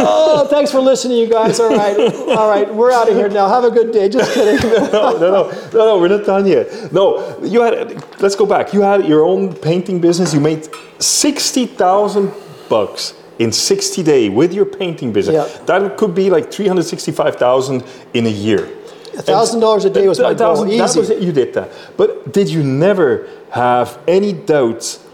[0.01, 1.59] Oh, thanks for listening, you guys.
[1.59, 1.97] All right,
[2.37, 3.47] all right, we're out of here now.
[3.49, 4.09] Have a good day.
[4.09, 4.69] Just kidding.
[4.91, 5.99] no, no, no, no, no.
[5.99, 6.91] We're not done yet.
[6.91, 8.21] No, you had.
[8.21, 8.73] Let's go back.
[8.73, 10.33] You had your own painting business.
[10.33, 10.67] You made
[10.99, 12.31] sixty thousand
[12.69, 15.35] bucks in 60 days with your painting business.
[15.35, 15.65] Yeah.
[15.65, 17.83] That could be like 365,000
[18.13, 18.67] in a year.
[19.13, 20.67] $1,000 a day was my goal.
[20.67, 20.77] Easy.
[20.77, 21.21] That was it.
[21.21, 21.71] You did that.
[21.97, 25.05] But did you never have any doubts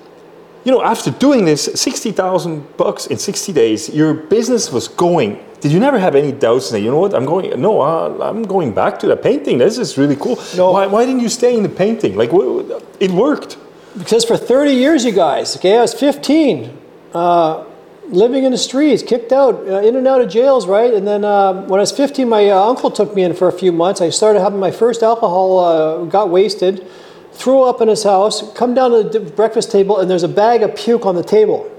[0.65, 5.39] you know, after doing this, 60,000 bucks in 60 days, your business was going.
[5.61, 6.69] Did you never have any doubts?
[6.69, 9.59] Say, you know what, I'm going, no, uh, I'm going back to the painting.
[9.59, 10.39] This is really cool.
[10.57, 10.71] No.
[10.71, 12.15] Why, why didn't you stay in the painting?
[12.15, 12.31] Like,
[12.99, 13.57] it worked.
[13.95, 16.75] Because for 30 years, you guys, okay, I was 15,
[17.13, 17.63] uh,
[18.07, 20.93] living in the streets, kicked out, uh, in and out of jails, right?
[20.93, 23.53] And then uh, when I was 15, my uh, uncle took me in for a
[23.53, 24.01] few months.
[24.01, 26.85] I started having my first alcohol, uh, got wasted
[27.35, 30.63] threw up in his house, come down to the breakfast table, and there's a bag
[30.63, 31.69] of puke on the table.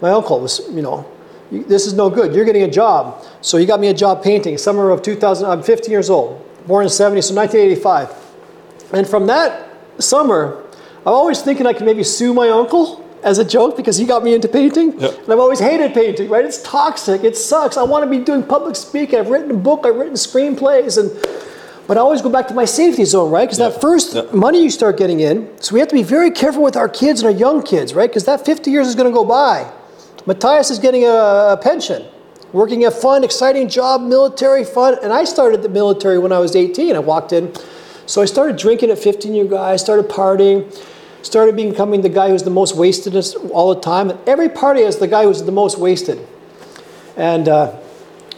[0.00, 1.10] My uncle was, you know,
[1.50, 2.34] this is no good.
[2.34, 3.24] You're getting a job.
[3.40, 5.48] So he got me a job painting, summer of 2000.
[5.48, 8.94] I'm 15 years old, born in 70, so 1985.
[8.94, 9.68] And from that
[9.98, 10.62] summer,
[11.00, 14.22] I'm always thinking I could maybe sue my uncle as a joke because he got
[14.22, 14.98] me into painting.
[14.98, 15.18] Yep.
[15.20, 16.44] And I've always hated painting, right?
[16.44, 17.24] It's toxic.
[17.24, 17.76] It sucks.
[17.76, 19.18] I want to be doing public speaking.
[19.18, 19.86] I've written a book.
[19.86, 20.98] I've written screenplays.
[20.98, 21.10] And
[21.86, 23.44] but I always go back to my safety zone, right?
[23.44, 23.68] Because yeah.
[23.68, 24.22] that first yeah.
[24.32, 27.22] money you start getting in, so we have to be very careful with our kids
[27.22, 28.08] and our young kids, right?
[28.08, 29.70] Because that 50 years is going to go by.
[30.26, 32.04] Matthias is getting a, a pension,
[32.52, 34.96] working a fun, exciting job, military fun.
[35.02, 36.94] And I started the military when I was 18.
[36.94, 37.52] I walked in.
[38.06, 40.72] So I started drinking at 15 year guy, started partying,
[41.22, 43.14] started becoming the guy who's the most wasted
[43.50, 44.10] all the time.
[44.10, 46.26] And every party has the guy who's the most wasted.
[47.16, 47.78] And uh,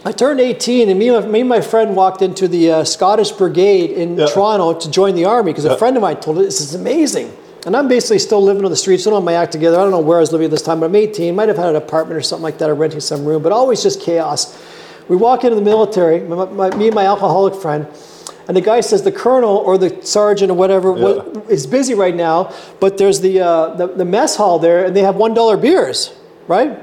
[0.07, 3.89] I turned 18, and me, me and my friend walked into the uh, Scottish Brigade
[3.89, 4.27] in yeah.
[4.27, 5.73] Toronto to join the army because yeah.
[5.73, 7.35] a friend of mine told us this is amazing.
[7.65, 9.79] And I'm basically still living on the streets, still on my act together.
[9.79, 11.33] I don't know where I was living at this time, but I'm 18.
[11.33, 13.81] Might have had an apartment or something like that, or renting some room, but always
[13.81, 14.55] just chaos.
[15.07, 17.87] We walk into the military, my, my, me and my alcoholic friend,
[18.47, 21.41] and the guy says the colonel or the sergeant or whatever yeah.
[21.49, 25.01] is busy right now, but there's the, uh, the, the mess hall there, and they
[25.01, 26.13] have $1 beers,
[26.47, 26.77] right?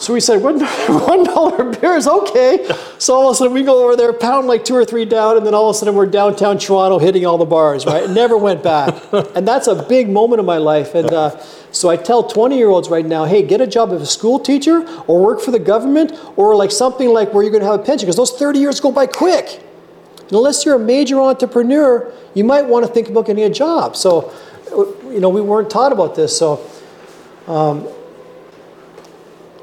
[0.00, 0.60] So we said, one,
[1.06, 2.68] one dollar beer is okay.
[2.98, 5.36] So all of a sudden we go over there, pound like two or three down,
[5.36, 8.04] and then all of a sudden we're downtown Toronto hitting all the bars, right?
[8.04, 8.94] It never went back.
[9.34, 10.94] And that's a big moment of my life.
[10.94, 11.38] And uh,
[11.70, 14.38] so I tell 20 year olds right now, hey, get a job as a school
[14.38, 17.80] teacher or work for the government or like something like where you're going to have
[17.80, 19.62] a pension because those 30 years go by quick.
[20.20, 23.96] And unless you're a major entrepreneur, you might want to think about getting a job.
[23.96, 24.32] So,
[25.04, 26.36] you know, we weren't taught about this.
[26.36, 26.60] So,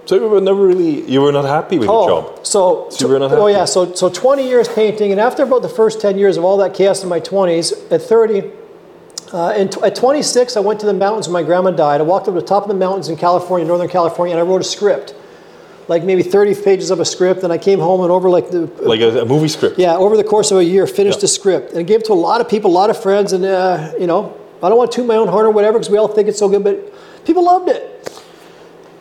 [0.06, 2.46] So you were never really, you were not happy with your job.
[2.46, 3.42] So, So you were not happy.
[3.42, 6.44] oh yeah, so so 20 years painting, and after about the first 10 years of
[6.44, 8.52] all that chaos in my 20s, at 30,
[9.34, 12.02] uh, and t- at 26, I went to the mountains when my grandma died.
[12.02, 14.48] I walked up to the top of the mountains in California, Northern California, and I
[14.50, 15.16] wrote a script,
[15.88, 18.70] like maybe 30 pages of a script, and I came home and over like the
[18.82, 19.80] Like a, a movie script.
[19.80, 21.22] yeah, over the course of a year, finished Yeah.
[21.22, 23.44] the script and gave it to a lot of people, a lot of friends, and
[23.44, 25.98] uh, you know, I don't want to toot my own horn or whatever because we
[25.98, 26.78] all think it's so good, but
[27.26, 27.82] people loved it.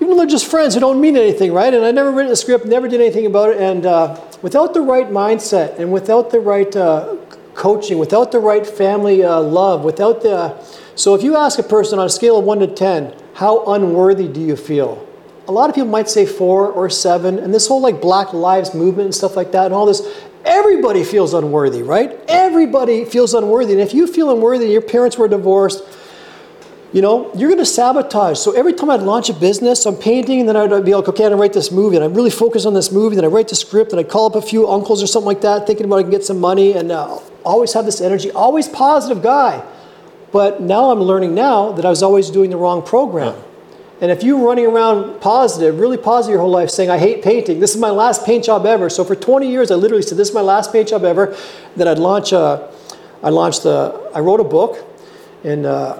[0.04, 1.72] Even they're just friends who don't mean anything, right?
[1.72, 4.82] And I never written a script, never did anything about it, and uh, without the
[4.82, 7.16] right mindset and without the right uh,
[7.54, 10.62] coaching, without the right family uh, love, without the
[10.94, 14.28] so if you ask a person on a scale of one to ten, how unworthy
[14.28, 15.08] do you feel?
[15.48, 18.74] A lot of people might say four or seven, and this whole like Black Lives
[18.74, 20.06] movement and stuff like that, and all this.
[20.44, 22.20] Everybody feels unworthy, right?
[22.28, 25.82] Everybody feels unworthy, and if you feel unworthy, your parents were divorced,
[26.94, 28.38] you know, you're going to sabotage.
[28.38, 31.24] So every time I'd launch a business, I'm painting, and then I'd be like, okay,
[31.24, 33.16] I'm going to write this movie, and I'm really focused on this movie.
[33.16, 35.40] Then I write the script, and I call up a few uncles or something like
[35.40, 38.68] that, thinking about I can get some money, and uh, always have this energy, always
[38.68, 39.60] positive guy.
[40.30, 43.42] But now I'm learning now that I was always doing the wrong program.
[44.00, 47.58] And if you're running around positive, really positive your whole life, saying, I hate painting,
[47.58, 48.88] this is my last paint job ever.
[48.88, 51.36] So for 20 years, I literally said, this is my last paint job ever.
[51.74, 52.72] Then I'd launch a,
[53.20, 54.84] I launched a, I wrote a book
[55.42, 55.98] and uh,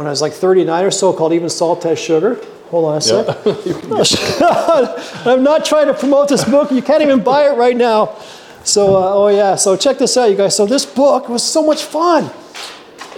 [0.00, 2.42] when I was like 39 or so called Even Salt Has Sugar.
[2.70, 3.26] Hold on a sec.
[5.26, 6.72] I'm not trying to promote this book.
[6.72, 8.16] You can't even buy it right now.
[8.64, 9.56] So, uh, oh yeah.
[9.56, 10.56] So check this out, you guys.
[10.56, 12.30] So this book was so much fun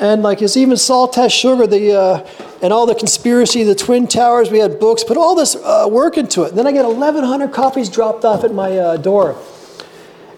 [0.01, 2.27] and like it's even salt has sugar the uh,
[2.63, 6.17] and all the conspiracy the twin towers we had books put all this uh, work
[6.17, 9.39] into it then i get 1100 copies dropped off at my uh, door and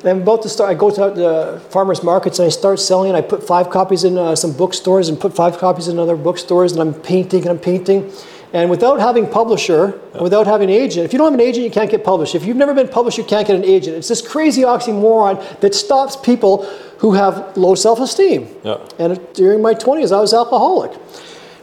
[0.07, 3.17] i'm about to start i go to the farmers markets and i start selling And
[3.17, 6.73] i put five copies in uh, some bookstores and put five copies in other bookstores
[6.73, 8.11] and i'm painting and i'm painting
[8.53, 11.71] and without having publisher without having an agent if you don't have an agent you
[11.71, 14.23] can't get published if you've never been published you can't get an agent it's this
[14.23, 16.65] crazy oxymoron that stops people
[16.99, 18.79] who have low self-esteem Yeah.
[18.99, 20.93] and during my 20s, I was alcoholic,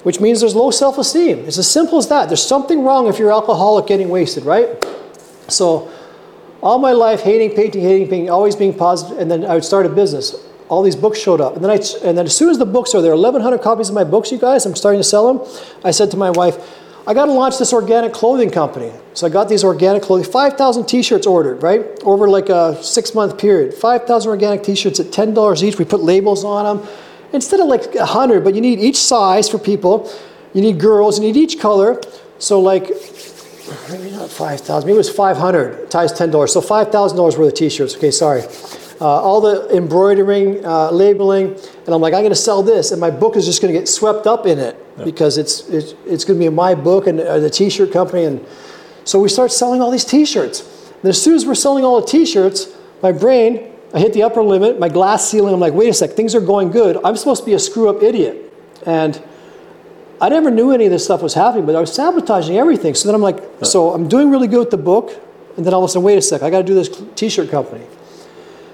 [0.04, 1.46] which means there's low self esteem.
[1.48, 2.28] It's as simple as that.
[2.30, 4.68] There's something wrong if you're alcoholic getting wasted, right?
[5.48, 5.90] So,
[6.62, 9.86] all my life, hating painting, hating painting, always being positive, and then I would start
[9.86, 10.36] a business.
[10.70, 11.56] All these books showed up.
[11.56, 13.96] And then, I, and then as soon as the books are there, 1,100 copies of
[13.96, 15.64] my books, you guys, I'm starting to sell them.
[15.84, 16.58] I said to my wife,
[17.08, 18.92] I got to launch this organic clothing company.
[19.16, 21.82] So I got these organic clothing, 5,000 t-shirts ordered, right?
[22.04, 23.74] Over like a six month period.
[23.74, 25.78] 5,000 organic t-shirts at $10 each.
[25.78, 26.88] We put labels on them.
[27.34, 30.12] Instead of like 100, but you need each size for people.
[30.54, 32.00] You need girls, you need each color.
[32.38, 32.92] So like,
[33.90, 36.50] maybe not 5,000, maybe it was 500 times $10.
[36.50, 37.96] So $5,000 worth of t-shirts.
[37.96, 38.44] Okay, sorry.
[39.02, 41.56] Uh, all the embroidering, uh, labeling,
[41.86, 43.80] and I'm like, I'm going to sell this, and my book is just going to
[43.80, 47.20] get swept up in it because it's it's, it's going to be my book and
[47.20, 48.46] uh, the T-shirt company, and
[49.04, 50.62] so we start selling all these T-shirts.
[51.02, 52.68] And as soon as we're selling all the T-shirts,
[53.02, 55.52] my brain, I hit the upper limit, my glass ceiling.
[55.52, 56.98] I'm like, wait a sec, things are going good.
[57.04, 58.54] I'm supposed to be a screw-up idiot,
[58.86, 59.20] and
[60.22, 62.94] I never knew any of this stuff was happening, but I was sabotaging everything.
[62.94, 65.20] So then I'm like, so I'm doing really good with the book,
[65.58, 67.50] and then all of a sudden, wait a sec, I got to do this T-shirt
[67.50, 67.86] company.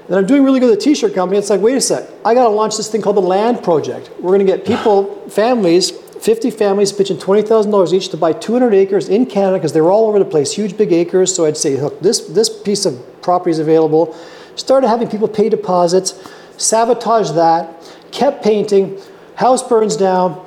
[0.08, 1.38] Then I'm doing really good with the t-shirt company.
[1.38, 4.10] It's like, wait a sec, I got to launch this thing called the Land Project.
[4.20, 9.10] We're going to get people, families, 50 families pitching $20,000 each to buy 200 acres
[9.10, 11.36] in Canada because they're all over the place, huge big acres.
[11.36, 14.16] So I'd say, look, this, this piece of property is available.
[14.56, 16.14] Started having people pay deposits,
[16.58, 17.70] sabotage that,
[18.12, 19.00] kept painting,
[19.36, 20.47] house burns down,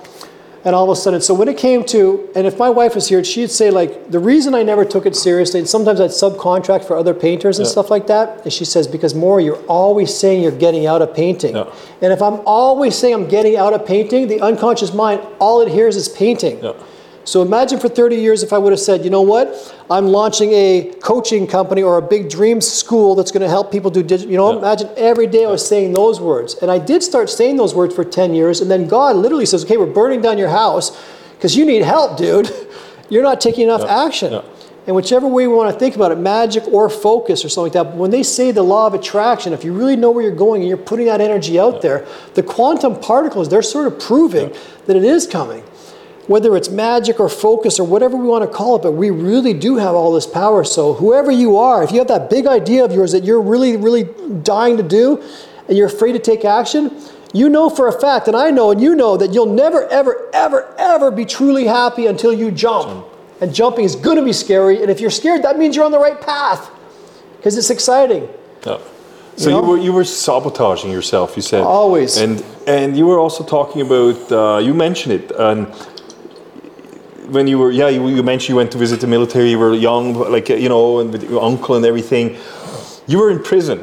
[0.65, 3.09] and all of a sudden, so when it came to, and if my wife was
[3.09, 6.85] here, she'd say like, the reason I never took it seriously, and sometimes I'd subcontract
[6.85, 7.73] for other painters and Yeah.
[7.73, 11.15] stuff like that, and she says, because more, you're always saying you're getting out of
[11.15, 11.57] painting.
[11.57, 11.65] Yeah.
[12.03, 15.69] And if I'm always saying I'm getting out of painting, the unconscious mind, all it
[15.69, 16.63] hears is painting.
[16.63, 16.73] Yeah.
[17.25, 20.53] So imagine for 30 years if I would have said, you know what, I'm launching
[20.53, 24.31] a coaching company or a big dream school that's going to help people do digital.
[24.33, 24.59] You know, Yeah.
[24.59, 26.57] imagine every day I was saying those words.
[26.61, 28.61] And I did start saying those words for 10 years.
[28.61, 30.93] And then God literally says, okay, we're burning down your house
[31.37, 32.51] because you need help, dude.
[33.11, 34.05] You're not taking enough Yeah.
[34.07, 34.33] action.
[34.33, 34.43] Yeah.
[34.87, 37.91] And whichever way we want to think about it, magic or focus or something like
[37.91, 40.63] that, when they say the law of attraction, if you really know where you're going
[40.63, 44.53] and you're putting that energy out there, the quantum particles, they're sort of proving
[44.87, 45.63] that it is coming.
[46.31, 49.53] Whether it's magic or focus or whatever we want to call it, but we really
[49.53, 50.63] do have all this power.
[50.63, 53.77] So, whoever you are, if you have that big idea of yours that you're really,
[53.77, 54.05] really
[54.45, 55.21] dying to do
[55.67, 56.97] and you're afraid to take action,
[57.35, 60.31] you know for a fact, and I know, and you know, that you'll never, ever,
[60.33, 63.07] ever, ever be truly happy until you jump.
[63.41, 64.83] And jumping is going to be scary.
[64.83, 66.71] And if you're scared, that means you're on the right path
[67.39, 68.29] because it's exciting.
[68.65, 68.79] Yeah.
[69.35, 69.69] So you, know?
[69.69, 71.35] were you were sabotaging yourself.
[71.35, 72.19] You said Always.
[72.19, 75.67] and and you were also talking about uh, you mentioned it and
[77.31, 79.51] when you were yeah you, you mentioned you went to visit the military.
[79.51, 82.37] You were young, like you know, and with your uncle and everything.
[83.07, 83.79] You were in prison.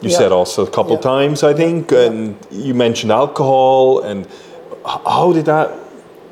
[0.00, 0.18] You Yeah.
[0.18, 1.00] said also a couple Yeah.
[1.12, 4.26] times, I think, and you mentioned alcohol and
[4.84, 5.70] how did that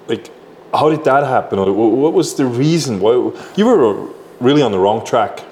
[0.08, 0.30] like
[0.74, 1.58] how did that happen?
[1.58, 3.00] Or what was the reason?
[3.00, 3.12] Why
[3.56, 3.94] you were uh,
[4.40, 5.42] really on the wrong track?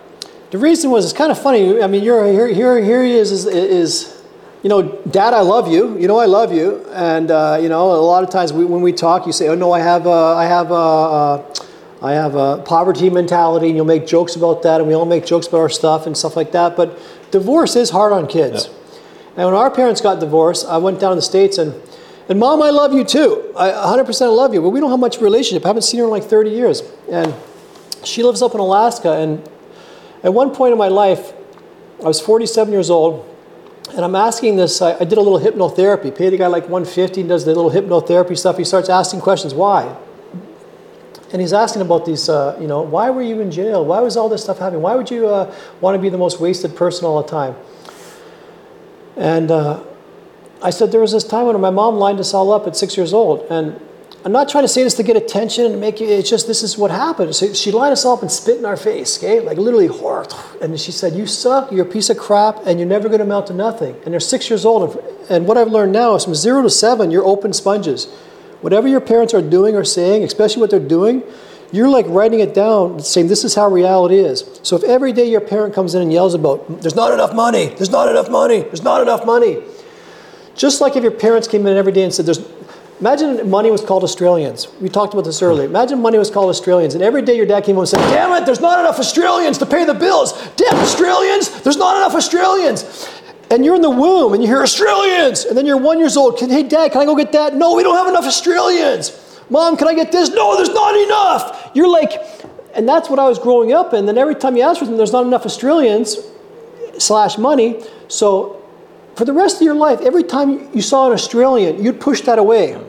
[0.51, 1.83] The reason was it's kind of funny.
[1.83, 2.47] I mean, you're here.
[2.49, 3.47] Here, here he is, is.
[3.47, 4.18] Is
[4.63, 5.99] you know, Dad, I love you.
[5.99, 6.85] You know, I love you.
[6.91, 9.55] And uh, you know, a lot of times we, when we talk, you say, "Oh
[9.55, 11.55] no, I have, a, I have, a, uh,
[12.03, 15.25] I have a poverty mentality," and you'll make jokes about that, and we all make
[15.25, 16.77] jokes about our stuff and stuff like that.
[16.77, 16.99] But
[17.31, 18.67] divorce is hard on kids.
[19.37, 21.75] And when our parents got divorced, I went down to the states and.
[22.31, 23.55] And mom, I love you too.
[23.57, 25.65] I 100% love you, but we don't have much relationship.
[25.65, 26.83] I haven't seen her in like 30 years.
[27.11, 27.35] And
[28.05, 29.13] she lives up in Alaska.
[29.13, 29.49] And
[30.23, 31.33] at one point in my life,
[32.01, 33.25] I was 47 years old,
[33.95, 34.81] and I'm asking this.
[34.83, 36.15] I, I did a little hypnotherapy.
[36.15, 38.59] Paid a guy like 150, and does the little hypnotherapy stuff.
[38.59, 39.55] He starts asking questions.
[39.55, 39.97] Why?
[41.33, 42.29] And he's asking about these.
[42.29, 43.85] Uh, you know, why were you in jail?
[43.85, 44.83] Why was all this stuff happening?
[44.83, 47.57] Why would you uh, want to be the most wasted person all the time?
[49.17, 49.83] And uh,
[50.63, 52.97] I said there was this time when my mom lined us all up at six
[52.97, 53.81] years old, and
[54.29, 56.07] I'm not trying to say this to get attention and make you.
[56.07, 57.35] It's just this is what happened.
[57.35, 59.89] So she lined us up and spit in our face, okay, like literally.
[60.61, 61.73] And she said, "You suck.
[61.73, 64.21] You're a piece of crap, and you're never going to amount to nothing." And they're
[64.21, 67.25] six years old, and, and what I've learned now is from zero to seven, you're
[67.25, 68.05] open sponges.
[68.61, 71.23] Whatever your parents are doing or saying, especially what they're doing,
[71.73, 74.45] you're like writing it down, saying this is how reality is.
[74.63, 77.73] So if every day your parent comes in and yells about, "There's not enough money.
[77.79, 78.61] There's not enough money.
[78.61, 79.63] There's not enough money."
[80.55, 82.41] Just like if your parents came in every day and said, "There's,"
[83.01, 84.69] imagine money was called Australians.
[84.81, 85.67] We talked about this earlier.
[85.67, 88.33] Imagine money was called Australians, and every day your dad came home and said, "Damn
[88.41, 90.33] it, there's not enough Australians to pay the bills.
[90.57, 93.09] Damn Australians, there's not enough Australians."
[93.51, 96.39] And you're in the womb and you hear Australians, and then you're one years old.
[96.39, 97.55] Hey, Dad, can I go get that?
[97.55, 99.13] No, we don't have enough Australians.
[99.49, 100.29] Mom, can I get this?
[100.29, 101.71] No, there's not enough.
[101.73, 102.13] You're like,
[102.75, 104.05] and that's what I was growing up in.
[104.05, 106.19] Then every time you ask for them, there's not enough Australians
[106.99, 107.83] slash money.
[108.09, 108.63] So
[109.19, 112.39] for the rest of your life, every time you saw an Australian, you'd push that
[112.39, 112.81] away.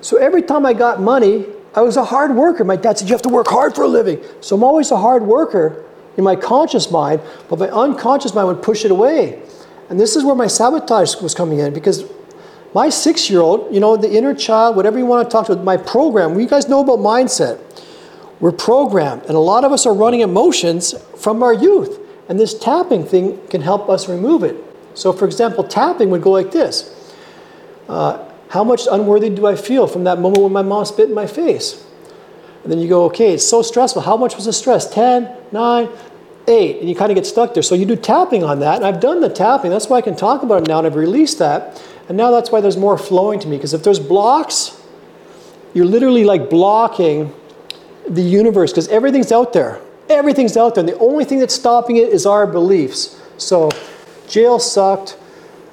[0.00, 2.64] So every time I got money, I was a hard worker.
[2.64, 4.20] My dad said, You have to work hard for a living.
[4.40, 5.84] So I'm always a hard worker
[6.16, 9.40] in my conscious mind, but my unconscious mind would push it away.
[9.88, 12.04] And this is where my sabotage was coming in because
[12.74, 15.54] my six year old, you know, the inner child, whatever you want to talk to,
[15.54, 17.60] my program, you guys know about mindset.
[18.40, 22.00] We're programmed, and a lot of us are running emotions from our youth.
[22.28, 24.67] And this tapping thing can help us remove it.
[24.94, 26.94] So, for example, tapping would go like this
[27.88, 31.14] uh, How much unworthy do I feel from that moment when my mom spit in
[31.14, 31.84] my face?
[32.62, 34.02] And then you go, okay, it's so stressful.
[34.02, 34.92] How much was the stress?
[34.92, 35.88] 10, 9,
[36.48, 36.80] 8.
[36.80, 37.62] And you kind of get stuck there.
[37.62, 38.76] So you do tapping on that.
[38.76, 39.70] And I've done the tapping.
[39.70, 40.78] That's why I can talk about it now.
[40.78, 41.82] And I've released that.
[42.08, 43.56] And now that's why there's more flowing to me.
[43.56, 44.82] Because if there's blocks,
[45.72, 47.32] you're literally like blocking
[48.08, 49.80] the universe because everything's out there.
[50.08, 50.82] Everything's out there.
[50.82, 53.20] And the only thing that's stopping it is our beliefs.
[53.36, 53.70] So
[54.28, 55.16] jail sucked.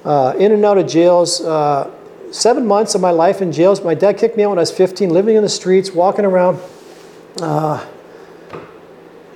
[0.06, 1.40] Uh, in and out of jails.
[1.40, 1.90] Uh,
[2.30, 3.82] seven months of my life in jails.
[3.82, 6.60] My dad kicked me out when I was 15, living in the streets, walking around.
[7.40, 7.84] Uh,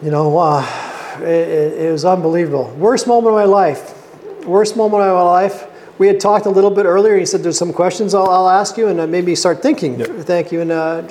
[0.01, 0.65] you know, uh,
[1.19, 2.73] it, it, was unbelievable.
[2.79, 4.47] Worst moment of my life.
[4.47, 5.67] Worst moment of my life.
[5.99, 7.19] We had talked a little bit earlier.
[7.19, 10.61] He said, "There's some questions I'll, I'll ask you, and maybe start thinking." Thank you.
[10.61, 11.03] And uh,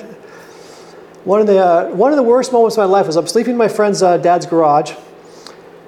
[1.24, 3.52] one of the uh, one of the worst moments of my life was I'm sleeping
[3.52, 4.94] in my friend's uh, dad's garage,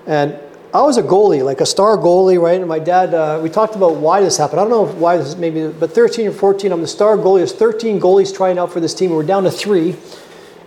[0.07, 0.39] and
[0.75, 2.59] I was a goalie, like a star goalie, right?
[2.59, 4.59] And my dad, uh, we talked about why this happened.
[4.61, 7.41] I don't know why this is maybe, but 13 or 14, I'm the star goalie.
[7.41, 9.97] There's 13 goalies trying out for this team, and we're down to three.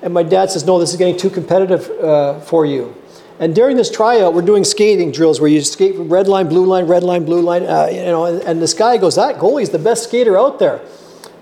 [0.03, 2.93] And my dad says, "No, this is getting too competitive uh, for you."
[3.39, 6.65] And during this tryout, we're doing skating drills where you skate from red line, blue
[6.65, 7.63] line, red line, blue line.
[7.63, 10.81] Uh, you know, and, and this guy goes, "That goalie's the best skater out there."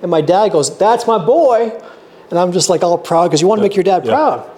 [0.01, 1.73] And my dad goes, "That's my boy."
[2.29, 4.13] And I'm just like all proud because you want to make your dad Yeah.
[4.13, 4.49] proud.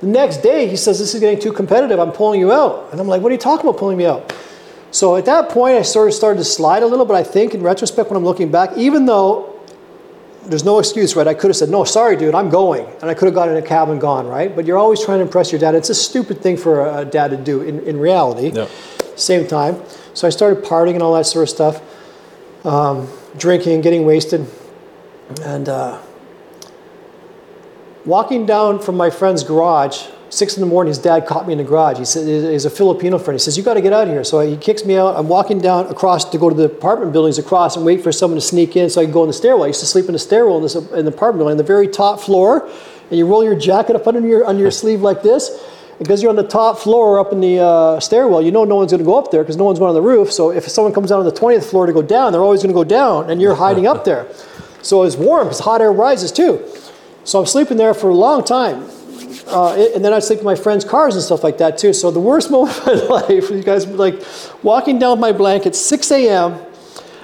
[0.00, 1.98] The next day, he says, This is getting too competitive.
[1.98, 2.90] I'm pulling you out.
[2.92, 4.34] And I'm like, What are you talking about pulling me out?
[4.90, 7.54] So at that point, I sort of started to slide a little, but I think
[7.54, 9.50] in retrospect, when I'm looking back, even though
[10.46, 11.26] there's no excuse, right?
[11.26, 12.86] I could have said, No, sorry, dude, I'm going.
[13.00, 14.54] And I could have got in a cab and gone, right?
[14.54, 15.74] But you're always trying to impress your dad.
[15.74, 18.50] It's a stupid thing for a dad to do in, in reality.
[18.50, 18.68] Yeah.
[19.16, 19.80] Same time.
[20.12, 24.46] So I started partying and all that sort of stuff, um, drinking, getting wasted.
[25.42, 26.00] And uh,
[28.06, 31.58] walking down from my friend's garage, six in the morning, his dad caught me in
[31.58, 31.98] the garage.
[31.98, 33.38] He said, he's a Filipino friend.
[33.38, 34.24] He says, you got to get out of here.
[34.24, 35.16] So he kicks me out.
[35.16, 38.38] I'm walking down across to go to the apartment buildings across and wait for someone
[38.38, 39.64] to sneak in so I can go in the stairwell.
[39.64, 41.64] I used to sleep in the stairwell in, this, in the apartment building, on the
[41.64, 42.68] very top floor.
[43.10, 45.64] And you roll your jacket up under your, under your sleeve like this.
[45.98, 48.90] Because you're on the top floor up in the uh, stairwell, you know no one's
[48.90, 50.32] going to go up there because no one's going on the roof.
[50.32, 52.74] So if someone comes down on the 20th floor to go down, they're always going
[52.74, 54.26] to go down, and you're hiding up there.
[54.82, 56.68] So it's warm because hot air rises too.
[57.24, 58.84] So I'm sleeping there for a long time.
[59.46, 61.92] Uh, it- and then I'd sleep in my friends' cars and stuff like that too.
[61.92, 64.22] So the worst moment of my life, you guys, like
[64.62, 66.56] walking down with my blanket, 6 a.m.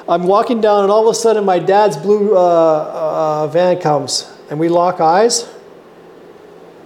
[0.08, 4.28] I'm walking down, and all of a sudden my dad's blue uh, uh, van comes,
[4.50, 5.48] and we lock eyes,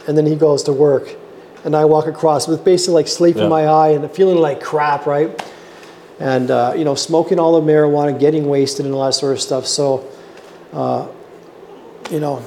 [0.07, 1.17] and then he goes to work,
[1.65, 3.45] and I walk across with basically like sleep Yeah.
[3.45, 5.31] in my eye and feeling like crap, right?
[6.21, 9.41] And uh, you know, smoking all the marijuana, getting wasted, and all that sort of
[9.41, 9.67] stuff.
[9.67, 10.05] So,
[10.75, 11.07] uh,
[12.11, 12.43] you know,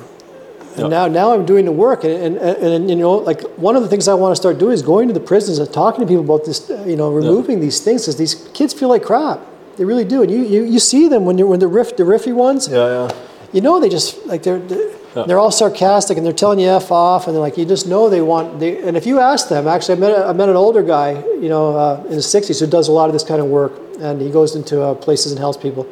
[0.78, 0.98] and Yeah.
[0.98, 3.90] now now I'm doing the work, and, and, and, you know, like one of the
[3.90, 6.24] things I want to start doing is going to the prisons and talking to people
[6.24, 9.40] about this, uh, you know, removing these things because these kids feel like crap.
[9.78, 12.04] They really do, and you, you, you see them when you're when the riff the
[12.04, 13.08] riffy ones Yeah, yeah.
[13.54, 14.90] you know they just like they're they're,
[15.28, 18.10] they're all sarcastic and they're telling you f off and they're like you just know
[18.10, 20.56] they want they and if you ask them actually I met a, I met an
[20.56, 21.10] older guy
[21.44, 23.74] you know uh, in his 60s who does a lot of this kind of work
[24.00, 25.84] and he goes into uh, places and helps people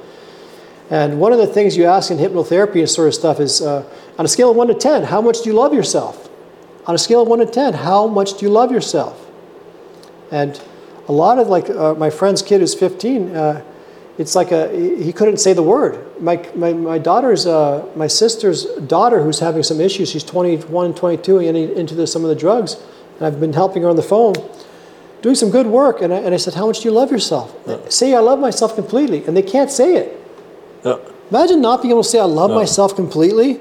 [0.90, 3.84] and one of the things you ask in hypnotherapy and sort of stuff is uh,
[4.20, 6.30] on a scale of 1 to 10 how much do you love yourself?
[6.86, 9.30] On a scale of 1 to 10 how much do you love yourself?
[10.32, 10.60] And
[11.08, 13.64] a lot of like uh, my friend's kid who's 15 uh,
[14.18, 16.22] it's like a he couldn't say the word.
[16.22, 21.40] My, my, my daughter's uh, my sister's daughter who's having some issues she's 21 22
[21.40, 22.78] and into the, some of the drugs
[23.18, 24.36] and i've been helping her on the phone
[25.22, 27.56] doing some good work and I, and I said how much do you love yourself?
[27.92, 30.25] Say i love myself completely and they can't say it
[30.86, 30.98] Yeah.
[31.32, 32.56] imagine not being able to say i love No.
[32.64, 33.60] myself completely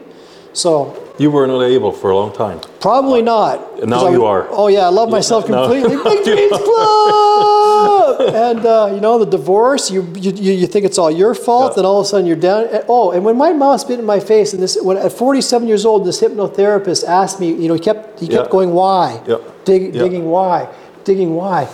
[0.52, 0.70] so
[1.18, 2.58] You were not able for a long time.
[2.80, 3.54] Probably not.
[3.80, 4.42] And now I you are.
[4.50, 5.54] Oh yeah, I love myself no.
[5.62, 5.94] completely.
[5.94, 8.20] Big Dreams Club.
[8.46, 9.84] and uh, you know the divorce.
[9.94, 11.76] You, you you think it's all your fault, Yeah.
[11.76, 12.66] then all of a sudden you're down.
[12.90, 15.86] Oh, and when my mom spit in my face, and this when at 47 years
[15.86, 17.46] old, this hypnotherapist asked me.
[17.62, 18.56] You know, he kept he kept Yeah.
[18.56, 19.22] going, why?
[19.30, 19.38] Yeah.
[19.64, 20.02] Dig, Yeah.
[20.02, 20.66] Digging why,
[21.06, 21.68] digging why.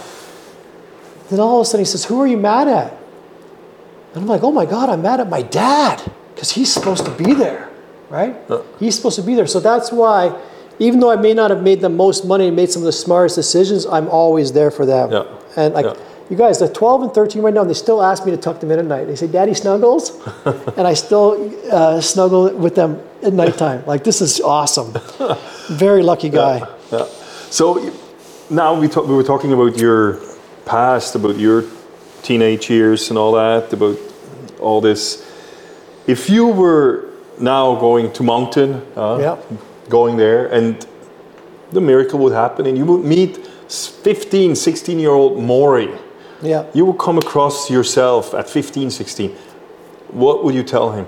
[1.33, 2.93] Then all of a sudden he says, "Who are you mad at?"
[4.15, 6.03] And I'm like, "Oh my God, I'm mad at my dad
[6.35, 7.69] because he's supposed to be there,
[8.09, 8.35] right?
[8.79, 10.35] He's supposed to be there." So that's why,
[10.79, 12.93] even though I may not have made the most money and made some of the
[12.93, 15.13] smartest decisions, I'm always there for them.
[15.13, 15.25] Yeah.
[15.57, 15.95] And like Yeah.
[16.31, 18.59] you guys, they're 12 and 13 right now, and they still ask me to tuck
[18.61, 19.07] them in at night.
[19.07, 20.13] They say, "Daddy snuggles,"
[20.77, 23.85] and I still uh, snuggle with them at nighttime.
[23.87, 24.93] Like this is awesome.
[25.69, 26.67] Very lucky guy.
[26.91, 27.05] Yeah.
[27.51, 27.93] So
[28.49, 30.19] now we, talk, we were talking about your
[30.65, 31.63] past, about your
[32.23, 33.99] teenage years and all that, about
[34.61, 35.27] all this.
[36.07, 37.07] If you were
[37.39, 39.37] now going to mountain, uh, Yeah.
[39.89, 40.87] going there, and
[41.73, 45.91] the miracle would happen, and you would meet 15, 16 year old Maury.
[46.43, 46.64] Yeah.
[46.75, 49.35] You would come across yourself at 15, 16.
[50.11, 51.07] What would you tell him?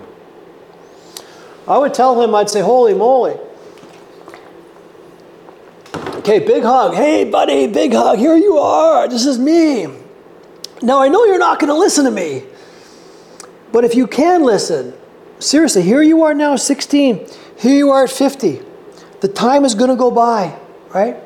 [1.67, 3.37] I would tell him, I'd say, holy moly.
[6.19, 6.95] Okay, big hug.
[6.95, 8.19] Hey, buddy, big hug.
[8.19, 9.09] Here you are.
[9.09, 9.89] This is me.
[10.83, 12.43] Now, I know you're not going to listen to me,
[13.71, 14.93] but if you can listen,
[15.39, 17.27] seriously, here you are now, 16.
[17.57, 18.61] Here you are at 50.
[19.21, 20.59] The time is going to go by,
[20.93, 21.17] right?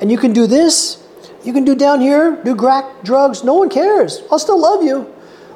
[0.00, 1.06] And you can do this.
[1.44, 3.44] You can do down here, do crack, drugs.
[3.44, 4.22] No one cares.
[4.30, 5.12] I'll still love you.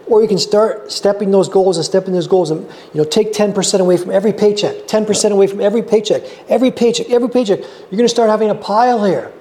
[0.06, 3.32] Or you can start stepping those goals and stepping those goals and you know take
[3.32, 7.58] 10% away from every paycheck, 10% away from every paycheck, every paycheck, every paycheck.
[7.58, 9.32] You're gonna start having a pile here.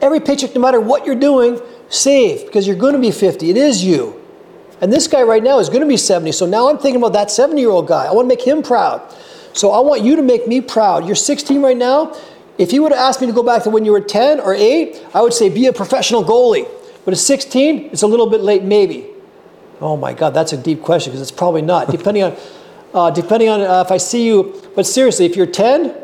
[0.00, 1.60] Every paycheck, no matter what you're doing,
[1.92, 3.50] save because you're gonna be 50.
[3.50, 4.18] It is you.
[4.80, 6.32] And this guy right now is gonna be 70.
[6.32, 8.06] So now I'm thinking about that 70 year old guy.
[8.06, 9.02] I wanna make him proud.
[9.52, 11.06] So I want you to make me proud.
[11.06, 12.16] You're 16 right now.
[12.58, 14.54] If you would have asked me to go back to when you were 10 or
[14.54, 16.68] 8, I would say be a professional goalie.
[17.04, 19.06] But at 16, it's a little bit late, maybe.
[19.80, 21.90] Oh my God, that's a deep question because it's probably not.
[21.90, 22.36] Depending on,
[22.94, 24.60] uh, depending on uh, if I see you.
[24.74, 25.96] But seriously, if you're 10,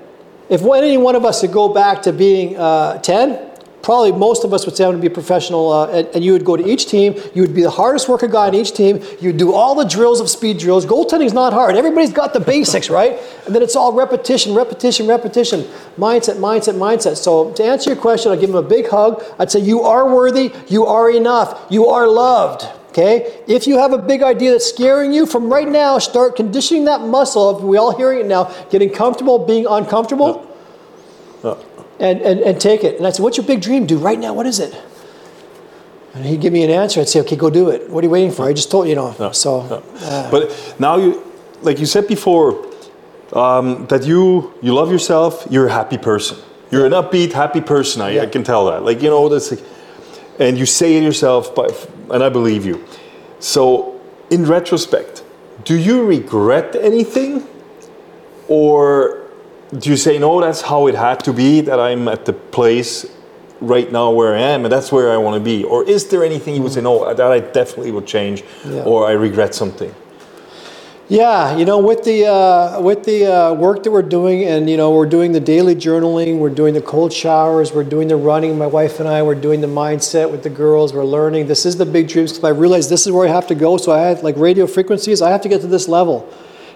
[0.49, 3.48] if any one of us could go back to being uh, 10,
[3.89, 6.23] probably most of us would say I'm going to be a professional, uh, and, and
[6.23, 7.15] you would go to each team.
[7.35, 9.03] You would be the hardest working guy in each team.
[9.19, 10.85] You'd do all the drills of speed drills.
[10.85, 11.75] Goaltending's not hard.
[11.75, 13.19] Everybody's got the basics, right?
[13.47, 15.61] And then it's all repetition, repetition, repetition,
[15.97, 17.17] mindset, mindset, mindset.
[17.17, 19.25] So to answer your question, I'd give him a big hug.
[19.39, 20.53] I'd say you are worthy.
[20.67, 21.59] You are enough.
[21.71, 22.67] You are loved.
[22.91, 23.43] Okay?
[23.47, 27.01] If you have a big idea that's scaring you, from right now, start conditioning that
[27.01, 30.45] muscle of, we all hearing it now, getting comfortable being uncomfortable,
[32.01, 32.97] and, and, and take it.
[32.99, 33.87] And I said, what's your big dream?
[33.87, 34.75] Do right now, what is it?
[36.15, 37.01] And he'd give me an answer.
[37.01, 37.91] I'd say, okay, go do it.
[37.91, 38.49] What are you waiting for?
[38.49, 39.15] I just told you, you know.
[39.19, 41.23] No, So, uh, But now you,
[41.63, 42.67] like you said before,
[43.33, 45.47] um, that you you love yourself.
[45.51, 46.39] You're a happy person.
[46.71, 48.03] You're an upbeat, happy person.
[48.03, 48.85] I, I can tell that.
[48.85, 49.61] Like you know, that's like,
[50.39, 52.85] and you say it yourself, but and I believe you.
[53.39, 55.23] So, in retrospect,
[55.65, 57.47] do you regret anything,
[58.49, 59.28] or
[59.77, 60.41] do you say no?
[60.41, 61.61] That's how it had to be.
[61.61, 63.07] That I'm at the place
[63.61, 65.65] right now where I am, and that's where I want to be.
[65.65, 67.13] Or is there anything you would say no?
[67.13, 68.83] That I definitely would change, Yeah.
[68.85, 69.95] or I regret something.
[71.11, 74.77] Yeah, you know, with the uh, with the uh, work that we're doing, and you
[74.77, 78.59] know, we're doing the daily journaling, we're doing the cold showers, we're doing the running.
[78.59, 80.93] My wife and I, we're doing the mindset with the girls.
[80.93, 81.47] We're learning.
[81.47, 83.79] This is the big dreams because I realized this is where I have to go.
[83.79, 85.23] So I had like radio frequencies.
[85.23, 86.29] I have to get to this level,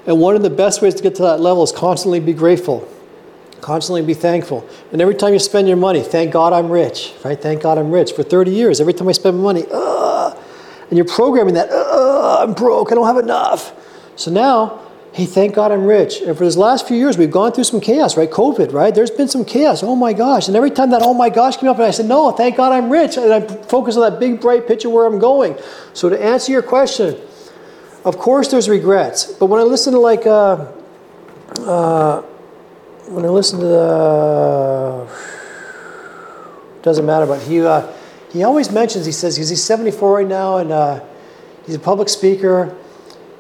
[0.06, 2.88] and one of the best ways to get to that level is constantly be grateful,
[3.60, 4.68] constantly be thankful.
[4.90, 7.40] And every time you spend your money, thank God I'm rich, right?
[7.40, 8.12] Thank God I'm rich.
[8.12, 12.94] For 30 years, every time I spend money, and you're programming that, I'm broke, I
[12.94, 13.72] don't have enough.
[14.16, 14.80] So now,
[15.12, 16.20] hey, thank God I'm rich.
[16.20, 18.30] And for this last few years, we've gone through some chaos, right?
[18.30, 18.94] COVID, right?
[18.94, 19.82] There's been some chaos.
[19.82, 20.48] Oh my gosh.
[20.48, 22.72] And every time that oh my gosh came up, and I said, no, thank God
[22.72, 23.16] I'm rich.
[23.16, 25.56] And I focus on that big, bright picture where I'm going.
[25.94, 27.16] So to answer your question,
[28.04, 29.26] of course there's regrets.
[29.26, 30.66] But when I listen to like, uh,
[31.60, 32.22] uh,
[33.08, 35.08] when I listen to the,
[36.82, 37.86] doesn't matter, but he, uh,
[38.32, 41.00] he always mentions, he says, because he's 74 right now and uh,
[41.66, 42.74] he's a public speaker.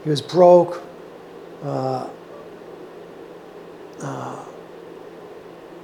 [0.04, 0.82] He was broke.
[1.64, 2.08] Uh,
[4.00, 4.44] uh,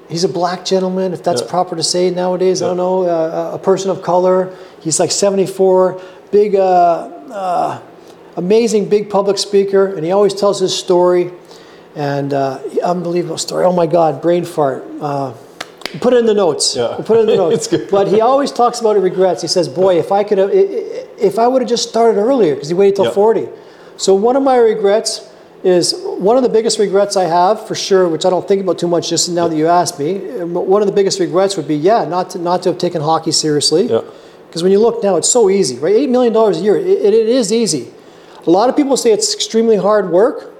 [0.08, 1.48] he's a black gentleman, if that's Yeah.
[1.48, 2.62] proper to say nowadays.
[2.62, 3.04] I don't know.
[3.04, 4.50] Uh, a person of color.
[4.80, 6.00] He's like 74,
[6.30, 7.78] big, uh, uh,
[8.38, 11.30] amazing, big public speaker, and he always tells his story.
[11.96, 13.64] And uh, unbelievable story.
[13.64, 14.84] Oh my God, brain fart.
[15.00, 15.32] Uh,
[16.00, 16.76] put it in the notes.
[16.76, 16.94] Yeah.
[16.96, 17.56] We'll put it in the notes.
[17.56, 17.90] It's good.
[17.90, 19.42] But he always talks about regrets.
[19.42, 22.68] He says, "Boy, if I could have, if I would have just started earlier, because
[22.68, 23.10] he waited till Yeah.
[23.12, 23.48] 40."
[23.96, 25.28] So one of my regrets
[25.64, 28.78] is one of the biggest regrets I have for sure, which I don't think about
[28.78, 29.08] too much.
[29.08, 32.30] Just now that you asked me, one of the biggest regrets would be, yeah, not
[32.30, 33.88] to not to have taken hockey seriously.
[34.46, 35.94] Because when you look now, it's so easy, right?
[35.96, 37.92] Eight million dollars a year, it, it is easy.
[38.48, 40.54] A lot of people say it's extremely hard work.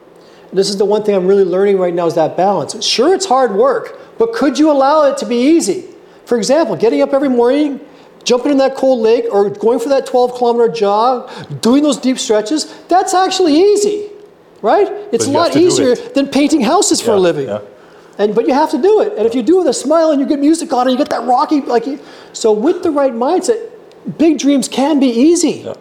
[0.53, 2.85] This is the one thing I'm really learning right now is that balance.
[2.85, 5.87] Sure, it's hard work, but could you allow it to be easy?
[6.27, 7.81] For example, getting up every morning,
[8.25, 11.31] jumping in that cold lake, or going for that 12 kilometer jog,
[11.63, 14.11] doing those deep stretches, that's actually easy,
[14.61, 14.87] right?
[15.11, 17.49] It's a lot easier than painting houses for a living.
[17.49, 17.63] yeah.
[18.19, 19.17] And but you have to do it.
[19.17, 20.99] And if you do it with a smile and you get music on and you
[20.99, 21.87] get that rocky like
[22.35, 23.71] so with the right mindset,
[24.19, 25.63] big dreams can be easy.
[25.65, 25.75] Yeah.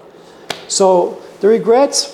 [0.70, 2.14] So the regrets,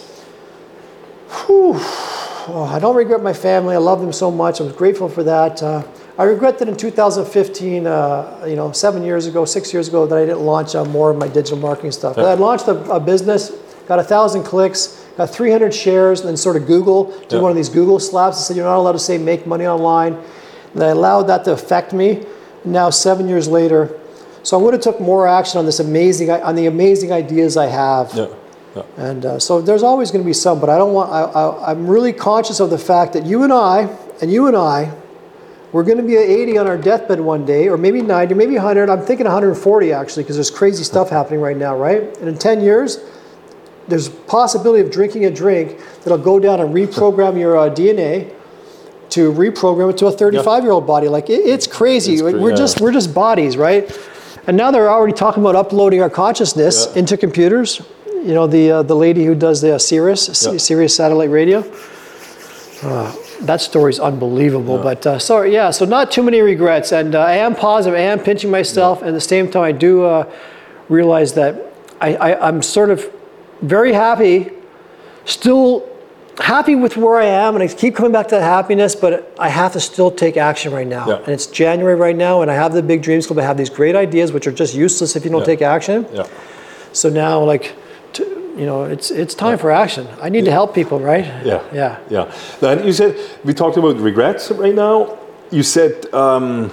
[1.45, 3.75] whew, oh, I don't regret my family.
[3.75, 4.59] I love them so much.
[4.59, 5.61] I'm grateful for that.
[5.61, 5.83] Uh,
[6.17, 10.15] I regret that in 2015, uh, you know, seven years ago, six years ago, that
[10.17, 12.17] I didn't launch uh, more of my digital marketing stuff.
[12.17, 13.49] I launched a, a business,
[13.87, 17.39] got a thousand clicks, got 300 shares, and then sort of Google did Yeah.
[17.39, 20.17] one of these Google slaps and said you're not allowed to say make money online.
[20.75, 22.25] And I allowed that to affect me.
[22.65, 23.99] Now seven years later,
[24.43, 27.65] so I would have took more action on this amazing on the amazing ideas I
[27.67, 28.13] have.
[28.13, 28.27] Yeah.
[28.75, 28.83] Yeah.
[28.97, 31.11] And uh, so there's always going to be some, but I don't want.
[31.11, 33.87] I, I, I'm really conscious of the fact that you and I,
[34.21, 34.91] and you and I,
[35.71, 38.53] we're going to be at 80 on our deathbed one day, or maybe 90, maybe
[38.53, 38.89] 100.
[38.89, 42.15] I'm thinking 140 actually, because there's crazy stuff happening right now, right?
[42.19, 42.99] And in 10 years,
[43.87, 48.33] there's possibility of drinking a drink that'll go down and reprogram your uh, DNA
[49.09, 51.07] to reprogram it to a 35 year old body.
[51.07, 52.13] Like it, it's crazy.
[52.13, 52.55] It's Like, we're yeah.
[52.55, 53.91] just we're just bodies, right?
[54.47, 56.99] And now they're already talking about uploading our consciousness Yeah.
[56.99, 57.81] into computers.
[58.23, 60.57] You know, the uh, the lady who does the uh, Sirius, Yeah.
[60.57, 61.59] Sirius satellite radio.
[62.81, 64.77] Uh, that story's unbelievable.
[64.77, 67.97] But uh, so yeah, so not too many regrets, and uh, I am positive.
[67.99, 70.31] I am pinching myself, and at the same time, I do uh,
[70.89, 73.09] realize that I, I, I'm sort of
[73.61, 74.51] very happy,
[75.25, 75.87] still
[76.39, 78.95] happy with where I am, and I keep coming back to that happiness.
[78.95, 81.17] But I have to still take action right now, Yeah.
[81.17, 83.39] and it's January right now, and I have the big dreams club.
[83.39, 85.45] I have these great ideas, which are just useless if you don't Yeah.
[85.45, 86.05] take action.
[86.13, 86.27] Yeah.
[86.93, 87.73] So now, like,
[88.55, 90.07] you know, it's it's time for action.
[90.21, 91.25] I need to help people, right?
[91.45, 91.63] Yeah.
[91.73, 91.99] Yeah.
[92.09, 92.31] Yeah.
[92.59, 95.17] Then you said we talked about regrets right now.
[95.51, 96.71] You said um,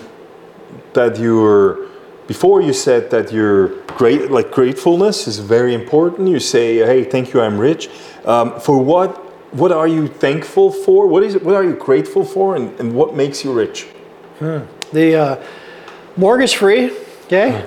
[0.92, 1.88] that you're
[2.26, 6.28] before you said that you're great like gratefulness is very important.
[6.28, 7.88] You say, "Hey, thank you, I'm rich."
[8.24, 9.26] Um, for what?
[9.52, 11.08] What are you thankful for?
[11.08, 11.42] What is it?
[11.42, 12.54] What are you grateful for?
[12.54, 13.88] And, and what makes you rich?
[14.92, 15.42] The uh,
[16.16, 16.92] mortgage free,
[17.24, 17.66] okay?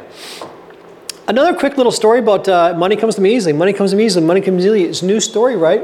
[1.25, 3.53] Another quick little story about uh, money comes to me easily.
[3.53, 4.25] Money comes to me easily.
[4.25, 4.83] Money comes easily.
[4.83, 5.81] It's a new story, right?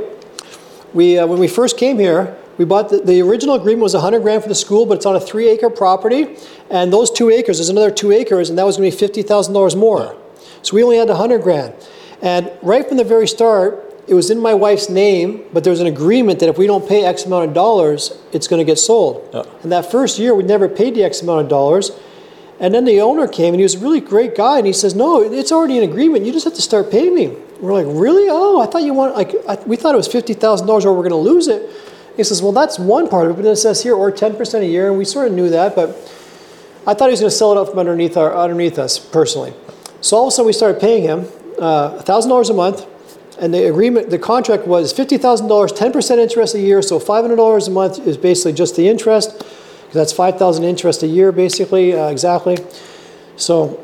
[0.94, 4.20] We, uh, when we first came here, we bought the, the original agreement was 100
[4.20, 6.36] grand for the school, but it's on a three acre property.
[6.70, 9.78] And those two acres, there's another two acres, and that was going to be $50,000
[9.78, 10.18] more.
[10.62, 11.74] So we only had 100 grand.
[12.22, 15.80] And right from the very start, it was in my wife's name, but there was
[15.80, 18.78] an agreement that if we don't pay X amount of dollars, it's going to get
[18.78, 19.30] sold.
[19.34, 19.44] Yeah.
[19.64, 21.92] And that first year, we never paid the X amount of dollars.
[22.60, 24.94] And then the owner came, and he was a really great guy, and he says,
[24.94, 26.26] "No, it's already an agreement.
[26.26, 28.28] You just have to start paying me." We're like, "Really?
[28.30, 30.94] Oh, I thought you want like I, we thought it was fifty thousand dollars, or
[30.94, 31.70] we're going to lose it."
[32.18, 34.36] He says, "Well, that's one part of it, but then it says here, or ten
[34.36, 35.98] percent a year, and we sort of knew that, but."
[36.88, 39.54] I thought he was going to sell it out from underneath our underneath us personally.
[40.02, 41.28] So all of a sudden we started paying him
[41.60, 42.88] uh, thousand dollars a month,
[43.40, 46.82] and the agreement, the contract was fifty thousand dollars, ten percent interest a year.
[46.82, 49.44] So five hundred dollars a month is basically just the interest,
[49.90, 52.58] because that's five thousand interest a year, basically, uh, exactly.
[53.38, 53.84] So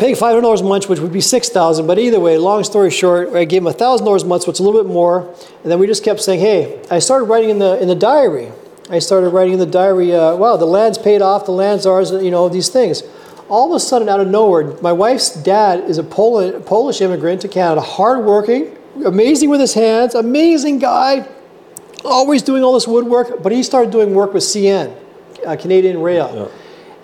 [0.00, 1.86] paying five hundred dollars a month, which would be six thousand.
[1.86, 4.58] But either way, long story short, I gave him thousand dollars a month, so it's
[4.58, 5.32] a little bit more.
[5.62, 8.50] And then we just kept saying, "Hey," I started writing in the in the diary.
[8.88, 10.12] I started writing in the diary.
[10.12, 11.46] Uh, wow, the land's paid off.
[11.46, 12.10] The land's ours.
[12.10, 13.04] You know these things.
[13.48, 17.40] All of a sudden, out of nowhere, my wife's dad is a Poli- Polish immigrant
[17.42, 21.26] to Canada, hardworking, amazing with his hands, amazing guy,
[22.04, 23.42] always doing all this woodwork.
[23.42, 24.94] But he started doing work with CN,
[25.46, 26.50] uh, Canadian Rail.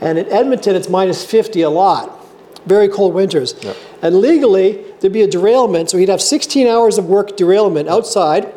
[0.01, 2.25] And in Edmonton, it's minus 50 a lot.
[2.67, 3.55] Very cold winters.
[3.63, 3.75] Yeah.
[4.03, 5.91] And legally, there'd be a derailment.
[5.91, 8.53] So he'd have 16 hours of work derailment outside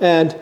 [0.00, 0.38] and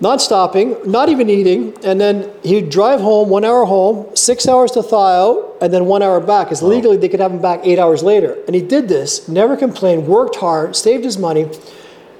[0.00, 1.74] not stopping, not even eating.
[1.84, 5.86] And then he'd drive home, one hour home, six hours to thaw out, and then
[5.86, 6.48] one hour back.
[6.48, 8.36] Because legally, they could have him back eight hours later.
[8.46, 11.48] And he did this, never complained, worked hard, saved his money.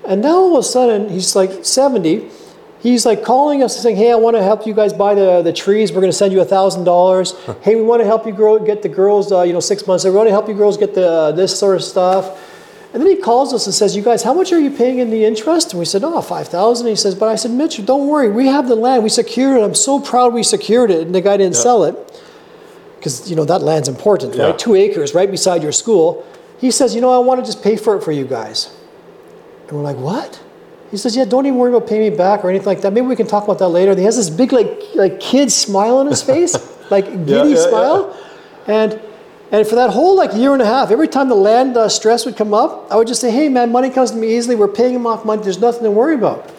[0.07, 2.31] And now all of a sudden, he's like 70.
[2.83, 5.41] He's like calling us and saying, "Hey, I want to help you guys buy the,
[5.43, 5.93] the trees.
[5.93, 7.35] We're going to send you a thousand dollars.
[7.63, 10.05] Hey, we want to help you grow, get the girls, uh, you know, six months.
[10.05, 12.49] We want to help you girls get the uh, this sort of stuff."
[12.93, 15.11] And then he calls us and says, "You guys, how much are you paying in
[15.11, 16.89] the interest?" And we said, "Oh, five thousand.
[16.89, 18.29] He says, "But I said, Mitch, don't worry.
[18.31, 19.05] We have the land.
[19.05, 19.63] We secured it.
[19.65, 21.95] I'm so proud we secured it." And the guy didn't sell it
[22.99, 24.47] because you know that land's important, Yeah.
[24.47, 24.59] right?
[24.59, 26.27] Two acres right beside your school.
[26.59, 28.75] He says, "You know, I want to just pay for it for you guys."
[29.69, 30.41] And we're like, "What?"
[30.93, 32.93] He says, "Yeah, don't even worry about paying me back or anything like that.
[32.93, 35.51] Maybe we can talk about that later." And he has this big, like, like kid
[35.51, 36.55] smile on his face,
[36.91, 37.69] like giddy yeah, yeah.
[37.69, 38.17] smile,
[38.67, 39.01] and
[39.51, 42.27] and for that whole like year and a half, every time the land uh, stress
[42.27, 44.55] would come up, I would just say, "Hey, man, money comes to me easily.
[44.55, 45.43] We're paying him off money.
[45.43, 46.53] There's nothing to worry about."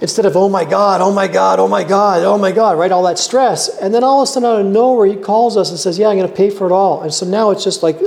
[0.00, 2.90] Instead of, "Oh my God, oh my God, oh my God, oh my God," right?
[2.90, 5.70] All that stress, and then all of a sudden, out of nowhere, he calls us
[5.70, 7.84] and says, "Yeah, I'm going to pay for it all." And so now it's just
[7.84, 8.00] like,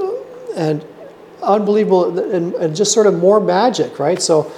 [0.57, 0.83] and
[1.41, 4.21] unbelievable, and, and just sort of more magic, right?
[4.21, 4.51] So.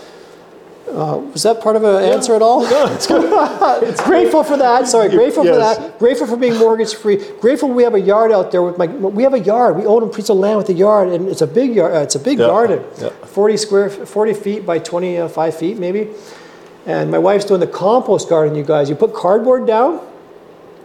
[0.89, 2.61] Uh, was that part of an answer at all?
[2.69, 3.97] No, it's good.
[4.05, 4.87] grateful for that.
[4.87, 5.99] Sorry, grateful for that.
[5.99, 7.17] Grateful for being mortgage free.
[7.39, 8.87] Grateful we have a yard out there with my.
[8.87, 9.75] We have a yard.
[9.77, 11.93] We own a piece of land with a yard, and it's a big yard.
[11.95, 13.09] Uh, it's a big Yeah, garden, yeah.
[13.25, 16.09] forty square, forty feet by twenty-five feet maybe.
[16.85, 18.55] And my wife's doing the compost garden.
[18.55, 20.01] You guys, you put cardboard down,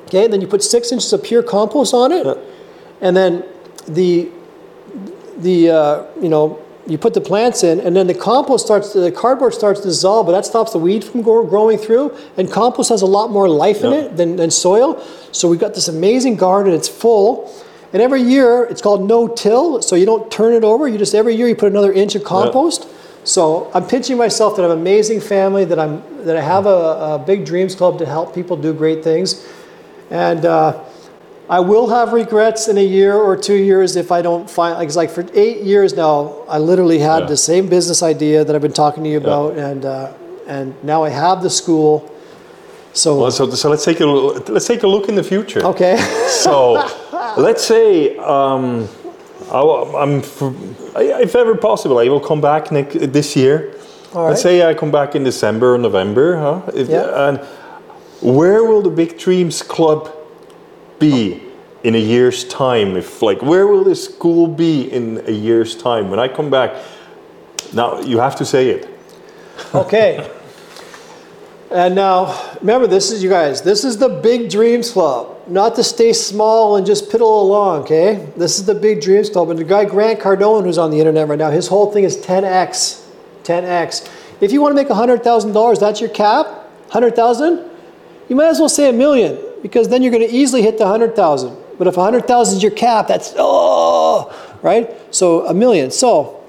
[0.06, 2.34] okay, and then you put six inches of pure compost on it, Yeah.
[3.00, 3.44] and then
[3.88, 4.28] the
[5.38, 9.10] the uh, you know you put the plants in and then the compost starts the
[9.10, 12.90] cardboard starts to dissolve but that stops the weed from grow, growing through and compost
[12.90, 15.02] has a lot more life in it than, than soil.
[15.32, 17.52] So we've got this amazing garden it's full
[17.92, 21.14] and every year it's called no till so you don't turn it over you just
[21.14, 22.86] every year you put another inch of compost.
[23.24, 26.66] So i'm pinching myself that i have an amazing family that i'm that i have
[26.66, 29.46] a, a big dreams club to help people do great things.
[30.10, 30.84] And uh,
[31.48, 34.86] I will have regrets in a year or two years if I don't find like
[34.86, 37.26] it's like for eight years now I literally had Yeah.
[37.28, 40.12] the same business idea that I've been talking to you about and uh,
[40.46, 42.10] and now I have the school.
[42.92, 45.62] So Well, so, so let's take a lo- let's take a look in the future.
[45.66, 45.96] okay,
[46.28, 46.72] So
[47.36, 48.88] let's say um,
[49.50, 49.60] I,
[50.04, 50.22] am
[51.24, 53.74] if ever possible, I will come back next, this year.
[54.14, 56.60] All Let's say I come back in December or November, huh?
[56.72, 57.28] If- Yeah.
[57.28, 57.38] And
[58.22, 60.08] where will the Big Dreams Club
[61.10, 61.42] be
[61.82, 62.96] in a year's time?
[62.96, 66.82] If like, where will this school be in a year's time when I come back?
[67.72, 68.88] Now you have to say it.
[69.74, 70.30] okay.
[71.70, 73.60] And now remember, this is you guys.
[73.62, 77.82] This is the Big Dreams Club, not to stay small and just piddle along.
[77.82, 81.00] Okay, this is the Big Dreams Club, and the guy Grant Cardone, who's on the
[81.00, 83.04] internet right now, his whole thing is 10x,
[83.42, 84.08] 10x.
[84.40, 86.46] If you want to make hundred thousand dollars, that's your cap.
[86.90, 87.68] Hundred thousand,
[88.28, 90.86] you might as well say a million because then you're going to easily hit the
[90.86, 91.56] hundred thousand.
[91.78, 94.30] But if a hundred thousand is your cap, that's oh,
[94.60, 94.90] right.
[95.08, 95.90] So a million.
[95.90, 96.44] So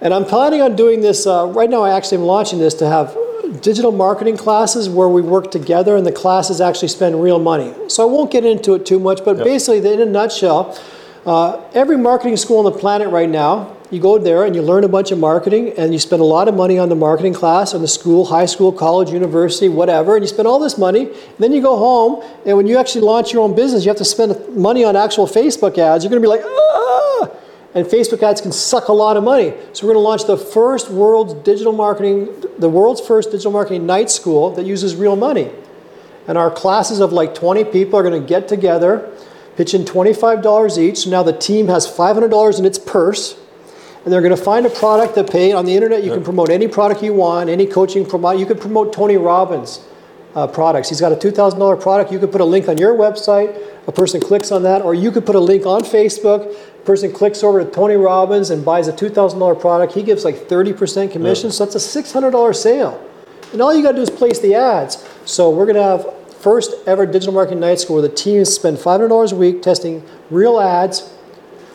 [0.00, 1.28] and I'm planning on doing this.
[1.28, 3.16] Uh, right now, I actually am launching this to have
[3.62, 7.72] digital marketing classes where we work together and the classes actually spend real money.
[7.88, 10.76] So I won't get into it too much, but basically, in a nutshell,
[11.24, 14.84] uh, every marketing school on the planet right now, you go there and you learn
[14.84, 17.72] a bunch of marketing and you spend a lot of money on the marketing class
[17.72, 21.08] on the school, high school, college, university, whatever, and you spend all this money.
[21.38, 24.04] Then you go home, and when you actually launch your own business, you have to
[24.04, 26.04] spend money on actual Facebook ads.
[26.04, 27.30] You're going to be like, ah!
[27.74, 29.52] and Facebook ads can suck a lot of money.
[29.72, 33.86] So we're going to launch the first world's digital marketing, the world's first digital marketing
[33.86, 35.50] night school that uses real money.
[36.28, 39.10] And our classes of like 20 people are going to get together,
[39.56, 40.98] pitch in $25 each.
[40.98, 43.38] So now the team has $500 in its purse.
[44.04, 46.04] And they're going to find a product that pay on the internet.
[46.04, 48.38] You can promote any product you want, any coaching promote.
[48.38, 49.80] You could promote Tony Robbins
[50.34, 50.90] uh, products.
[50.90, 52.12] He's got a $2,000 product.
[52.12, 53.58] You could put a link on your website.
[53.86, 56.54] A person clicks on that, or you could put a link on Facebook.
[56.54, 59.94] A person clicks over to Tony Robbins and buys a $2,000 product.
[59.94, 63.10] He gives like 30% commission, so that's a $600 sale.
[63.52, 65.06] And all you got to do is place the ads.
[65.24, 68.76] So we're going to have first ever digital marketing night school where the team spend
[68.76, 71.13] $500 a week testing real ads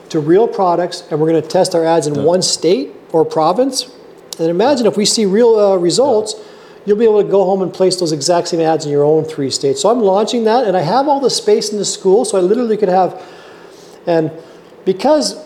[0.10, 3.91] to real products, and we're going to test our ads in one state or province.
[4.40, 6.36] And imagine if we see real uh, results,
[6.86, 9.23] you'll be able to go home and place those exact same ads in your own
[9.23, 9.81] three states.
[9.81, 12.41] So I'm launching that, and I have all the space in the school, so I
[12.41, 13.22] literally could have,
[14.07, 14.31] and
[14.86, 15.45] because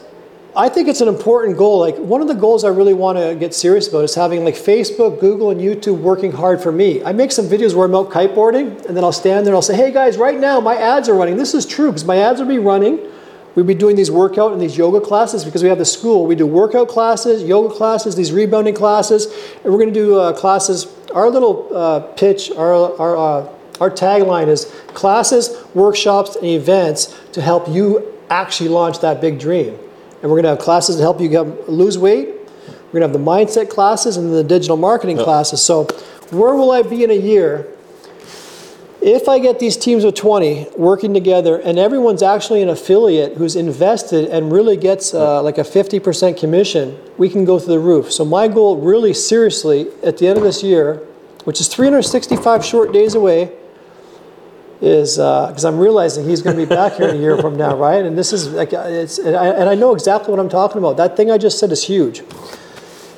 [0.55, 1.79] I think it's an important goal.
[1.79, 4.53] Like one of the goals I really want to get serious about is having like
[4.53, 7.03] Facebook, Google, and YouTube working hard for me.
[7.03, 9.63] I make some videos where I'm out kiteboarding, and then I'll stand there and I'll
[9.63, 11.37] say, "Hey guys, right now my ads are running.
[11.37, 12.99] This is true because my ads will be running."
[13.55, 16.25] We'll be doing these workout and these yoga classes because we have the school.
[16.25, 19.27] We do workout classes, yoga classes, these rebounding classes,
[19.63, 20.87] and we're going to do uh, classes.
[21.13, 23.49] Our little uh, pitch, our our uh,
[23.79, 29.77] our tagline is classes, workshops, and events to help you actually launch that big dream.
[30.21, 32.29] And we're going to have classes to help you get, lose weight.
[32.29, 35.61] We're going to have the mindset classes and the digital marketing classes.
[35.61, 35.85] So,
[36.29, 37.72] where will I be in a year
[39.03, 43.57] if I get these teams of 20 working together and everyone's actually an affiliate who's
[43.57, 48.13] invested and really gets uh, like a 50% commission, we can go through the roof.
[48.13, 51.05] So, my goal, really seriously, at the end of this year,
[51.43, 53.51] which is 365 short days away,
[54.79, 57.57] is because uh, I'm realizing he's going to be back here in a year from
[57.57, 58.05] now, right?
[58.05, 60.97] And this is like it's and I, and I know exactly what I'm talking about.
[60.97, 62.19] That thing I just said is huge.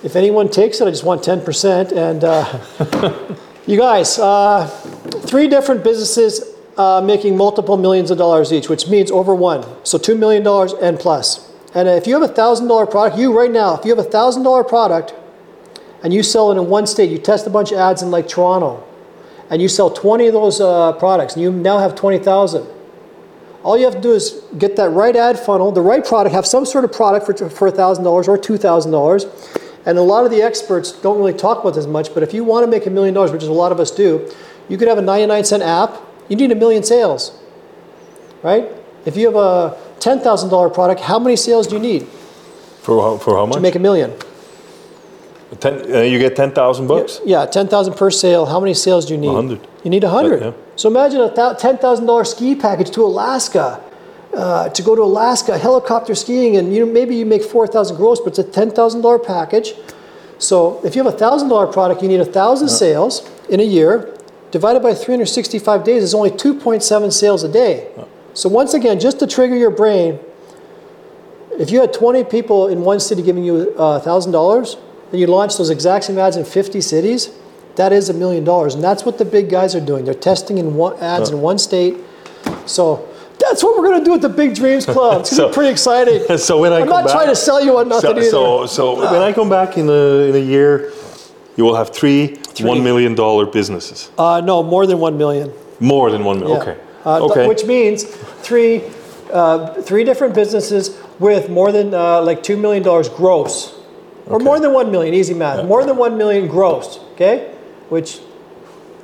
[0.04, 1.92] If anyone takes it, I just want 10%.
[1.92, 3.36] And uh,
[3.68, 4.70] you guys, uh,
[5.12, 9.66] three different businesses uh, making multiple millions of dollars each, which means over one.
[9.86, 11.52] So $2 million and and plus.
[11.74, 14.68] And if you have a $1,000 product, you right now, if you have a $1,000
[14.68, 15.14] product
[16.04, 18.28] and you sell it in one state, you test a bunch of ads in like
[18.28, 18.84] Toronto,
[19.50, 22.66] and you sell 20 of those uh, products, and you now have 20,000.
[23.64, 26.46] All you have to do is get that right ad funnel, the right product, have
[26.46, 29.65] some sort of product for, for $1,000 or $2,000.
[29.86, 32.44] And a lot of the experts don't really talk about this much, but if you
[32.44, 34.32] want to make a million dollars, which is a lot of us do,
[34.68, 37.38] you could have a 99 cent app, you need a million sales,
[38.42, 38.68] right?
[39.06, 42.08] If you have a $10,000 product, how many sales do you need
[42.82, 43.56] For how, for how much?
[43.56, 44.12] to make a million?
[45.60, 47.22] Ten, uh, you get 10,000 bucks?
[47.24, 48.48] Yeah, 10,000 per sale.
[48.48, 49.28] How many sales do you need?
[49.28, 49.68] 100.
[49.84, 50.42] You need 100.
[50.42, 50.52] Yeah.
[50.76, 53.82] So imagine a $10,000 ski package to Alaska.
[54.36, 58.20] Uh, to go to Alaska, helicopter skiing, and you know, maybe you make 4,000 gross,
[58.20, 59.74] but it's a $10,000 package.
[60.40, 64.14] So if you have a $1,000 product, you need 1,000 sales in a year.
[64.52, 67.90] Divided by 365 days is only 2.7 sales a day.
[68.34, 70.20] So once again, just to trigger your brain,
[71.52, 74.78] if you had 20 people in one city giving you uh, $1,000,
[75.12, 77.30] and you launch those exact same ads in 50 cities,
[77.78, 78.76] that is a million dollars.
[78.76, 80.04] And that's what the big guys are doing.
[80.04, 81.96] They're testing in one, ads in one state.
[82.66, 83.08] So
[83.48, 85.22] that's what we're going to do at the Big Dreams Club.
[85.22, 86.38] It's going to So- be pretty exciting.
[86.38, 88.30] So when I I'm not back- trying to sell you on nothing So, either.
[88.30, 90.92] so, so when I come back in a, in a year,
[91.58, 93.16] you will have three, $1 million
[93.52, 94.10] businesses.
[94.18, 95.54] uh, no, more than one million.
[95.80, 96.58] More than 1 million.
[96.58, 96.62] Yeah.
[96.72, 96.82] Okay.
[97.06, 97.48] Uh, th- okay.
[97.48, 98.84] Which means three,
[99.32, 103.74] uh, three different businesses with more than uh, like two million dollars gross,
[104.26, 105.14] or more than one million.
[105.14, 105.64] Easy math.
[105.66, 107.00] More than one million gross.
[107.14, 107.54] Okay,
[107.90, 108.20] which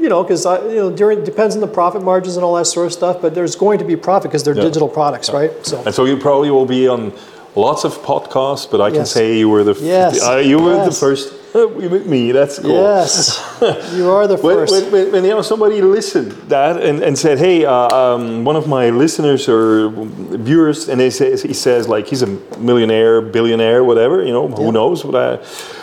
[0.01, 2.87] you know, because you know, during depends on the profit margins and all that sort
[2.87, 3.21] of stuff.
[3.21, 4.63] But there's going to be profit because they're Yeah.
[4.69, 5.51] digital products, right?
[5.65, 7.13] So And so you probably will be on
[7.55, 10.21] lots of podcasts, but I can say you were the f- Yes.
[10.27, 11.33] uh, you were the first
[12.05, 12.31] me.
[12.31, 12.71] That's cool.
[12.71, 13.39] yes,
[13.93, 14.71] you are the first.
[14.71, 18.55] when, when, when, you know, somebody listened that and, and said, "Hey, uh, um, one
[18.55, 23.83] of my listeners or viewers," and they say, he says like he's a millionaire, billionaire,
[23.83, 25.39] whatever, you know, who knows what I.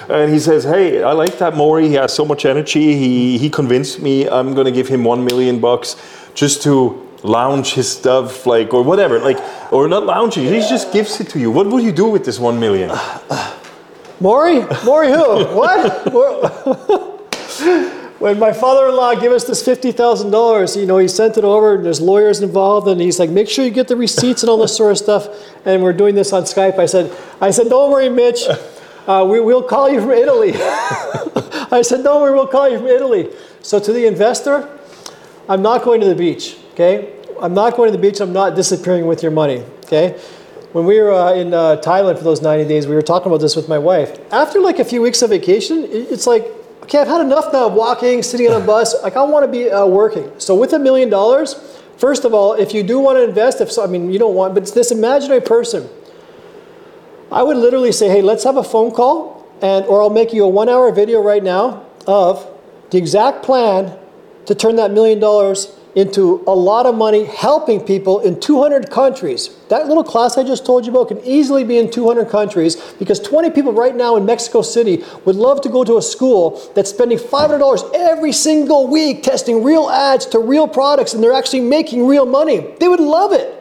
[0.08, 1.88] And he says, "Hey, I like that Maury.
[1.88, 2.94] He has so much energy.
[2.94, 4.28] He he convinced me.
[4.28, 5.96] I'm going to give him one million bucks
[6.34, 9.38] just to lounge his stuff, like or whatever, like
[9.72, 10.44] or not lounging.
[10.44, 11.50] He just gives it to you.
[11.50, 12.90] What would you do with this one million?
[14.20, 14.64] Maury?
[14.84, 15.44] Maury who?
[15.54, 16.08] what?
[18.18, 22.00] when my father-in-law gave us this $50,000, you know, he sent it over and there's
[22.00, 24.90] lawyers involved and he's like, make sure you get the receipts and all this sort
[24.92, 25.28] of stuff.
[25.64, 26.78] And we're doing this on Skype.
[26.78, 28.42] I said, I said, don't worry, Mitch.
[29.06, 30.52] Uh, we, we'll call you from Italy.
[30.56, 33.30] I said, don't worry, we'll call you from Italy.
[33.62, 34.68] So to the investor,
[35.48, 37.14] I'm not going to the beach, okay?
[37.40, 38.20] I'm not going to the beach.
[38.20, 40.20] I'm not disappearing with your money, okay?
[40.72, 43.40] When we were uh, in uh, Thailand for those 90 days, we were talking about
[43.40, 44.18] this with my wife.
[44.32, 46.44] After like a few weeks of vacation, it's like,
[46.82, 48.94] okay, I've had enough now of walking, sitting on a bus.
[49.02, 50.30] Like, I want to be uh, working.
[50.38, 51.54] So, with a million dollars,
[51.96, 54.34] first of all, if you do want to invest, if so, I mean, you don't
[54.34, 55.88] want, but it's this imaginary person.
[57.32, 60.44] I would literally say, hey, let's have a phone call, and or I'll make you
[60.44, 62.46] a one hour video right now of
[62.90, 63.98] the exact plan
[64.46, 69.50] to turn that million dollars into a lot of money helping people in 200 countries.
[69.68, 73.18] That little class I just told you about can easily be in 200 countries because
[73.20, 76.90] 20 people right now in Mexico City would love to go to a school that's
[76.90, 82.06] spending $500 every single week testing real ads to real products and they're actually making
[82.06, 82.74] real money.
[82.78, 83.54] They would love it.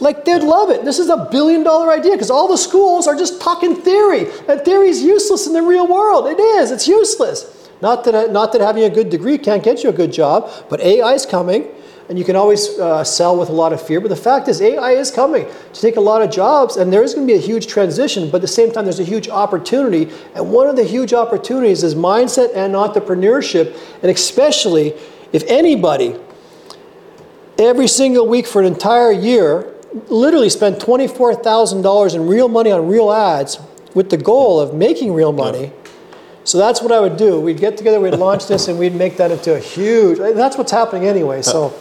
[0.00, 0.84] Like they'd love it.
[0.84, 4.60] This is a billion dollar idea because all the schools are just talking theory, and
[4.60, 6.26] theory is useless in the real world.
[6.26, 6.70] It is.
[6.70, 7.65] It's useless.
[7.80, 10.80] Not that not that having a good degree can't get you a good job, but
[10.80, 11.68] AI is coming,
[12.08, 14.00] and you can always uh, sell with a lot of fear.
[14.00, 17.02] But the fact is, AI is coming to take a lot of jobs, and there
[17.02, 18.30] is going to be a huge transition.
[18.30, 21.82] But at the same time, there's a huge opportunity, and one of the huge opportunities
[21.82, 24.94] is mindset and entrepreneurship, and especially
[25.32, 26.16] if anybody
[27.58, 29.74] every single week for an entire year,
[30.08, 33.58] literally spend $24,000 in real money on real ads
[33.94, 35.72] with the goal of making real money.
[36.46, 37.40] So that's what I would do.
[37.40, 40.18] We'd get together, we'd launch this, and we'd make that into a huge.
[40.18, 41.42] That's what's happening anyway.
[41.42, 41.74] So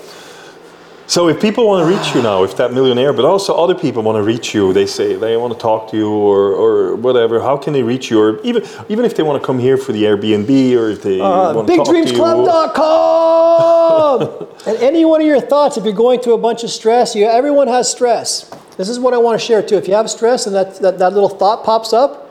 [1.07, 4.01] So if people want to reach you now, if that millionaire, but also other people
[4.01, 7.39] want to reach you, they say they want to talk to you or, or whatever.
[7.39, 8.19] How can they reach you?
[8.19, 11.21] Or even even if they want to come here for the Airbnb, or if they
[11.21, 12.05] uh, want to talk to you.
[12.05, 14.47] BigDreamsClub.com.
[14.67, 17.25] and any one of your thoughts, if you're going through a bunch of stress, you,
[17.25, 18.49] everyone has stress.
[18.77, 19.77] This is what I want to share too.
[19.77, 22.24] If you have stress and that, that, that little thought pops up,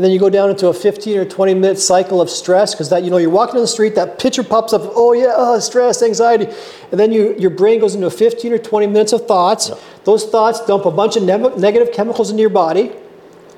[0.00, 2.88] and then you go down into a 15 or 20 minute cycle of stress because
[2.88, 5.58] that you know you're walking on the street that picture pops up oh yeah oh,
[5.58, 6.46] stress anxiety.
[6.90, 9.70] And then you, your brain goes into 15 or 20 minutes of thoughts.
[10.04, 12.92] Those thoughts dump a bunch of ne- negative chemicals into your body.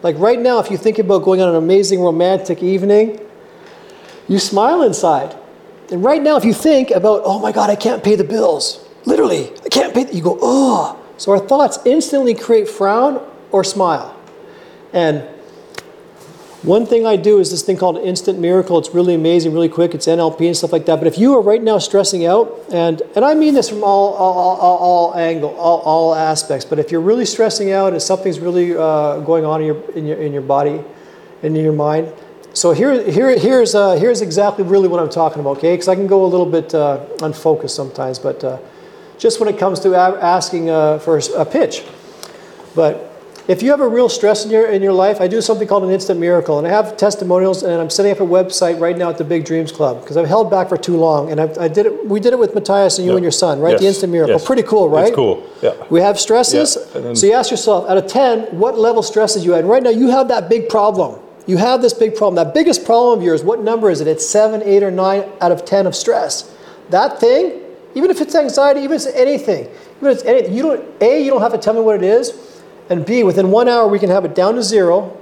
[0.02, 3.20] Like right now if you think about going on an amazing romantic evening
[4.26, 5.36] you smile inside.
[5.92, 8.84] And right now if you think about oh my god i can't pay the bills.
[9.04, 14.18] Literally i can't pay you go oh so our thoughts instantly create frown or smile.
[14.92, 15.24] And
[16.62, 18.78] one thing I do is this thing called Instant Miracle.
[18.78, 19.94] It's really amazing, really quick.
[19.94, 20.96] It's NLP and stuff like that.
[20.96, 24.14] But if you are right now stressing out, and and I mean this from all
[24.14, 26.64] all, all, all angle, all, all aspects.
[26.64, 30.06] But if you're really stressing out and something's really uh, going on in your in
[30.06, 30.84] your in your body,
[31.42, 32.12] and in your mind,
[32.52, 35.58] so here here here's uh, here's exactly really what I'm talking about.
[35.58, 38.58] Okay, because I can go a little bit uh, unfocused sometimes, but uh,
[39.18, 41.84] just when it comes to asking uh, for a pitch,
[42.76, 43.11] but
[43.48, 45.82] if you have a real stress in your in your life, I do something called
[45.82, 49.10] an instant miracle, and I have testimonials, and I'm setting up a website right now
[49.10, 51.68] at the Big Dreams Club because I've held back for too long, and I've, I
[51.68, 52.06] did it.
[52.06, 53.16] We did it with Matthias and you Yeah.
[53.16, 53.76] and your son, right?
[53.78, 54.44] The instant miracle, Yes.
[54.46, 55.08] pretty cool, right?
[55.08, 55.42] It's cool.
[55.60, 55.72] Yeah.
[55.90, 59.52] We have stresses, Yeah, so you ask yourself, out of ten, what level stresses you
[59.52, 59.60] had?
[59.60, 61.18] And right now, you have that big problem.
[61.46, 62.36] You have this big problem.
[62.36, 64.06] That biggest problem of yours, what number is it?
[64.06, 66.48] It's seven, eight, or nine out of ten of stress.
[66.90, 67.60] That thing,
[67.96, 69.66] even if it's anxiety, even if it's anything,
[69.98, 70.84] even if it's anything, you don't.
[71.00, 72.30] A, you don't have to tell me what it is,
[72.88, 75.16] and B, within one hour, we can have it down to zero,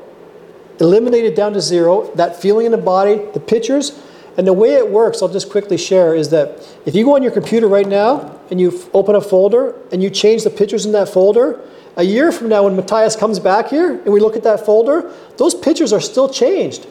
[0.80, 2.10] eliminate it down to zero.
[2.14, 4.00] That feeling in the body, the pictures,
[4.36, 5.22] and the way it works.
[5.22, 8.60] I'll just quickly share is that if you go on your computer right now and
[8.60, 11.60] you open a folder and you change the pictures in that folder,
[11.96, 15.12] a year from now, when Matthias comes back here and we look at that folder,
[15.36, 16.86] those pictures are still changed.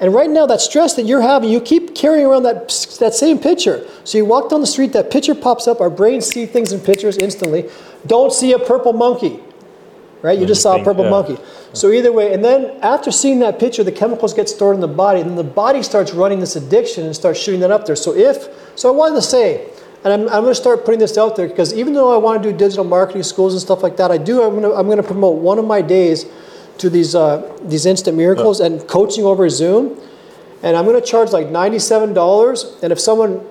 [0.00, 2.68] And right now, that stress that you're having, you keep carrying around that,
[2.98, 3.88] that same picture.
[4.02, 6.80] So you walk down the street, that picture pops up, our brains see things in
[6.80, 7.70] pictures instantly.
[8.06, 9.40] Don't see a purple monkey,
[10.24, 10.38] right?
[10.38, 11.10] You just saw a purple yeah.
[11.10, 11.36] monkey.
[11.74, 14.88] So either way, and then after seeing that picture, the chemicals get stored in the
[14.88, 17.94] body, and the body starts running this addiction and starts shooting that up there.
[17.94, 19.68] So if, so I wanted to say,
[20.02, 22.42] and I'm, I'm going to start putting this out there because even though I want
[22.42, 24.42] to do digital marketing schools and stuff like that, I do.
[24.42, 26.24] I'm going to I'm going to promote one of my days
[26.78, 30.00] to these uh, these instant miracles and coaching over Zoom,
[30.62, 32.78] and I'm going to charge like ninety-seven dollars.
[32.82, 33.46] And if someone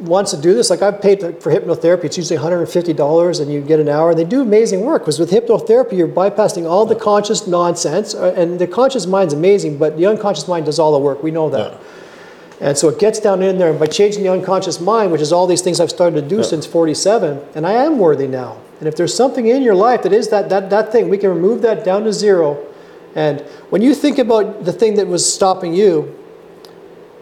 [0.00, 3.80] wants to do this, like I've paid for hypnotherapy, it's usually $150 and you get
[3.80, 4.14] an hour.
[4.14, 8.14] They do amazing work because with hypnotherapy, you're bypassing all the conscious nonsense.
[8.14, 11.22] uh, And the conscious mind's amazing, but the unconscious mind does all the work.
[11.22, 11.78] We know that.
[12.60, 15.32] And so it gets down in there, and by changing the unconscious mind, which is
[15.32, 18.58] all these things I've started to do since 47, and I am worthy now.
[18.80, 21.30] And if there's something in your life that is that, that, that thing, we can
[21.30, 22.66] remove that down to zero.
[23.14, 23.40] And
[23.70, 26.14] when you think about the thing that was stopping you,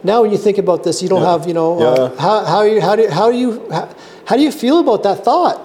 [0.04, 1.32] now when you think about this, you don't Yeah.
[1.32, 1.82] have, you know, uh,
[2.14, 2.20] Yeah.
[2.20, 3.88] how, how, you, how, do, how, do you, how,
[4.24, 5.60] how do you feel about that thought?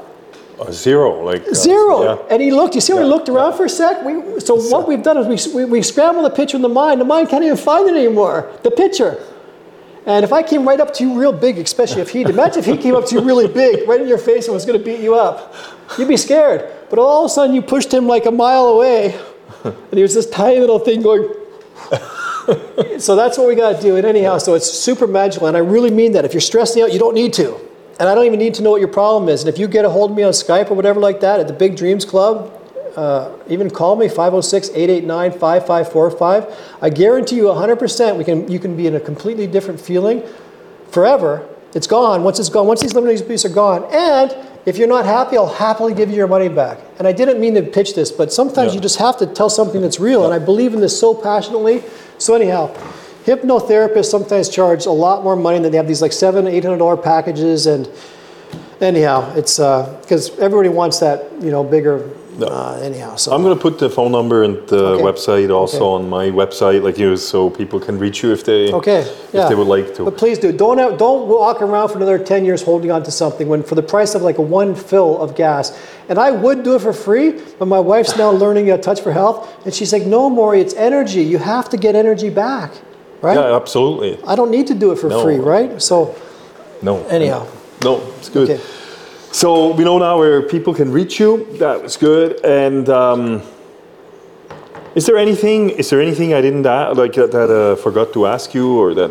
[0.59, 2.03] Uh, zero, like uh, Zero.
[2.03, 2.17] yeah.
[2.29, 4.03] And he looked, you see how he looked around for a sec?
[4.05, 7.01] We, so what we've done is we, we, we scramble the picture in the mind.
[7.01, 9.17] The mind can't even find it anymore, the picture.
[10.05, 12.65] And if I came right up to you real big, especially if he, imagine if
[12.65, 14.83] he came up to you really big, right in your face and was going to
[14.83, 15.55] beat you up.
[15.97, 16.69] You'd be scared.
[16.89, 19.17] But all of a sudden you pushed him like a mile away
[19.63, 21.29] and he was this tiny little thing going.
[22.99, 23.95] so that's what we got to do.
[23.95, 25.47] And anyhow, so it's super magical.
[25.47, 26.25] And I really mean that.
[26.25, 27.55] If you're stressing out, you don't need to.
[27.99, 29.41] And I don't even need to know what your problem is.
[29.41, 31.47] And if you get a hold of me on Skype or whatever like that at
[31.47, 32.51] the Big Dreams Club,
[32.95, 38.95] uh, even call me 506-889-5545 i guarantee you 100% we can, you can be in
[38.95, 40.21] a completely different feeling
[40.91, 44.87] forever it's gone once it's gone once these limiting beliefs are gone and if you're
[44.87, 47.95] not happy i'll happily give you your money back and i didn't mean to pitch
[47.95, 48.75] this but sometimes Yeah.
[48.75, 51.83] you just have to tell something that's real and i believe in this so passionately
[52.17, 52.73] so anyhow
[53.25, 56.77] hypnotherapists sometimes charge a lot more money than they have these like seven eight hundred
[56.77, 57.89] dollar packages and
[58.81, 62.09] anyhow it's uh, because everybody wants that you know bigger
[62.41, 65.03] uh, anyhow so I'm going to put the phone number and the Okay.
[65.03, 65.85] website also Okay.
[66.03, 69.47] on my website, like you, so people can reach you if they Okay, if yeah.
[69.49, 70.05] they would like to.
[70.05, 70.51] But please do.
[70.51, 73.83] Don't don't walk around for another 10 years holding on to something when for the
[73.83, 75.71] price of like a one fill of gas.
[76.09, 79.11] And I would do it for free, but my wife's now learning uh, Touch for
[79.13, 81.21] Health, and she's like, "No, Maury, it's energy.
[81.21, 82.71] You have to get energy back,
[83.21, 83.35] right?
[83.37, 84.17] yeah, absolutely.
[84.27, 85.21] I don't need to do it for No.
[85.23, 85.81] free, right?
[85.81, 86.15] So
[86.81, 87.03] No.
[87.09, 87.45] anyhow,
[87.83, 88.49] No, it's good.
[88.49, 88.61] Okay.
[89.33, 91.47] So we know now where people can reach you.
[91.57, 92.39] That was good.
[92.45, 93.41] And um,
[94.93, 95.71] is there anything?
[95.71, 98.93] Is there anything I didn't a- like that, that uh, forgot to ask you, or
[98.93, 99.09] that?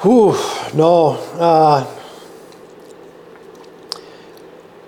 [0.00, 0.32] whew,
[0.72, 1.18] no.
[1.34, 1.84] Uh,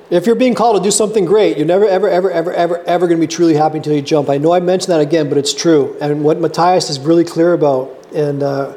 [0.09, 3.07] if you're being called to do something great, you're never, ever, ever, ever, ever, ever
[3.07, 4.31] going to be truly happy until you jump.
[4.31, 5.95] I know I mentioned that again, but it's true.
[6.01, 8.77] And what Matthias is really clear about, and uh,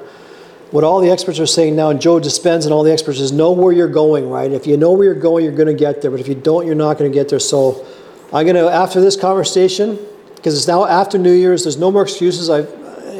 [0.71, 3.31] what all the experts are saying now, and Joe Dispenza and all the experts is
[3.31, 4.51] know where you're going, right?
[4.51, 6.11] If you know where you're going, you're going to get there.
[6.11, 7.39] But if you don't, you're not going to get there.
[7.39, 7.85] So
[8.33, 9.99] I'm going to, after this conversation,
[10.35, 12.49] because it's now after New Year's, there's no more excuses.
[12.49, 12.65] I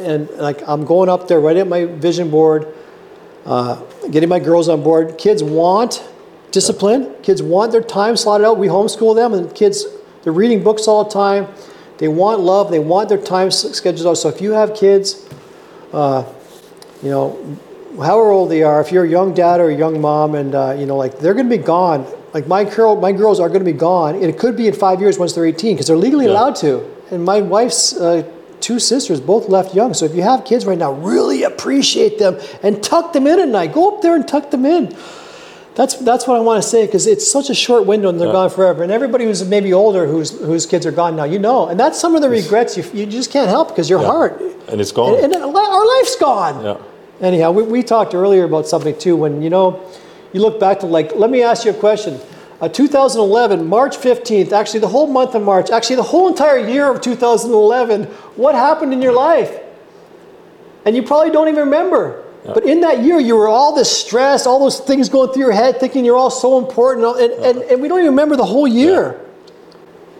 [0.06, 2.72] and like I'm going up there, right at my vision board,
[3.44, 5.18] uh, getting my girls on board.
[5.18, 6.06] Kids want
[6.52, 7.14] discipline.
[7.22, 8.58] Kids want their time slotted out.
[8.58, 9.84] We homeschool them, and kids
[10.22, 11.48] they're reading books all the time.
[11.98, 12.70] They want love.
[12.70, 14.14] They want their time scheduled out.
[14.14, 15.28] So if you have kids,
[15.92, 16.24] uh,
[17.02, 17.58] you know,
[17.98, 20.74] however old they are, if you're a young dad or a young mom, and uh,
[20.78, 22.06] you know, like they're going to be gone.
[22.34, 24.74] Like my girl, my girls are going to be gone, and it could be in
[24.74, 26.32] five years once they're 18 because they're legally Yeah.
[26.32, 26.84] allowed to.
[27.10, 28.28] And my wife's uh,
[28.60, 29.94] two sisters both left young.
[29.94, 33.48] So if you have kids right now, really appreciate them and tuck them in at
[33.48, 33.72] night.
[33.72, 34.94] Go up there and tuck them in.
[35.76, 38.32] That's that's what I want to say because it's such a short window and they're
[38.32, 38.82] gone forever.
[38.82, 42.00] And everybody who's maybe older, whose whose kids are gone now, you know, and that's
[42.00, 44.06] some of the regrets you, you just can't help because your Yeah.
[44.06, 45.22] heart And it's gone.
[45.22, 46.64] and, and our life's gone.
[46.64, 46.76] Yeah.
[47.20, 49.16] Anyhow, we, we talked earlier about something too.
[49.16, 49.80] When you know,
[50.32, 52.18] you look back to like, let me ask you a question.
[52.58, 56.90] Uh, 2011, March 15th, actually the whole month of March, actually the whole entire year
[56.90, 58.04] of 2011,
[58.36, 59.60] what happened in your life?
[60.86, 62.24] And you probably don't even remember.
[62.54, 65.52] But in that year, you were all this stress, all those things going through your
[65.52, 68.68] head, thinking you're all so important, and, and, and we don't even remember the whole
[68.68, 69.20] year.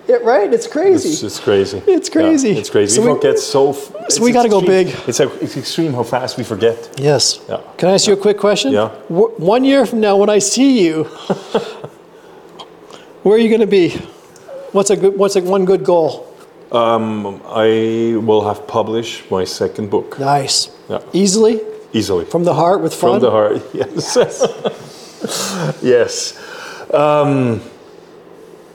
[0.09, 0.53] Yeah, right?
[0.53, 1.09] It's crazy.
[1.11, 1.83] It's, it's crazy.
[1.87, 2.51] It's crazy.
[2.51, 2.95] Yeah, it's crazy.
[2.97, 3.71] So we we- forget so.
[3.71, 4.89] f- it's we gotta go big.
[5.09, 6.95] It's, a, it's extreme how fast we forget.
[6.97, 7.41] Yes.
[7.49, 7.61] Yeah.
[7.77, 8.73] Can I ask you a quick question?
[8.73, 8.91] Yeah.
[9.09, 11.05] W- one year from now, when I see you,
[13.23, 13.91] where are you going to be?
[14.73, 15.17] What's a good?
[15.19, 16.25] What's a one good goal?
[16.71, 20.71] Um, I will have published my second book Nice.
[20.89, 21.01] Yeah.
[21.13, 21.61] Easily
[21.97, 23.13] easily from the heart with fun.
[23.13, 23.63] from the heart.
[23.75, 24.17] Yes.
[25.83, 26.15] yes.
[26.93, 27.61] Um,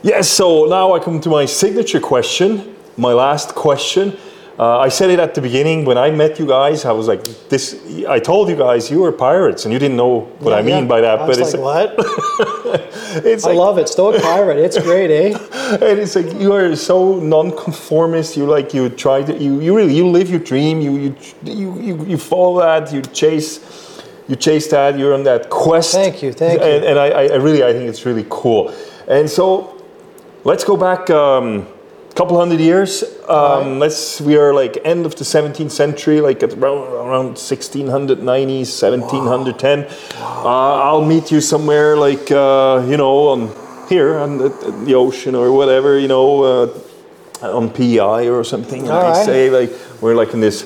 [0.01, 0.29] yes.
[0.29, 4.17] So now I come to my signature question, my last question.
[4.59, 6.85] Uh, I said it at the beginning when I met you guys.
[6.85, 10.21] I was like, "This." I told you guys you were pirates, and you didn't know
[10.39, 10.93] what I mean yeah.
[10.93, 11.19] by that.
[11.19, 11.95] I but was it's like, what?
[13.25, 13.87] it's I like, love it.
[13.89, 14.59] Stoic pirate.
[14.59, 15.37] It's great, eh?
[15.73, 18.37] and it's like you are so non-conformist.
[18.37, 20.81] You like you try to you, you really you live your dream.
[20.81, 22.93] You you you you, you follow that.
[22.93, 23.59] You chase
[24.27, 24.97] you chase that.
[24.97, 25.93] You're on that quest.
[25.93, 26.65] Thank you, thank you.
[26.65, 28.73] And, and I, I really I think it's really cool.
[29.07, 29.81] And so
[30.43, 31.67] let's go back um,
[32.15, 33.03] couple hundred years.
[33.27, 38.65] Um, Let's we are like end of the 17th century, like at around around 1690,
[38.65, 39.85] 1710.
[40.19, 43.49] Uh, I'll meet you somewhere like uh, you know on
[43.89, 44.49] here on the,
[44.85, 46.69] the ocean or whatever, you know, uh,
[47.41, 48.83] on PEI or something.
[48.83, 49.25] And I right.
[49.25, 49.71] say like
[50.01, 50.63] we're like in this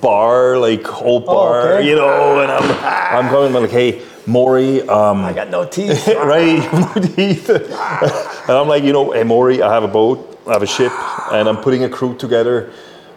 [0.00, 1.88] bar, like old bar, Oh, okay.
[1.88, 4.82] you know, and I'm I'm going like, hey, Maury.
[4.82, 6.06] Um, I got no teeth.
[6.32, 6.62] right?
[6.72, 7.48] No teeth.
[7.50, 10.92] and I'm like, you know, hey, Maury, I have a boat, I have a ship,
[11.30, 12.72] and I'm putting a crew together.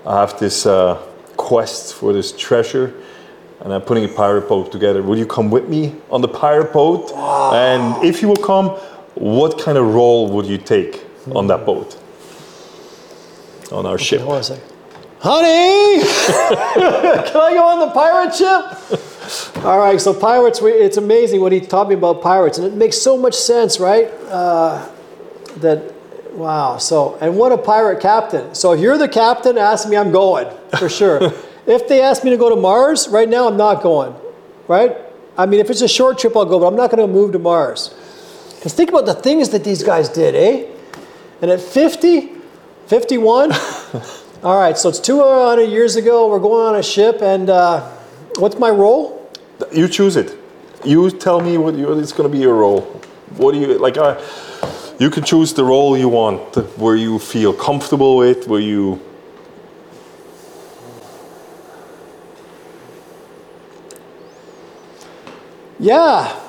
[0.06, 0.96] I have this uh,
[1.38, 2.94] quest for this treasure,
[3.62, 5.02] and I'm putting a pirate boat together.
[5.02, 7.10] Would you come with me on the pirate boat?
[7.54, 8.72] And if you will come,
[9.16, 11.98] what kind of role would you take on that boat?
[13.72, 14.20] On our ship.
[14.22, 14.64] Hold on a second.
[15.20, 16.02] Honey!
[16.04, 19.64] Can I go on the pirate ship?
[19.64, 22.74] All right, so pirates, we, it's amazing what he taught me about pirates, and it
[22.74, 24.12] makes so much sense, right?
[24.28, 24.86] Uh,
[25.58, 25.94] that,
[26.34, 28.56] wow, so, and what a pirate captain.
[28.56, 30.48] So if you're the captain, ask me, I'm going,
[30.78, 31.20] for sure.
[31.68, 34.16] if they ask me to go to Mars, right now I'm not going,
[34.68, 34.98] right?
[35.38, 37.32] I mean, if it's a short trip, I'll go, but I'm not going to move
[37.34, 37.94] to Mars.
[38.56, 40.68] Because think about the things that these guys did, eh?
[41.42, 42.30] And at 50,
[42.88, 43.52] 51,
[44.44, 47.90] all right, so it's 200 years ago, we're going on a ship, and uh,
[48.38, 49.32] what's my role?
[49.72, 50.38] You choose it.
[50.84, 52.82] You tell me what you, it's going to be your role.
[53.38, 53.98] What do you like?
[53.98, 54.22] Uh,
[55.02, 59.02] you can choose the role you want, where you feel comfortable with, where you.
[65.80, 66.40] Yeah.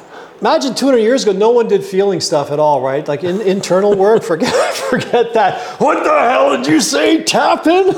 [0.42, 3.08] Imagine 200 years ago, no one did feeling stuff at all, right?
[3.08, 5.80] Like in, internal work, forget, forget that.
[5.80, 7.88] What the hell did you say, tapping?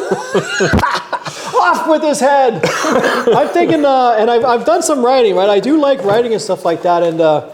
[1.56, 2.60] Off with his head.
[2.64, 5.48] I'm thinking, uh, and I've, I've done some writing, right?
[5.48, 7.50] I do like writing and stuff like that, and uh,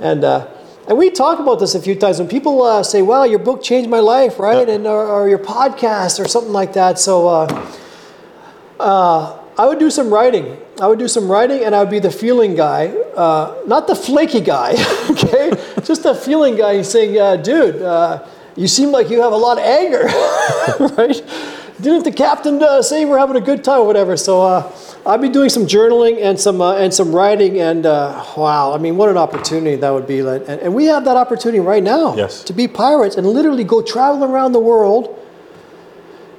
[0.00, 0.48] and uh,
[0.90, 3.62] and we talk about this a few times when people uh, say, "Wow, your book
[3.62, 4.68] changed my life," right?
[4.68, 6.98] And or, or your podcast or something like that.
[6.98, 7.28] So.
[7.28, 7.66] Uh,
[8.80, 10.56] uh, I would do some writing.
[10.80, 13.94] I would do some writing, and I would be the feeling guy, uh, not the
[13.94, 14.72] flaky guy.
[15.10, 15.52] okay,
[15.84, 18.24] just the feeling guy saying, uh, "Dude, uh,
[18.56, 20.06] you seem like you have a lot of anger,
[20.96, 21.22] right?
[21.80, 24.72] Didn't the captain uh, say we're having a good time or whatever?" So uh,
[25.06, 28.96] I'd be doing some journaling and some uh, and some writing, and wow, I mean,
[28.96, 30.22] what an opportunity that would be!
[30.22, 32.44] Like, and, and we have that opportunity right now Yes.
[32.44, 35.16] to be pirates and literally go travel around the world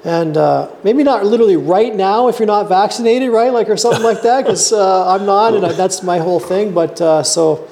[0.03, 3.53] and uh, maybe not literally right now if you're not vaccinated, right?
[3.53, 6.73] Like or something like that, because uh, I'm not, and I, that's my whole thing.
[6.73, 7.67] But uh, so,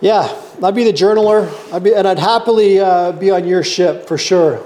[0.00, 0.30] yeah,
[0.62, 4.18] I'd be the journaler, I'd be, and I'd happily uh, be on your ship for
[4.18, 4.62] sure.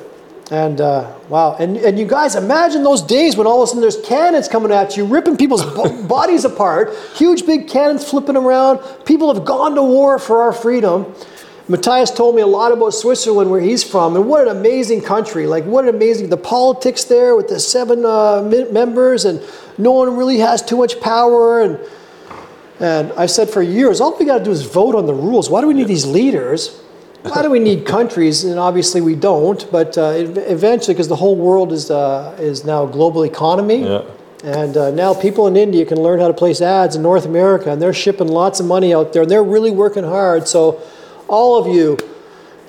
[0.53, 3.81] And uh, wow, and and you guys imagine those days when all of a sudden
[3.81, 8.79] there's cannons coming at you, ripping people's bo- bodies apart, huge big cannons flipping around.
[9.07, 11.15] People have gone to war for our freedom.
[11.69, 15.47] Matthias told me a lot about Switzerland, where he's from, and what an amazing country!
[15.47, 19.41] Like what an amazing the politics there with the seven uh, members, and
[19.79, 21.62] no one really has too much power.
[21.62, 21.81] And
[22.79, 25.49] and I said for years, all we got to do is vote on the rules.
[25.49, 26.79] Why do we need these leaders?
[27.23, 28.44] Why do we need countries?
[28.44, 29.70] And obviously we don't.
[29.70, 33.85] But uh, eventually, because the whole world is uh, is now a global economy.
[33.85, 34.03] Yeah.
[34.44, 37.70] And uh, now people in India can learn how to place ads in North America,
[37.70, 40.49] and they're shipping lots of money out there, and they're really working hard.
[40.49, 40.82] So,
[41.28, 41.97] all of you,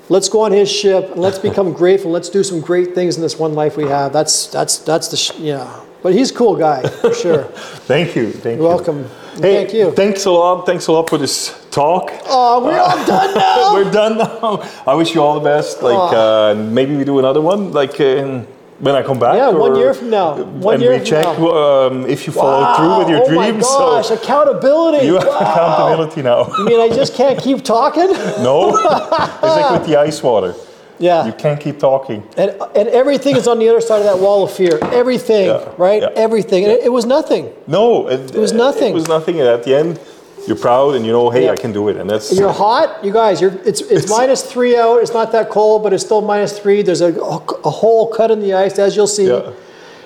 [0.08, 2.12] let's go on his ship and let's become grateful.
[2.12, 4.12] Let's do some great things in this one life we have.
[4.12, 5.80] That's that's that's the sh- yeah.
[6.04, 7.44] But he's a cool guy for sure.
[7.88, 8.30] Thank you.
[8.30, 8.76] Thank You're you.
[8.76, 9.04] welcome.
[9.40, 9.90] Hey, Thank you.
[9.92, 10.66] Thanks a lot.
[10.66, 12.12] Thanks a lot for this talk.
[12.28, 13.72] Oh, we're all done now.
[13.72, 14.62] We're done now.
[14.86, 15.82] I wish you all the best.
[15.82, 18.46] Like uh, maybe we do another one, like uh, in,
[18.80, 19.36] when I come back.
[19.36, 20.36] Yeah, one year from now.
[20.42, 21.56] One and year we from check now.
[21.88, 23.64] um, if you follow through with your Wow, dreams.
[23.66, 25.06] Oh my gosh, so accountability.
[25.10, 25.40] you have Wow.
[25.40, 26.52] accountability now.
[26.58, 28.12] You mean I just can't keep talking?
[28.44, 30.54] no, it's like with the ice water.
[30.98, 31.26] Yeah.
[31.26, 32.22] You can't keep talking.
[32.36, 34.78] And, and everything is on the other side of that wall of fear.
[34.82, 36.02] Everything, Yeah, right?
[36.02, 36.10] yeah.
[36.14, 36.64] Everything.
[36.64, 37.52] And it, it was nothing.
[37.66, 38.92] No, it, was nothing.
[38.92, 39.40] It was nothing.
[39.40, 40.00] And at the end,
[40.46, 41.52] you're proud and you know, hey, Yeah.
[41.52, 41.96] I can do it.
[41.96, 43.40] And that's You're hot, you guys.
[43.40, 44.98] You're it's it's, minus three out.
[45.00, 46.82] It's not that cold, but it's still minus three.
[46.82, 49.28] There's a, a hole cut in the ice, as you'll see.
[49.28, 49.52] Yeah.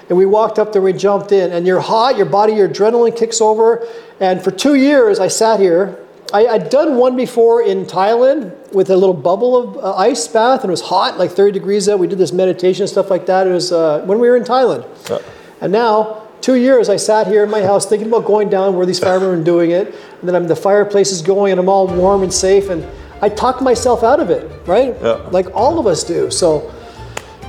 [0.09, 2.17] And we walked up there, we jumped in, and you're hot.
[2.17, 3.87] Your body, your adrenaline kicks over.
[4.21, 5.99] And for two years, I sat here.
[6.33, 10.61] I, I'd done one before in Thailand with a little bubble of uh, ice bath,
[10.63, 11.99] and it was hot, like 30 degrees out.
[11.99, 13.47] We did this meditation and stuff like that.
[13.47, 14.87] It was uh, when we were in Thailand.
[15.09, 15.19] Yeah.
[15.61, 18.85] And now, two years, I sat here in my house thinking about going down where
[18.87, 19.89] these firemen are doing it.
[20.21, 22.69] And then I'm, the fireplace is going and I'm all warm and safe.
[22.69, 22.87] And
[23.23, 24.95] I talk myself out of it, right?
[25.03, 25.15] Yeah.
[25.31, 26.31] Like all of us do.
[26.31, 26.73] So,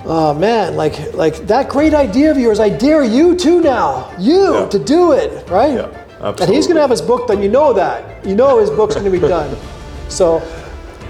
[0.05, 4.09] oh man, like, like that great idea of yours, I dare you to now.
[4.17, 4.69] You Yeah.
[4.69, 5.85] to do it, right?
[6.19, 7.41] Yeah, And he's going to have his book done.
[7.41, 8.25] You know that.
[8.25, 9.55] You know his book's going to be done.
[10.09, 10.41] So,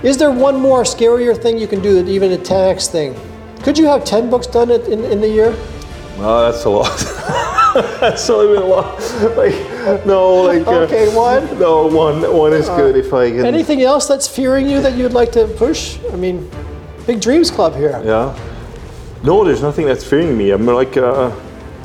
[0.03, 3.15] is there one more scarier thing you can do that even a 10x thing?
[3.63, 5.51] Could you have 10 books done in, in, the year?
[6.17, 6.97] No, that's a lot.
[7.99, 8.99] that's little bit a lot.
[9.35, 11.59] Like no, like uh, Okay, one.
[11.59, 13.45] No, one one is good if I can.
[13.45, 15.99] Anything else that's fearing you that you'd like to push?
[16.11, 16.49] I mean,
[17.05, 18.01] big dreams club here.
[18.03, 18.37] Yeah.
[19.23, 20.51] No, there's nothing that's fearing me.
[20.51, 21.31] I'm like uh,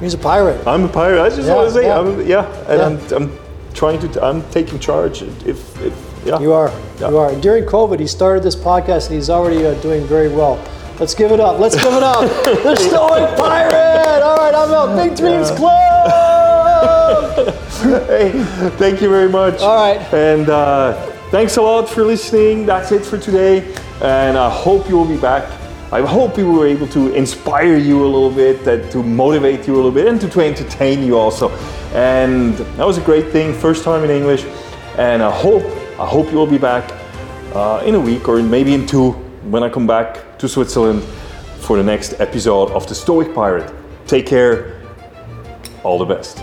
[0.00, 0.66] He's a pirate.
[0.66, 1.22] I'm a pirate.
[1.22, 1.98] I just Yeah, want to say yeah.
[1.98, 3.16] I'm yeah, and Yeah.
[3.16, 3.38] I'm I'm
[3.74, 5.22] trying to I'm taking charge.
[5.22, 5.92] If if
[6.24, 6.38] yeah.
[6.40, 6.70] You are.
[7.00, 7.10] Yeah.
[7.10, 7.30] You are.
[7.30, 10.58] And during COVID, he started this podcast and he's already uh, doing very well.
[10.98, 11.58] Let's give it up.
[11.60, 12.20] Let's give it up.
[12.44, 14.22] the Stoic Pirate.
[14.22, 14.96] All right, I'm out.
[14.96, 15.80] Big Dreams Club.
[17.84, 18.32] Hey,
[18.78, 19.60] thank you very much.
[19.60, 20.00] All right.
[20.14, 20.94] And uh,
[21.30, 22.64] thanks a lot for listening.
[22.64, 23.74] That's it for today.
[24.00, 25.44] And I hope you will be back.
[25.94, 29.74] I hope we were able to inspire you a little bit, that to motivate you
[29.74, 31.50] a little bit, and to, to entertain you also.
[31.92, 34.44] And that was a great thing, first time in English.
[34.98, 35.62] And I hope,
[36.00, 36.92] I hope you will be back
[37.54, 39.12] uh, in a week or maybe in two
[39.52, 41.00] when I come back to Switzerland
[41.60, 43.72] for the next episode of the Stoic Pirate.
[44.08, 44.82] Take care.
[45.84, 46.42] All the best.